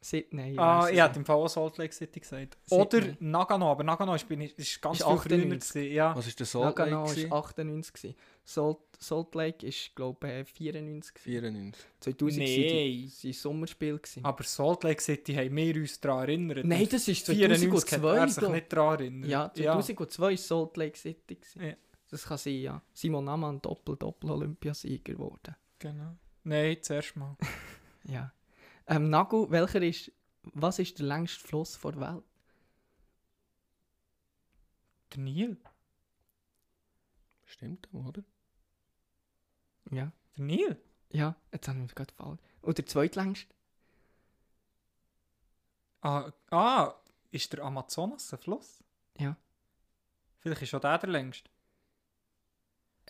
Sydney. 0.00 0.54
Ah, 0.58 0.86
ich 0.88 0.94
es 0.96 1.00
hätte 1.02 1.08
nicht. 1.08 1.16
im 1.16 1.24
Fall 1.24 1.36
auch 1.36 1.48
Salt 1.48 1.76
Lake 1.78 1.92
City 1.92 2.20
gesagt. 2.20 2.56
Sydney. 2.66 2.82
Oder 2.84 3.16
Nagano, 3.18 3.70
aber 3.72 3.82
Nagano 3.82 4.14
ist, 4.14 4.28
bin 4.28 4.40
ich, 4.42 4.56
ist 4.56 4.80
ganz 4.80 5.00
Ist 5.00 5.06
viel 5.06 5.16
früher 5.16 5.38
98. 5.38 5.72
gewesen. 5.72 5.92
Ja. 5.92 6.16
Was 6.16 6.26
ist 6.28 6.38
der 6.38 6.46
Salt 6.46 6.78
Lake? 6.78 6.90
Nagano 6.90 7.30
war 7.30 7.38
98. 7.38 7.92
gewesen. 7.92 8.14
Salt, 8.44 8.78
Salt 8.98 9.34
Lake 9.34 9.66
ist, 9.66 9.96
glaube 9.96 10.40
ich, 10.42 10.48
94. 10.52 11.14
gewesen. 11.14 11.40
94. 11.40 11.84
2000 12.00 12.38
Nee. 12.38 13.08
die 13.22 13.32
Sommerspiele. 13.32 13.98
gewesen. 13.98 14.24
Aber 14.24 14.44
Salt 14.44 14.84
Lake 14.84 15.02
City 15.02 15.34
haben 15.34 15.56
wir 15.56 15.74
uns 15.76 16.00
daran 16.00 16.20
erinnert. 16.28 16.64
Nein, 16.64 16.88
das 16.90 17.08
ist 17.08 17.26
94 17.26 17.68
hat 17.72 18.00
2002. 18.00 18.16
er 18.18 18.28
sich 18.28 18.48
nicht 18.48 18.72
daran 18.72 18.98
erinnert. 19.00 19.30
Ja, 19.30 19.52
2002 19.52 20.22
war 20.30 20.36
Salt 20.36 20.76
Lake 20.76 20.98
City. 20.98 21.34
gewesen. 21.34 21.62
Ja. 21.64 21.74
Das 22.10 22.24
kann 22.24 22.38
sein, 22.38 22.54
ja. 22.54 22.82
Simon 22.94 23.28
Amann, 23.28 23.60
Doppel-Doppel-Olympiasieger 23.60 25.12
geworden. 25.14 25.56
Genau. 25.78 26.16
Nein, 26.44 26.82
zuerst 26.82 27.16
mal. 27.16 27.36
Ja. 28.04 28.32
Ähm, 28.86 29.10
Nagu, 29.10 29.50
welcher 29.50 29.82
ist, 29.82 30.10
was 30.42 30.78
ist 30.78 30.98
der 30.98 31.04
längste 31.04 31.46
Fluss 31.46 31.78
der 31.78 32.00
Welt? 32.00 32.24
Der 35.12 35.18
Nil. 35.20 35.58
Stimmt 37.44 37.86
auch, 37.92 38.06
oder? 38.06 38.24
Ja. 39.90 40.10
Der 40.38 40.44
Nil? 40.44 40.82
Ja, 41.10 41.36
jetzt 41.52 41.68
haben 41.68 41.80
wir 41.80 41.94
gerade 41.94 42.14
gefallen. 42.14 42.38
Und 42.62 42.78
der 42.78 42.86
zweitlängste? 42.86 43.54
Ah, 46.00 46.32
ah, 46.50 46.94
ist 47.30 47.52
der 47.52 47.62
Amazonas 47.62 48.32
ein 48.32 48.38
Fluss? 48.38 48.82
Ja. 49.18 49.36
Vielleicht 50.38 50.62
ist 50.62 50.70
schon 50.70 50.80
der 50.80 50.96
der 50.98 51.10
längste. 51.10 51.50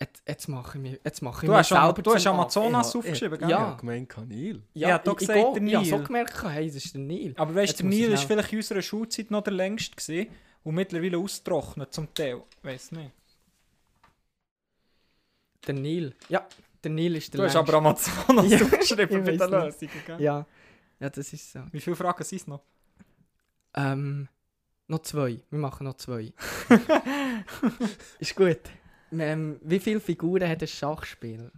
Jetzt, 0.01 0.23
jetzt 0.25 0.47
mache 0.47 0.77
ich 0.77 0.81
mir, 0.81 0.99
jetzt 1.03 1.21
mache 1.21 1.41
ich 1.43 1.47
Du 1.47 1.51
mir 1.51 1.57
hast, 1.57 1.69
selber 1.69 2.01
du 2.01 2.13
hast 2.15 2.25
Amazonas. 2.25 2.89
Ich- 2.89 2.95
aufgeschrieben, 2.95 3.33
ich- 3.33 3.39
gell? 3.41 3.49
Ja. 3.49 3.59
Ja, 3.71 3.73
gemeint 3.75 4.07
Kanil. 4.07 4.63
Ja, 4.73 4.97
du 4.97 5.11
ich, 5.11 5.21
ich, 5.21 5.27
gesagt, 5.27 5.55
der 5.57 5.63
Ich 5.63 5.75
habe 5.75 5.85
so 5.85 5.95
Nil. 5.97 6.05
gemerkt, 6.05 6.43
hey, 6.43 6.67
das 6.67 6.75
ist 6.77 6.93
der 6.93 7.01
Nil. 7.01 7.33
Aber 7.37 7.53
weißt 7.55 7.73
du, 7.79 7.83
der 7.83 7.91
ich 7.91 7.97
Nil 7.99 8.11
ist 8.13 8.21
schnell- 8.21 8.27
vielleicht 8.27 8.53
in 8.53 8.59
unserer 8.59 8.81
Schulzeit 8.81 9.29
noch 9.31 9.43
der 9.43 9.53
längste 9.53 9.95
gewesen 9.97 10.27
und 10.63 10.75
mittlerweile 10.75 11.17
ausgetrocknet 11.17 11.93
zum 11.93 12.13
Teil. 12.13 12.41
Weiß 12.63 12.93
nicht. 12.93 13.11
Der 15.67 15.73
Nil. 15.73 16.15
Ja, 16.29 16.47
der 16.83 16.91
Nil 16.91 17.15
ist 17.17 17.33
der 17.33 17.39
Du 17.39 17.43
hast 17.45 17.53
längste. 17.55 17.73
aber 17.73 17.77
Amazonas 17.85 18.45
Ja, 18.51 18.61
aufgeschrieben 18.61 19.17
ich 19.19 19.25
bei 19.25 19.31
den 19.47 19.51
weiss 19.51 19.81
Lösungen, 19.81 20.03
gell? 20.05 20.21
Ja. 20.21 20.45
ja, 20.99 21.09
das 21.09 21.33
ist 21.33 21.51
so. 21.51 21.59
Wie 21.71 21.79
viele 21.81 21.95
Fragen 21.97 22.23
sind 22.23 22.41
es 22.41 22.47
noch? 22.47 22.61
Ähm, 23.75 24.29
noch 24.87 24.99
zwei. 24.99 25.39
Wir 25.49 25.59
machen 25.59 25.83
noch 25.83 25.95
zwei. 25.97 26.31
ist 28.19 28.35
gut. 28.35 28.59
Ähm, 29.11 29.59
wie 29.63 29.79
viele 29.79 29.99
Figuren 29.99 30.47
hat 30.47 30.61
ein 30.61 30.67
Schachspiel? 30.67 31.51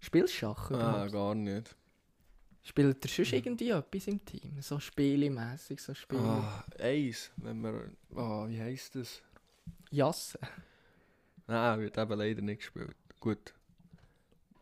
Spielst 0.00 0.34
du 0.34 0.38
Schach 0.38 0.70
Ah, 0.70 0.74
überhaupt? 0.74 1.12
gar 1.12 1.34
nicht. 1.34 1.76
Spielt 2.62 3.04
ihr 3.04 3.10
sonst 3.10 3.32
irgendwie 3.32 3.70
etwas 3.70 4.06
im 4.08 4.24
Team? 4.24 4.60
So 4.60 4.80
spielemässig, 4.80 5.80
so 5.80 5.94
Spiele. 5.94 6.20
Ah, 6.22 6.64
eins. 6.80 7.30
Wenn 7.36 7.60
wir. 7.62 7.92
Ah, 8.16 8.46
wie 8.48 8.60
heisst 8.60 8.96
das? 8.96 9.22
Jasse. 9.90 10.38
Nein, 11.46 11.80
wird 11.80 11.96
eben 11.96 12.18
leider 12.18 12.42
nicht 12.42 12.58
gespielt. 12.58 12.96
Gut. 13.20 13.54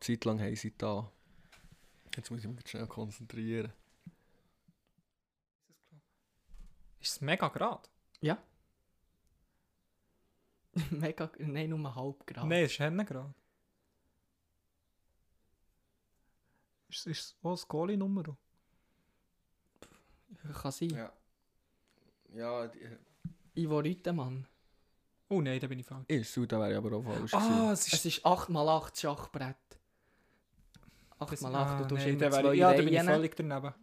Zeit 0.00 0.24
lang 0.26 0.38
haben 0.38 0.54
sie 0.54 0.72
da. 0.76 1.10
Jetzt 2.14 2.30
muss 2.30 2.40
ich 2.44 2.46
mich 2.50 2.68
schnell 2.68 2.86
konzentrieren. 2.86 3.72
Ist 7.00 7.12
es 7.12 7.20
mega 7.20 7.48
grad? 7.48 7.88
Mega, 10.90 11.30
nein, 11.38 11.70
nur 11.70 11.94
halb 11.94 12.26
Grad. 12.26 12.46
Nein, 12.46 12.64
es 12.64 12.72
ist 12.72 12.78
Hennengrad. 12.80 13.32
Ist 16.88 17.06
ist 17.06 17.20
es 17.20 17.36
auch 17.42 17.50
das 17.52 17.66
Goalie-Nummer? 17.68 18.36
Kann 20.62 20.72
sein. 20.72 20.90
Ja. 20.90 21.12
Ja, 22.34 22.66
die, 22.68 22.80
Ivo 23.62 23.78
Rütemann. 23.78 24.46
Oh 25.28 25.40
nein, 25.40 25.58
da 25.60 25.66
bin 25.66 25.78
ich 25.78 25.86
falsch. 25.86 26.04
ist 26.08 26.32
so, 26.34 26.44
da 26.44 26.58
wäre 26.60 26.72
ich 26.72 26.76
aber 26.76 26.96
auch 26.96 27.02
falsch 27.02 27.32
Ah, 27.34 27.70
es 27.72 27.86
ist... 27.86 27.94
Es 27.94 28.04
ist 28.04 28.26
8x8 28.26 29.00
Schachbrett. 29.00 29.56
8 31.18 31.42
mal 31.42 31.54
8 31.54 31.82
und 31.82 31.90
du 31.92 31.96
immer 31.96 32.18
dann 32.18 32.32
wäre 32.32 32.54
ich- 32.54 32.60
Ja, 32.60 32.72
da 32.72 32.82
bin 32.82 32.92
ich 32.92 33.02
völlig 33.02 33.36
daneben. 33.36 33.74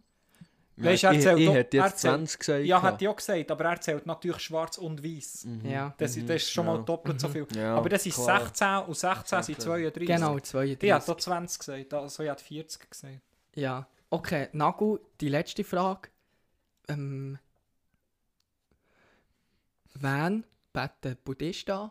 Ja, 0.76 0.84
Weisst, 0.86 1.04
er 1.04 1.12
ich, 1.12 1.20
zählt 1.20 1.38
ich 1.38 1.46
doch- 1.46 1.54
hätte 1.54 1.76
jetzt 1.76 1.98
zählt- 1.98 2.14
20 2.14 2.38
gesagt. 2.40 2.64
Ja, 2.64 2.82
hätte 2.82 3.04
ich 3.04 3.08
auch 3.08 3.16
gesagt, 3.16 3.50
aber 3.50 3.64
er 3.66 3.80
zählt 3.80 4.06
natürlich 4.06 4.38
schwarz 4.40 4.78
und 4.78 5.04
weiß. 5.04 5.44
Mhm. 5.44 5.66
Ja, 5.70 5.94
Das, 5.98 6.16
Mhm, 6.16 6.26
das 6.26 6.36
ist 6.42 6.50
schon 6.50 6.64
mal 6.66 6.76
ja. 6.76 6.82
doppelt 6.82 7.20
so 7.20 7.28
viel. 7.28 7.46
Ja, 7.54 7.76
aber 7.76 7.88
das 7.90 8.06
ist 8.06 8.14
klar. 8.14 8.40
16 8.46 8.78
und 8.86 8.94
16 8.96 9.42
sind 9.42 9.60
16. 9.60 9.64
32. 9.70 10.06
genau, 10.06 10.36
Ich 10.38 10.42
32. 10.44 10.92
habe 10.92 11.04
da 11.06 11.18
20 11.18 11.58
gesagt, 11.58 11.94
also 11.94 12.22
ich 12.22 12.28
habe 12.30 12.40
40 12.40 12.90
gesagt. 12.90 13.20
Ja. 13.54 13.86
Okay, 14.08 14.48
Nagu, 14.52 14.98
die 15.20 15.28
letzte 15.28 15.62
Frage. 15.62 16.08
Ähm, 16.88 17.38
wen 19.94 20.44
beten 20.72 21.16
Buddhisten 21.24 21.70
an? 21.72 21.90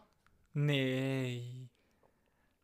Nein. 0.53 1.69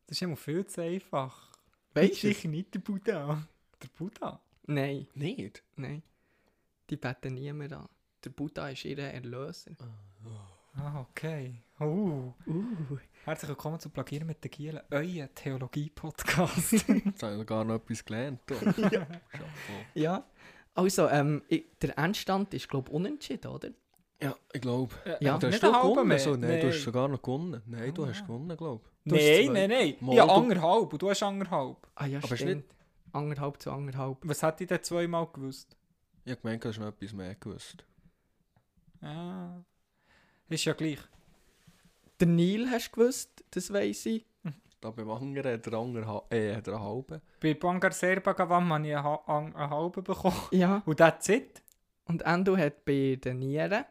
Das 0.06 0.16
ist 0.18 0.22
immer 0.22 0.36
viel 0.36 0.66
zu 0.66 0.82
einfach. 0.82 1.48
Weißt 1.94 2.12
du? 2.22 2.28
Sicher 2.28 2.48
nicht 2.48 2.74
der 2.74 2.80
Buddha. 2.80 3.42
Der 3.82 3.88
Buddha? 3.96 4.40
Nein, 4.70 5.06
Nicht? 5.14 5.62
nein. 5.76 6.02
Die 6.90 6.96
beten 6.96 7.32
niemand 7.32 7.72
an. 7.72 7.88
Der 8.22 8.28
Buddha 8.28 8.68
ist 8.68 8.84
ihr 8.84 8.98
Erlöser. 8.98 9.70
Ah, 10.74 11.00
okay. 11.00 11.62
Uh. 11.80 12.32
Uh. 12.46 12.98
Herzlich 13.24 13.48
willkommen 13.48 13.80
zu 13.80 13.88
Plagieren 13.88 14.26
mit 14.26 14.44
den 14.44 14.50
Gielen, 14.50 14.82
euer 14.90 15.34
Theologie-Podcast. 15.34 16.72
Jetzt 16.86 17.22
habe 17.22 17.40
ich 17.40 17.46
gar 17.46 17.64
noch 17.64 17.76
etwas 17.76 18.04
gelernt. 18.04 18.40
du. 18.46 18.56
Chapeau. 18.56 19.06
Ja. 19.94 20.22
Also, 20.74 21.08
ähm, 21.08 21.40
ich, 21.48 21.64
der 21.80 21.96
Endstand 21.98 22.52
ist, 22.52 22.68
glaube 22.68 22.90
ich, 22.90 22.94
unentschieden, 22.94 23.48
oder? 23.50 23.70
Ja, 24.20 24.36
ich 24.52 24.60
glaube. 24.60 24.94
Ja, 25.20 25.38
du 25.38 25.46
hast 25.46 25.62
du 25.62 25.72
halben 25.72 25.88
gewonnen? 25.92 26.08
mehr. 26.08 26.18
So, 26.18 26.36
nein, 26.36 26.60
du 26.60 26.68
hast 26.68 26.82
sogar 26.82 27.08
noch 27.08 27.22
gewonnen. 27.22 27.62
Nein, 27.64 27.94
du 27.94 28.04
Ah. 28.04 28.08
hast 28.08 28.20
gewonnen, 28.26 28.54
glaube 28.54 28.84
Du 29.06 29.16
hast 29.16 29.22
Nein, 29.24 29.52
nein, 29.54 29.70
nein. 29.70 29.88
Ich 29.88 29.98
du- 29.98 30.20
anderthalb 30.22 30.92
und 30.92 31.00
du 31.00 31.08
hast 31.08 31.22
anderthalb. 31.22 31.76
Ah 31.94 32.04
ja, 32.06 32.18
Aber 32.18 32.34
ist 32.34 32.40
stimmt. 32.42 32.64
Anderthalb 33.12 33.60
zu 33.60 33.70
anderthalb. 33.70 34.18
Was 34.22 34.42
hätte 34.42 34.64
ich 34.64 34.68
denn 34.68 34.82
zweimal 34.82 35.26
gewusst? 35.32 35.76
ich. 36.24 36.32
Habe 36.32 36.42
gemeint, 36.42 36.64
du 36.64 36.68
hast 36.68 36.78
noch 36.78 36.88
etwas 36.88 37.12
mehr 37.12 37.34
gewusst. 37.34 37.84
Ah. 39.00 39.62
Ist 40.48 40.64
ja 40.64 40.72
gleich. 40.74 40.98
Der 42.20 42.26
Neil 42.26 42.68
hast 42.70 42.90
du 42.90 43.00
gewusst, 43.00 43.44
das 43.50 43.72
weiss 43.72 44.06
ich. 44.06 44.24
Da 44.80 44.90
beim 44.92 45.10
anderen 45.10 45.54
hat 45.54 45.66
der 45.66 45.72
andere 45.74 46.06
ha 46.06 46.22
äh, 46.30 46.54
hat 46.54 46.68
er 46.68 46.74
einen 46.74 46.84
halben. 46.84 47.20
Bei 47.40 47.54
Bangar 47.54 47.90
Serbagawam 47.90 48.72
habe 48.72 48.86
ich 48.86 48.94
einen, 48.94 49.04
ha 49.04 49.22
einen 49.26 49.70
halben 49.70 50.04
bekommen. 50.04 50.36
Ja. 50.52 50.82
Und 50.86 50.98
that's 50.98 51.28
it. 51.28 51.62
Und 52.04 52.22
Endo 52.22 52.56
hat 52.56 52.84
bei 52.84 53.18
den 53.22 53.40
Nieren 53.40 53.84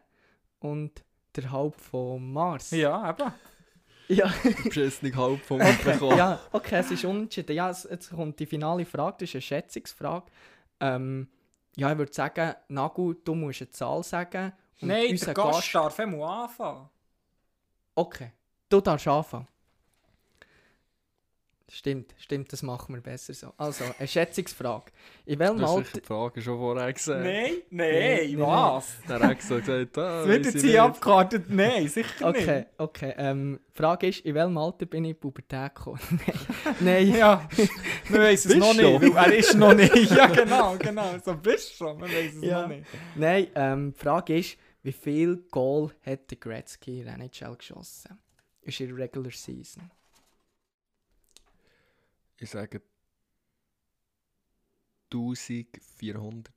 und 0.60 1.04
der 1.36 1.50
Halb 1.52 1.74
von 1.74 2.32
Mars. 2.32 2.70
Ja, 2.70 3.10
eben. 3.10 3.32
Ja, 4.08 4.32
Beschissene 4.64 5.14
halb 5.14 5.44
von 5.44 5.58
mir 5.58 5.72
bekommen. 5.84 6.16
ja 6.16 6.40
okay, 6.52 6.76
es 6.76 6.90
ist 6.90 7.04
unentschieden. 7.04 7.54
Ja, 7.54 7.70
es, 7.70 7.86
jetzt 7.90 8.10
kommt 8.10 8.38
die 8.40 8.46
finale 8.46 8.84
Frage, 8.84 9.16
das 9.20 9.28
ist 9.28 9.34
eine 9.34 9.42
Schätzungsfrage. 9.42 10.26
Ähm, 10.80 11.28
ja, 11.76 11.92
ich 11.92 11.98
würde 11.98 12.12
sagen, 12.12 12.54
Nagu, 12.68 13.12
du 13.12 13.34
musst 13.34 13.62
eine 13.62 13.70
Zahl 13.70 14.02
sagen. 14.02 14.52
Und 14.80 14.88
Nein, 14.88 15.10
unser 15.10 15.26
der 15.26 15.34
Gast 15.34 15.74
darf 15.74 16.00
einmal 16.00 16.44
anfangen. 16.44 16.88
Okay, 17.94 18.32
du 18.68 18.80
darfst 18.80 19.08
anfangen. 19.08 19.48
Stimmt, 21.70 22.14
stimmt, 22.18 22.50
das 22.50 22.62
machen 22.62 22.94
wir 22.94 23.02
besser 23.02 23.34
so. 23.34 23.52
Also, 23.58 23.84
eine 23.98 24.08
Schätzungsfrage. 24.08 24.86
In 25.26 25.38
welchem 25.38 25.58
Du 25.58 25.62
hast 25.64 25.70
sicher 25.76 25.84
Alter... 25.86 26.00
die 26.00 26.06
Frage 26.06 26.40
schon 26.42 26.58
vorher 26.58 26.92
gesehen. 26.94 27.22
Nein, 27.22 27.52
Nein, 27.70 27.92
nein, 27.92 28.18
nein, 28.32 28.40
was? 28.40 28.96
Dann 29.06 29.22
hat 29.22 29.28
er 29.30 29.34
gesagt, 29.34 29.98
ah, 29.98 30.18
Das 30.20 30.28
wird 30.28 30.44
jetzt 30.46 30.54
ich 30.56 30.62
hier 30.62 30.70
nicht. 30.70 30.80
abgekartet? 30.80 31.44
Nein, 31.50 31.88
sicher 31.88 32.26
Okay, 32.26 32.64
okay. 32.78 33.14
Ähm, 33.18 33.60
die 33.68 33.76
Frage 33.76 34.06
ist, 34.08 34.20
in 34.20 34.34
welchem 34.34 34.56
Alter 34.56 34.86
bin 34.86 35.04
ich 35.04 35.10
in 35.10 35.14
die 35.14 35.20
Pubertät 35.20 35.74
gekommen? 35.74 36.00
Nein. 36.80 37.06
nicht. 37.08 37.18
Ja, 37.18 37.46
man 38.08 38.20
weiß 38.20 38.44
es 38.46 38.54
Bist 38.54 38.58
noch 38.60 38.74
schon? 38.74 39.00
nicht, 39.02 39.14
er 39.14 39.34
ist 39.34 39.54
noch 39.54 39.74
nicht. 39.74 39.94
Ja, 40.10 40.26
genau, 40.26 40.76
genau. 40.78 41.18
So 41.22 41.34
bist 41.36 41.72
du 41.72 41.74
schon, 41.84 41.98
man 42.00 42.08
weiß 42.10 42.34
es 42.34 42.42
Ja. 42.44 42.62
noch 42.62 42.68
nicht. 42.68 42.86
Nein, 43.14 43.46
ähm, 43.54 43.92
die 43.92 43.98
Frage 44.02 44.38
ist, 44.38 44.56
wie 44.82 44.92
viel 44.92 45.36
Goal 45.50 45.90
hat 46.06 46.30
der 46.30 46.38
Gretzky 46.38 47.00
in 47.00 47.04
der 47.04 47.14
NHL 47.16 47.56
geschossen? 47.56 48.18
Ist 48.62 48.80
in 48.80 48.88
der 48.88 48.96
Regular 49.04 49.32
Season. 49.32 49.90
Ich 52.38 52.50
sage 52.50 52.82
1400. 55.12 56.52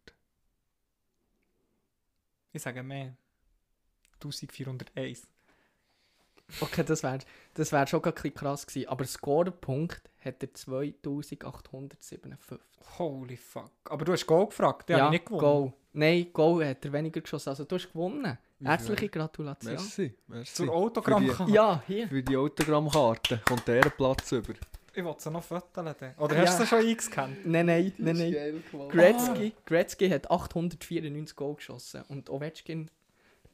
Ich 2.53 2.61
sage 2.61 2.83
mehr. 2.83 3.15
1401. 4.15 5.27
Okay, 6.59 6.83
das 6.83 7.01
wäre 7.01 7.19
das 7.53 7.71
wär 7.71 7.87
schon 7.87 8.03
ein 8.03 8.13
bisschen 8.13 8.33
krass 8.33 8.67
gewesen. 8.67 8.89
Aber 8.89 9.05
Scorepunkt 9.05 10.01
hat 10.19 10.43
er 10.43 10.53
2857. 10.53 12.19
Holy 12.97 13.37
fuck. 13.37 13.71
Aber 13.85 14.03
du 14.03 14.11
hast 14.11 14.27
Goal 14.27 14.47
gefragt, 14.47 14.89
den 14.89 14.97
habe 14.97 15.15
ich 15.15 15.21
nicht 15.21 15.25
gewonnen. 15.25 15.41
Goal. 15.41 15.73
Nein, 15.93 16.27
Goal 16.33 16.67
hat 16.67 16.83
er 16.85 16.91
weniger 16.93 17.21
geschossen. 17.21 17.49
Also 17.49 17.63
du 17.63 17.75
hast 17.75 17.87
gewonnen. 17.91 18.37
Herzliche? 18.63 19.09
Gratulation. 19.09 19.73
Merci, 19.73 20.13
merci. 20.27 20.53
Zur 20.53 20.71
Autogrammkarte. 20.73 21.51
Ja, 21.51 21.81
hier. 21.87 22.07
Für 22.07 22.21
die 22.21 22.37
Autogrammkarte 22.37 23.41
kommt 23.45 23.67
der 23.67 23.89
Platz 23.89 24.31
über. 24.33 24.53
Ich 24.93 25.03
will 25.03 25.15
sie 25.17 25.31
noch 25.31 25.43
fotografieren. 25.43 25.95
dann. 25.99 26.15
Oder 26.17 26.35
Ja. 26.35 26.41
hast 26.41 26.59
du 26.59 26.63
sie 26.63 26.67
schon 26.69 26.79
eingescannt? 26.79 27.45
Nein, 27.45 27.65
nein, 27.65 27.93
nein, 27.97 28.17
nein. 28.17 28.63
Gretzky, 28.89 29.53
Gretzky 29.65 30.09
hat 30.09 30.29
894 30.29 31.35
Goal 31.35 31.55
geschossen. 31.55 32.03
Und 32.09 32.29
Ovechkin 32.29 32.89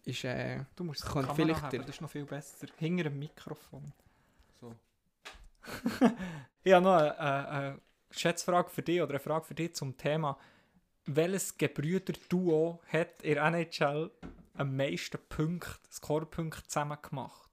ist... 0.05 0.23
Äh, 0.23 0.65
Du 0.75 0.83
musst 0.83 1.03
die 1.03 1.07
Kamera 1.07 1.33
vielleicht 1.35 1.61
haben, 1.61 1.77
das 1.79 1.89
ist 1.89 2.01
noch 2.01 2.09
viel 2.09 2.25
besser. 2.25 2.67
Hinter 2.77 3.03
dem 3.05 3.19
Mikrofon. 3.19 3.93
So. 4.59 4.73
ich 6.63 6.73
habe 6.73 6.83
noch 6.83 6.95
eine, 6.97 7.19
eine, 7.19 7.47
eine 7.49 7.79
Schätzfrage 8.11 8.69
für 8.69 8.81
dich 8.81 9.01
oder 9.01 9.11
eine 9.11 9.19
Frage 9.19 9.45
für 9.45 9.53
dich 9.55 9.75
zum 9.75 9.95
Thema. 9.97 10.37
Welches 11.05 11.57
Gebrüder-Duo 11.57 12.81
hat 12.91 13.21
in 13.21 13.35
der 13.35 13.43
NHL 13.45 14.11
am 14.55 14.75
meisten 14.75 15.19
Punkte, 15.29 15.77
Scorepunkte 15.91 16.63
zusammen 16.67 16.97
gemacht? 17.01 17.46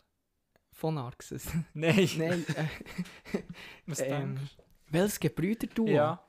Von 0.84 0.98
Arxes. 0.98 1.46
Nein. 1.72 2.10
nein, 2.18 2.44
äh, 2.56 3.38
Was 3.86 4.00
ähm, 4.00 4.36
denkst 4.36 4.56
welches 4.90 5.18
Gebrüderduo? 5.18 5.86
du? 5.86 5.92
Ja, 5.92 6.22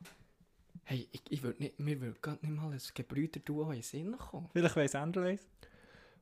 Hey, 0.86 1.10
ich, 1.12 1.24
ich 1.30 1.44
würde 1.44 1.62
nicht, 1.62 1.78
mir 1.78 2.00
würde 2.00 2.18
gar 2.22 2.38
nicht 2.42 2.44
mal 2.46 2.72
ein 2.72 2.80
Gebrüderduo 2.94 3.64
in 3.66 3.74
den 3.74 3.82
Sinn 3.82 4.18
kommen. 4.18 4.48
vielleicht 4.54 4.76
weiss 4.78 4.96
Andrew 4.96 5.24
eins. 5.24 5.42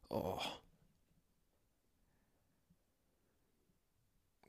Oh. 0.09 0.39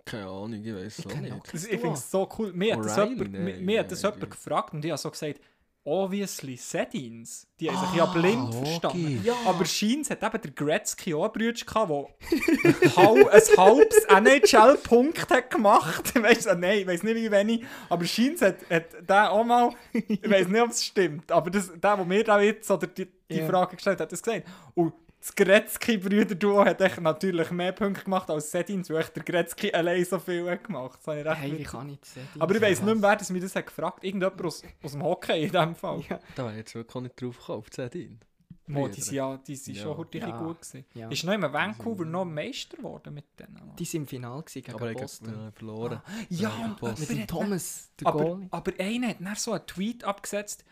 Keine 0.06 0.28
Ahnung, 0.28 0.64
ich 0.64 0.74
weiß 0.74 1.00
es 1.00 1.06
auch 1.06 1.16
nicht. 1.16 1.54
ich 1.54 1.60
finde 1.62 1.90
es 1.90 2.10
so 2.10 2.28
cool. 2.38 2.54
Mir 2.54 2.76
hat 2.76 2.84
das 2.86 2.96
O'Reilly? 2.96 3.08
jemand, 3.10 3.32
mir, 3.32 3.40
Nein, 3.40 3.64
mir 3.64 3.80
hat 3.80 3.92
das 3.92 4.02
nein, 4.02 4.12
jemand 4.14 4.30
gefragt 4.30 4.72
und 4.72 4.84
ich 4.84 4.90
habe 4.92 4.98
so 4.98 5.10
gesagt, 5.10 5.40
obviously 5.84 6.56
Sedins. 6.56 7.46
Die 7.60 7.68
haben 7.70 7.78
sich 7.78 8.00
Ah, 8.00 8.06
ja 8.06 8.06
blind 8.06 8.54
logisch. 8.54 8.68
verstanden. 8.80 9.20
Ja. 9.24 9.34
Aber 9.46 9.64
scheint 9.64 10.08
hat 10.10 10.22
eben 10.22 10.42
der 10.42 10.50
Gretzky 10.52 11.14
auch 11.14 11.28
Bruder 11.32 11.52
gehabt, 11.52 11.90
der 11.90 12.96
ein 12.96 13.56
halbes 13.56 14.04
NHL-Punkt 14.08 15.30
hat 15.30 15.50
gemacht. 15.50 16.14
Weißt 16.20 16.46
du, 16.46 16.54
nein, 16.56 16.78
ich 16.80 16.86
weiß 16.86 17.02
nicht 17.02 17.16
wie 17.16 17.30
wenig. 17.30 17.64
Aber 17.88 18.04
scheint 18.04 18.40
hat, 18.42 18.56
hat 18.70 18.86
der 19.08 19.30
auch 19.30 19.44
mal, 19.44 19.70
ich 19.92 20.28
weiß 20.30 20.48
nicht, 20.48 20.60
ob 20.62 20.70
es 20.70 20.84
stimmt, 20.84 21.30
aber 21.30 21.50
das, 21.50 21.68
der, 21.68 21.96
der 21.96 22.04
mir 22.04 22.24
da 22.24 22.40
jetzt 22.40 22.70
oder 22.70 22.86
die, 22.86 23.06
die 23.30 23.36
Ja. 23.38 23.46
Frage 23.46 23.76
gestellt 23.76 23.96
hat, 24.00 24.06
hat 24.06 24.12
das 24.12 24.22
gesagt. 24.22 24.46
Und 24.74 24.92
das 25.26 25.34
Gretzky-Brüder-Duo 25.36 26.64
hat 26.64 26.80
echt 26.80 27.00
natürlich 27.00 27.50
mehr 27.50 27.72
Punkte 27.72 28.04
gemacht 28.04 28.28
als 28.30 28.50
Sedins, 28.50 28.90
weil 28.90 28.98
echt 28.98 29.16
der 29.16 29.22
Gretzky 29.24 29.72
allein 29.72 30.04
so 30.04 30.18
viel 30.18 30.48
hat 30.50 30.64
gemacht. 30.64 30.98
Das 31.02 31.06
habe 31.06 31.20
ich 31.20 31.38
Hey, 31.38 31.52
witzig 31.52 31.66
kann 31.68 31.88
ich 31.88 32.00
das 32.00 32.14
sehen? 32.14 32.28
aber 32.38 32.54
ich 32.54 32.60
weiss 32.60 32.82
nicht 32.82 32.94
mehr, 32.94 33.02
wer 33.10 33.16
das 33.16 33.30
mir 33.30 33.40
das 33.40 33.56
hat 33.56 33.66
gefragt. 33.66 34.04
Irgendjemand 34.04 34.44
aus, 34.44 34.62
aus 34.82 34.92
dem 34.92 35.02
Hockey 35.02 35.44
in 35.44 35.52
dem 35.52 35.74
Fall. 35.74 36.02
Ja. 36.08 36.20
Da 36.34 36.42
wäre 36.44 36.52
ich 36.52 36.58
jetzt 36.58 36.74
wirklich 36.74 37.02
nicht 37.04 37.22
drauf 37.22 37.38
gekommen, 37.38 37.64
Sedin. 37.70 38.20
Mo, 38.66 38.88
die 38.88 39.00
sind 39.02 39.14
ja, 39.14 39.36
die 39.36 39.56
sind 39.56 39.76
Ja. 39.76 39.82
schon 39.82 39.96
richtig 40.00 40.22
Ja. 40.22 40.38
gut 40.38 40.60
gewesen. 40.62 40.84
Ja. 40.94 41.08
Ist 41.10 41.24
noch 41.24 41.34
immer 41.34 41.52
Vancouver 41.52 42.04
noch 42.06 42.24
Meister 42.24 42.78
geworden 42.78 43.12
mit 43.12 43.24
denen? 43.38 43.52
Mann? 43.54 43.76
Die 43.76 43.84
sind 43.84 44.02
im 44.02 44.06
Finale 44.08 44.42
gewesen 44.42 44.62
gegen 44.62 44.74
Aber 44.74 44.90
ich 44.90 44.96
Boston. 44.96 45.36
habe 45.36 45.52
verloren. 45.52 46.02
ja, 46.30 46.48
Ja, 46.58 46.64
und- 46.64 46.80
Boston. 46.80 47.00
Mit 47.00 47.08
aber 47.10 47.14
dem 47.14 47.22
hat- 47.22 47.28
Thomas, 47.30 47.90
der 48.00 48.06
aber, 48.08 48.24
Goalie. 48.24 48.48
aber 48.50 48.72
einer 48.78 49.08
hat 49.08 49.16
dann 49.20 49.34
so 49.36 49.52
einen 49.52 49.66
Tweet 49.66 50.04
abgesetzt. 50.04 50.64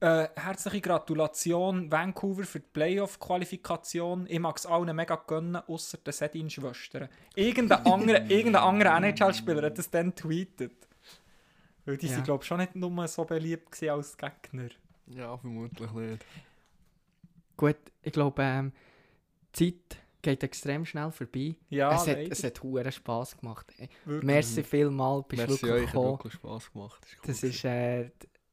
Äh, 0.00 0.28
herzliche 0.34 0.80
Gratulation 0.80 1.90
Vancouver 1.92 2.44
für 2.44 2.60
die 2.60 2.66
Playoff-Qualifikation. 2.72 4.26
Ich 4.30 4.38
mag 4.38 4.56
es 4.56 4.64
allen 4.64 4.96
mega 4.96 5.16
gönnen, 5.16 5.56
außer 5.56 5.98
den 5.98 6.12
Sedin-Schwestern. 6.12 7.08
Irgendein 7.34 7.84
anderer, 7.84 8.30
irgendein 8.30 8.62
anderer 8.62 8.96
NHL-Spieler 8.96 9.62
hat 9.66 9.76
das 9.78 9.90
dann 9.90 10.14
tweetet. 10.14 10.72
Weil 11.84 11.98
die 11.98 12.06
Ja. 12.06 12.14
sind, 12.14 12.24
glaube 12.24 12.42
ich, 12.42 12.48
schon 12.48 12.58
nicht 12.58 12.74
nur 12.76 13.08
so 13.08 13.24
beliebt 13.24 13.82
als 13.82 14.16
Gegner. 14.16 14.68
Ja, 15.06 15.36
vermutlich 15.36 15.90
nicht. 15.90 16.24
Gut, 17.56 17.76
ich 18.02 18.12
glaube, 18.12 18.42
ähm, 18.42 18.72
die 19.56 19.72
Zeit 19.88 19.98
geht 20.22 20.42
extrem 20.42 20.86
schnell 20.86 21.10
vorbei. 21.10 21.56
Ja, 21.68 21.94
es, 21.94 22.06
hat, 22.06 22.16
leider. 22.16 22.32
es 22.32 22.42
hat 22.44 22.62
huere 22.62 22.92
Spass 22.92 23.36
gemacht. 23.36 23.66
Wirklich. 24.06 24.26
Merci 24.26 24.62
vielmals, 24.62 25.26
bist 25.28 25.42
du 25.42 25.46
Merci 25.48 25.62
wirklich 25.62 25.74
euch, 25.82 25.86
hat 25.88 25.92
gekommen. 25.92 26.10
wirklich 26.18 26.32
Spass 26.34 26.72
gemacht. 26.72 27.04
ist 27.06 27.16
cool 27.18 27.26
Das 27.26 27.42
ist, 27.42 27.64
äh, 27.64 28.10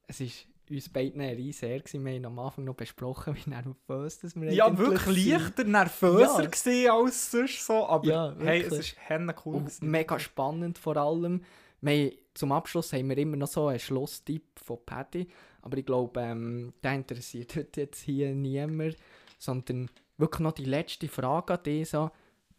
es 0.08 0.20
ist 0.22 0.48
uns 0.70 0.90
beiden 0.90 1.22
ein 1.22 1.38
Ehre 1.38 1.80
gewesen. 1.80 2.06
Wir 2.06 2.14
haben 2.16 2.26
am 2.26 2.40
Anfang 2.40 2.64
noch 2.66 2.76
besprochen, 2.76 3.36
wie 3.46 3.50
nervös 3.50 4.20
dass 4.20 4.36
wir 4.36 4.54
Ja, 4.54 4.78
wirklich 4.78 5.24
sind. 5.24 5.32
leichter, 5.32 5.64
nervöser 5.64 6.44
Ja. 6.44 6.50
gewesen 6.50 6.90
als 6.92 7.32
sonst 7.32 7.66
so, 7.66 7.88
aber 7.88 8.06
Ja, 8.06 8.36
hey, 8.40 8.62
es 8.64 8.72
ist 8.74 8.96
henne 9.08 9.34
cool. 9.46 9.56
Und 9.56 9.82
mega 9.82 10.20
spannend 10.20 10.78
vor 10.78 10.98
allem. 10.98 11.44
Wir 11.82 12.14
zum 12.34 12.52
Abschluss 12.52 12.92
haben 12.94 13.10
wir 13.10 13.18
immer 13.18 13.38
noch 13.38 13.48
so 13.48 13.68
einen 13.68 13.80
Schlusstipp 13.80 14.44
von 14.60 14.80
Paddy, 14.86 15.28
aber 15.62 15.78
ich 15.78 15.86
glaube, 15.86 16.20
ähm, 16.22 16.74
der 16.84 16.94
interessiert 16.94 17.56
heute 17.56 17.82
jetzt 17.82 18.02
hier 18.02 18.34
niemand, 18.34 18.96
sondern 19.40 19.90
wirklich 20.18 20.40
noch 20.40 20.54
die 20.54 20.66
letzte 20.66 21.08
Frage 21.08 21.54
an 21.54 21.64
dich, 21.64 21.90
so, 21.90 22.10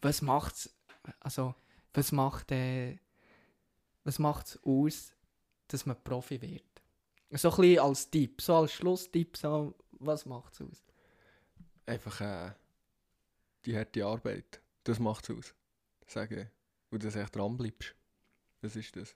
was 0.01 0.23
macht's, 0.23 0.73
also, 1.21 1.55
was 1.95 2.13
macht, 2.13 2.53
äh, 2.53 2.97
was 4.05 4.19
macht's 4.21 4.59
aus, 4.65 5.13
dass 5.69 5.85
man 5.87 5.97
Profi 6.05 6.41
wird? 6.41 6.63
So 7.31 7.51
ein 7.51 7.57
bisschen 7.57 7.79
als 7.81 8.11
Tipp, 8.11 8.41
so 8.41 8.57
als 8.57 8.73
Schlusstipp, 8.73 9.37
so, 9.37 9.75
was 9.93 10.25
macht's 10.25 10.61
aus? 10.61 10.83
Einfach 11.85 12.21
äh, 12.21 12.53
die 13.65 13.77
harte 13.77 14.05
Arbeit. 14.05 14.61
Das 14.85 14.99
macht 14.99 15.29
es 15.29 15.37
aus. 15.37 15.55
Sage 16.07 16.43
ich. 16.43 16.47
Und 16.91 17.05
dass 17.05 17.15
du 17.15 17.21
echt 17.21 17.37
dran 17.37 17.57
bleibst. 17.57 17.95
Das 18.63 18.77
ist 18.77 18.97
das. 18.97 19.15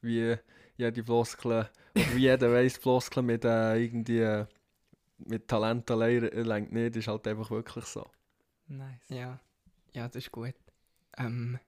Wie 0.00 0.36
jede 0.76 1.04
Floskel, 1.04 1.50
oder 1.50 1.70
wie 2.14 2.20
jeder 2.20 2.50
weiss, 2.50 2.78
Floskel 2.78 3.22
mit 3.22 3.44
äh, 3.44 3.76
irgendwie 3.76 4.20
äh, 4.20 4.46
mit 5.18 5.46
Talent 5.48 5.90
allein 5.90 6.22
lenkt 6.22 6.72
nicht, 6.72 6.96
ist 6.96 7.08
halt 7.08 7.26
einfach 7.26 7.50
wirklich 7.50 7.84
so. 7.84 8.10
Nice. 8.68 9.08
Ja, 9.08 9.38
ja, 9.92 10.08
das 10.08 10.16
ist 10.16 10.32
gut. 10.32 10.54
Ähm, 11.18 11.58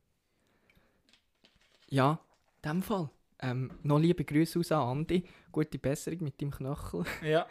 ja, 1.89 2.19
in 2.63 2.71
dem 2.71 2.83
Fall. 2.83 3.11
Ähm, 3.43 3.71
noch 3.83 3.99
liebe 3.99 4.25
Grüße 4.25 4.59
aus 4.59 4.71
an 4.73 4.99
Andi. 4.99 5.25
Gute 5.51 5.79
Besserung 5.79 6.23
mit 6.23 6.41
deinem 6.41 6.53
Knöchel. 6.53 7.05
Ja. 7.23 7.47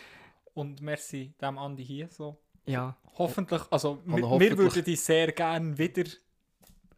Und 0.54 0.80
merci 0.80 1.34
dem 1.40 1.58
Andi 1.58 1.84
hier 1.84 2.08
so. 2.08 2.36
Ja, 2.66 2.96
Hoffentlich, 3.18 3.60
also 3.70 4.00
wir, 4.06 4.16
wir 4.16 4.28
hoffentlich- 4.30 4.56
würden 4.58 4.84
dich 4.84 5.00
sehr 5.00 5.30
gerne 5.32 5.76
wieder 5.76 6.04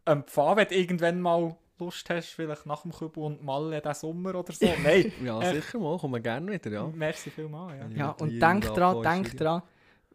empfangen, 0.05 0.57
wenn 0.57 0.67
du 0.67 0.75
irgendwann 0.75 1.21
mal 1.21 1.55
Lust 1.79 2.09
hast, 2.09 2.29
vielleicht 2.29 2.65
nach 2.65 2.81
dem 2.83 2.91
Kübel 2.91 3.21
und 3.23 3.43
Malle 3.43 3.79
diesen 3.81 3.93
Sommer 3.93 4.33
oder 4.35 4.51
so. 4.53 4.65
Nein, 4.83 5.11
Ja, 5.23 5.39
Echt? 5.41 5.65
sicher 5.65 5.79
mal, 5.79 5.97
kommen 5.99 6.13
wir 6.15 6.19
gerne 6.21 6.51
wieder, 6.51 6.71
ja. 6.71 6.87
merci 6.87 7.29
vielmals. 7.29 7.77
Ja. 7.91 7.97
Ja. 7.97 8.09
und 8.11 8.39
denk 8.39 8.63
dran, 8.73 9.03
denk 9.03 9.37
dran, 9.37 9.61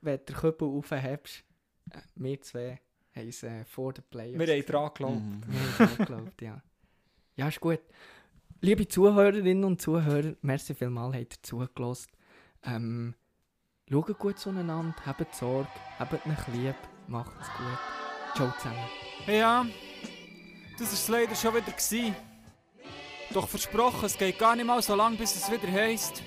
wenn 0.01 0.19
du 0.19 0.25
den 0.25 0.37
Kübel 0.37 0.69
aufhebst, 0.69 1.45
äh, 1.93 1.99
wir 2.17 2.41
zwei 2.41 2.81
haben 3.15 3.29
es 3.29 3.43
äh, 3.45 3.65
vor 3.65 3.93
den 3.93 4.03
Playoffs. 4.11 4.39
Wir 4.39 4.55
haben 4.57 4.67
dran 4.67 4.89
geglaubt. 4.89 5.21
Mhm. 5.21 5.43
Wir 5.47 5.61
haben 5.61 5.77
dran 5.87 5.97
geglaubt, 5.99 6.43
ja. 6.43 6.63
Ja, 7.37 7.49
ist 7.49 7.61
gut. 7.61 7.81
Liebe 8.65 8.87
Zuhörerinnen 8.87 9.65
und 9.65 9.83
Zuhörer, 9.83 10.37
merci 10.41 10.73
vielmals, 10.73 11.17
habt 11.17 11.35
ihr 11.35 11.43
zugelassen. 11.43 12.13
Ähm, 12.63 13.15
schaut 13.91 14.17
gut 14.21 14.39
zueinander, 14.39 14.95
habt 15.05 15.35
Sorge, 15.35 15.67
habt 15.99 16.13
euch 16.13 16.49
lieb, 16.55 16.77
macht's 17.09 17.49
gut. 17.57 18.37
Ciao 18.37 18.53
zusammen. 18.59 18.79
Ja, 19.27 19.67
das 20.79 20.87
war 20.87 20.93
es 20.93 21.09
leider 21.09 21.35
schon 21.35 21.55
wieder. 21.57 21.73
Gewesen. 21.73 22.15
Doch 23.35 23.49
versprochen, 23.49 24.05
es 24.05 24.17
geht 24.17 24.39
gar 24.39 24.55
nicht 24.55 24.65
mal 24.67 24.81
so 24.81 24.95
lang, 24.95 25.17
bis 25.17 25.35
es 25.35 25.51
wieder 25.51 25.67
heisst. 25.67 26.23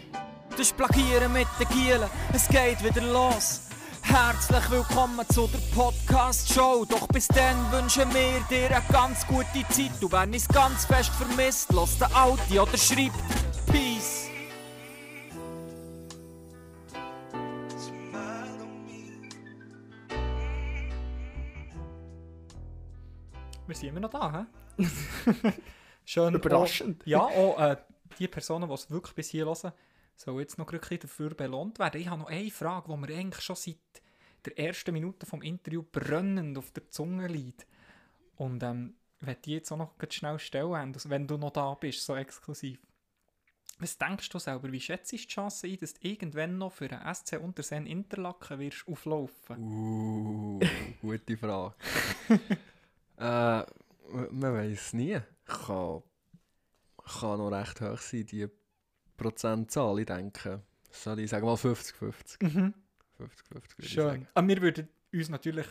Das 0.57 0.73
Plagieren 0.73 1.31
mit 1.31 1.47
den 1.57 1.69
Gielen, 1.69 2.09
es 2.33 2.49
geht 2.49 2.83
wieder 2.83 3.13
los. 3.13 3.64
Herzlich 4.17 4.71
willkommen 4.71 5.27
zu 5.27 5.45
der 5.47 5.59
Podcast-Show. 5.75 6.85
Doch 6.85 7.05
bis 7.09 7.27
dann 7.27 7.69
wünschen 7.73 8.07
wir 8.13 8.39
dir 8.49 8.73
eine 8.73 8.85
ganz 8.89 9.27
gute 9.27 9.67
Zeit. 9.67 9.91
Du 9.99 10.09
wenn 10.09 10.33
es 10.33 10.47
ganz 10.47 10.85
fest 10.85 11.09
vermisst, 11.09 11.73
lass 11.73 11.99
den 11.99 12.07
Audi 12.15 12.57
oder 12.57 12.77
schreibt 12.77 13.13
Peace. 13.65 14.29
Wir 23.67 23.75
sind 23.75 23.89
immer 23.89 23.99
noch 23.99 24.11
da, 24.11 24.47
hä? 24.77 24.85
Schön. 26.05 26.35
Überraschend. 26.35 27.01
Auch, 27.01 27.05
ja, 27.05 27.19
auch 27.19 27.59
äh, 27.59 27.75
die 28.17 28.29
Personen, 28.29 28.69
die 28.69 28.75
es 28.75 28.89
wirklich 28.89 29.13
bis 29.13 29.27
hier 29.27 29.43
hören, 29.43 29.73
sollen 30.15 30.39
jetzt 30.39 30.57
noch 30.57 30.71
wirklich 30.71 31.01
dafür 31.01 31.31
belohnt 31.31 31.79
werden. 31.79 31.99
Ich 31.99 32.07
habe 32.07 32.21
noch 32.21 32.29
eine 32.29 32.49
Frage, 32.49 32.87
die 32.89 32.97
mir 32.97 33.13
eigentlich 33.13 33.43
schon 33.43 33.57
seit 33.57 34.04
der 34.45 34.57
ersten 34.59 34.93
Minute 34.93 35.25
vom 35.25 35.41
Interview 35.41 35.83
brennend 35.83 36.57
auf 36.57 36.71
der 36.71 36.89
Zunge 36.89 37.27
liegt. 37.27 37.65
Und 38.35 38.63
ähm, 38.63 38.95
wenn 39.19 39.41
die 39.43 39.53
jetzt 39.53 39.71
auch 39.71 39.77
noch 39.77 39.93
schnell 40.09 40.39
stellen, 40.39 40.95
wenn 41.05 41.27
du 41.27 41.37
noch 41.37 41.51
da 41.51 41.73
bist, 41.73 42.05
so 42.05 42.15
exklusiv. 42.15 42.79
Was 43.79 43.97
denkst 43.97 44.29
du 44.29 44.39
selber, 44.39 44.71
wie 44.71 44.79
schätzt 44.79 45.11
du 45.11 45.17
die 45.17 45.27
Chance 45.27 45.67
ein, 45.67 45.77
dass 45.77 45.95
du 45.95 46.07
irgendwann 46.07 46.57
noch 46.57 46.71
für 46.71 46.89
einen 46.89 47.13
SC 47.13 47.39
Unterseen 47.41 47.85
Interlaken 47.85 48.59
wirst 48.59 48.87
auflaufen? 48.87 49.57
Uh, 49.57 50.59
gute 51.01 51.35
Frage. 51.35 51.75
äh, 53.17 53.63
man 54.31 54.53
weiß 54.53 54.79
es 54.79 54.93
nie. 54.93 55.19
Kann, 55.45 56.03
kann 57.19 57.37
noch 57.37 57.49
recht 57.49 57.81
hoch 57.81 57.97
sein, 57.97 58.25
die 58.27 58.47
Prozentzahl, 59.17 59.99
ich 59.99 60.05
denke. 60.05 60.61
Soll 60.91 61.19
ich 61.19 61.29
sagen 61.29 61.45
mal 61.45 61.55
50-50? 61.55 62.45
Mhm. 62.45 62.73
50-50 63.19 63.51
würde 63.51 63.65
ich 63.79 63.89
Schön. 63.91 64.27
Aber 64.33 64.47
wir 64.47 64.61
würden 64.61 64.87
uns 65.13 65.29
natürlich 65.29 65.65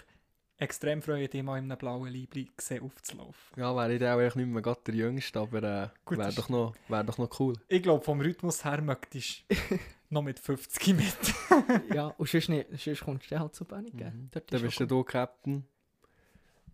extrem 0.56 1.02
freuen, 1.02 1.28
dich 1.28 1.42
mal 1.42 1.58
in 1.58 1.64
einem 1.64 1.76
blauen 1.78 2.08
Liebling 2.08 2.48
sehen 2.58 2.82
aufzulaufen. 2.82 3.34
Ja, 3.56 3.74
wäre 3.74 3.92
ich 3.94 4.00
dann 4.00 4.14
auch 4.14 4.20
eigentlich 4.20 4.36
nicht 4.36 4.46
mehr 4.48 4.62
gerade 4.62 4.80
der 4.86 4.94
Jüngste, 4.94 5.40
aber 5.40 5.58
äh, 5.58 5.88
wäre 6.16 6.32
doch, 6.32 6.48
noch- 6.48 6.74
wär 6.88 7.02
doch 7.04 7.18
noch 7.18 7.40
cool. 7.40 7.54
Ich 7.68 7.82
glaube, 7.82 8.04
vom 8.04 8.20
Rhythmus 8.20 8.64
her 8.64 8.80
möchtest 8.80 9.44
du 9.48 9.54
noch 10.10 10.22
mit 10.22 10.38
50 10.38 10.94
mit. 10.96 11.16
Ja, 11.94 12.06
und 12.18 12.28
sonst, 12.28 12.48
nicht, 12.48 12.66
sonst 12.78 13.00
kommst 13.04 13.30
du 13.30 13.38
halt 13.38 13.54
zu 13.54 13.64
Bännigen. 13.64 13.98
Mhm. 14.24 14.28
Dort 14.32 14.52
Dann 14.52 14.64
ist 14.64 14.78
bist 14.78 14.90
du 14.90 15.04
Captain. 15.04 15.64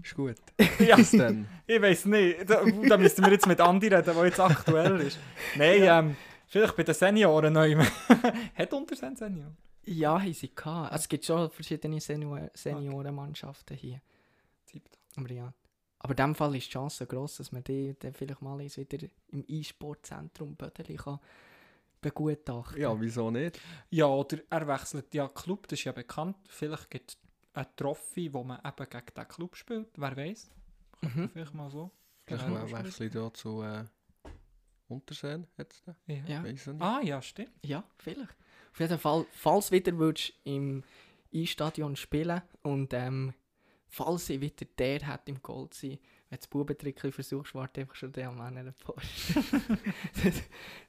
Ist 0.03 0.15
gut. 0.15 0.37
ja, 0.79 0.97
Bis 0.97 1.11
dann. 1.13 1.47
ich 1.67 1.81
weiß 1.81 2.07
nicht. 2.07 2.49
Da, 2.49 2.65
da 2.65 2.97
müssten 2.97 3.23
wir 3.25 3.33
jetzt 3.33 3.47
mit 3.47 3.61
Andi 3.61 3.89
reden, 3.89 4.15
der 4.15 4.25
jetzt 4.25 4.41
aktuell 4.41 5.01
ist. 5.01 5.19
Nein, 5.57 5.81
ähm, 5.83 6.17
vielleicht 6.47 6.75
bei 6.77 6.83
den 6.85 6.95
Senioren 6.95 7.53
neu. 7.53 7.77
Hat 8.55 8.73
Untersen 8.73 9.15
Senior? 9.17 9.53
Ja, 9.91 10.21
haben 10.21 10.33
sie 10.33 10.55
gehabt. 10.55 10.93
Also, 10.93 11.03
es 11.03 11.09
gibt 11.09 11.25
schon 11.25 11.51
verschiedene 11.51 12.01
Senior 12.01 12.51
Seniorenmannschaften 12.55 13.77
hier. 13.77 14.01
Aber 15.17 15.31
ja. 15.31 15.53
Aber 15.99 16.13
in 16.13 16.17
dem 16.17 16.35
Fall 16.35 16.55
ist 16.57 16.69
die 16.69 16.71
Chance 16.73 17.07
gross, 17.07 17.37
dass 17.37 17.53
man 17.53 17.63
die 17.65 17.95
dann 17.99 18.15
vielleicht 18.15 18.41
mal 18.41 18.59
wieder 18.59 19.09
im 19.29 19.45
E-Sport-Zentrum 19.47 20.55
Bödeli 20.57 20.97
kann 20.97 21.19
begutachten 22.01 22.81
Ja, 22.81 22.99
wieso 22.99 23.31
nicht? 23.31 23.61
Ja, 23.91 24.07
oder 24.07 24.39
er 24.49 24.67
wechselt 24.67 25.13
ja 25.15 25.29
Club, 25.29 25.69
das 25.69 25.79
ist 25.81 25.85
ja 25.85 25.93
bekannt. 25.93 26.37
Vielleicht 26.49 26.91
gibt 26.91 27.11
es 27.11 27.19
eine 27.53 27.67
Trophy, 27.77 28.33
wo 28.33 28.43
man 28.43 28.59
eben 28.65 28.89
gegen 28.89 29.15
den 29.15 29.29
Club 29.29 29.57
spielt. 29.57 29.89
Wer 29.97 30.17
weiß? 30.17 30.51
Mhm. 31.03 31.29
Vielleicht 31.31 31.55
mal 31.55 31.71
so. 31.71 31.91
Vielleicht 32.27 32.47
Genau. 32.47 32.71
wechsle 32.71 33.07
ich 33.07 33.13
da 33.13 33.33
zu 33.35 33.63
äh, 33.63 33.85
Unterseen 34.89 35.47
jetzt. 35.59 35.85
Ja. 36.07 36.43
Ja. 36.43 36.45
Ah, 36.79 37.01
ja, 37.03 37.21
stimmt. 37.21 37.53
Ja, 37.63 37.85
vielleicht. 37.99 38.37
Auf 38.73 38.81
jeden 38.81 38.99
Fall, 38.99 39.27
falls 39.33 39.73
wieder 39.73 39.97
würdest 39.99 40.33
im 40.45 40.85
E-Stadion 41.33 41.97
spielen 41.97 42.43
und 42.63 42.93
ähm, 42.93 43.35
falls 43.89 44.31
ich 44.31 44.41
wieder 44.41 44.67
der 44.79 45.07
hat 45.07 45.29
im 45.29 45.43
Gold 45.43 45.75
sein, 45.75 45.99
wenn 46.31 46.37
du 46.37 46.43
das 46.43 46.47
Bubentrick 46.47 47.01
versuchst, 47.01 47.57
warte 47.57 47.81
einfach 47.81 47.97
schon 47.97 48.13
der 48.13 48.29
am 48.29 48.41
anderen 48.41 48.73
Post. 48.85 49.35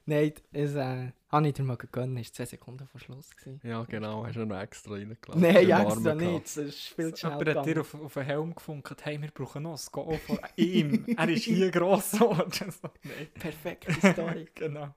Nein, 0.06 0.32
das 0.52 0.74
äh, 0.76 1.10
habe 1.28 1.48
ich 1.48 1.54
dir 1.54 1.64
mal 1.64 1.76
gegönnt, 1.76 2.16
es 2.20 2.28
war 2.28 2.32
zwei 2.34 2.44
Sekunden 2.44 2.86
vor 2.86 3.00
Schluss. 3.00 3.30
Gewesen. 3.30 3.60
Ja, 3.64 3.82
genau, 3.82 4.24
hast 4.24 4.36
du 4.36 4.46
noch 4.46 4.60
extra 4.60 4.94
reingelassen. 4.94 5.42
Nein, 5.42 5.68
extra 5.68 6.14
nicht, 6.14 6.56
das 6.56 6.80
spielt 6.80 7.18
schnell 7.18 7.32
Jemand 7.38 7.56
hat 7.56 7.66
dir 7.66 7.80
auf, 7.80 7.94
auf 7.94 8.14
den 8.14 8.22
Helm 8.22 8.54
gefunkt, 8.54 9.04
hey, 9.04 9.20
wir 9.20 9.32
brauchen 9.32 9.64
noch 9.64 9.76
ein 9.76 9.86
Goal 9.90 10.18
von 10.18 10.38
ihm. 10.54 11.04
er 11.16 11.28
ist 11.28 11.42
hier 11.42 11.70
gross 11.72 12.12
geworden. 12.12 12.72
Perfekte 13.34 13.92
Story. 14.12 14.46
genau. 14.54 14.94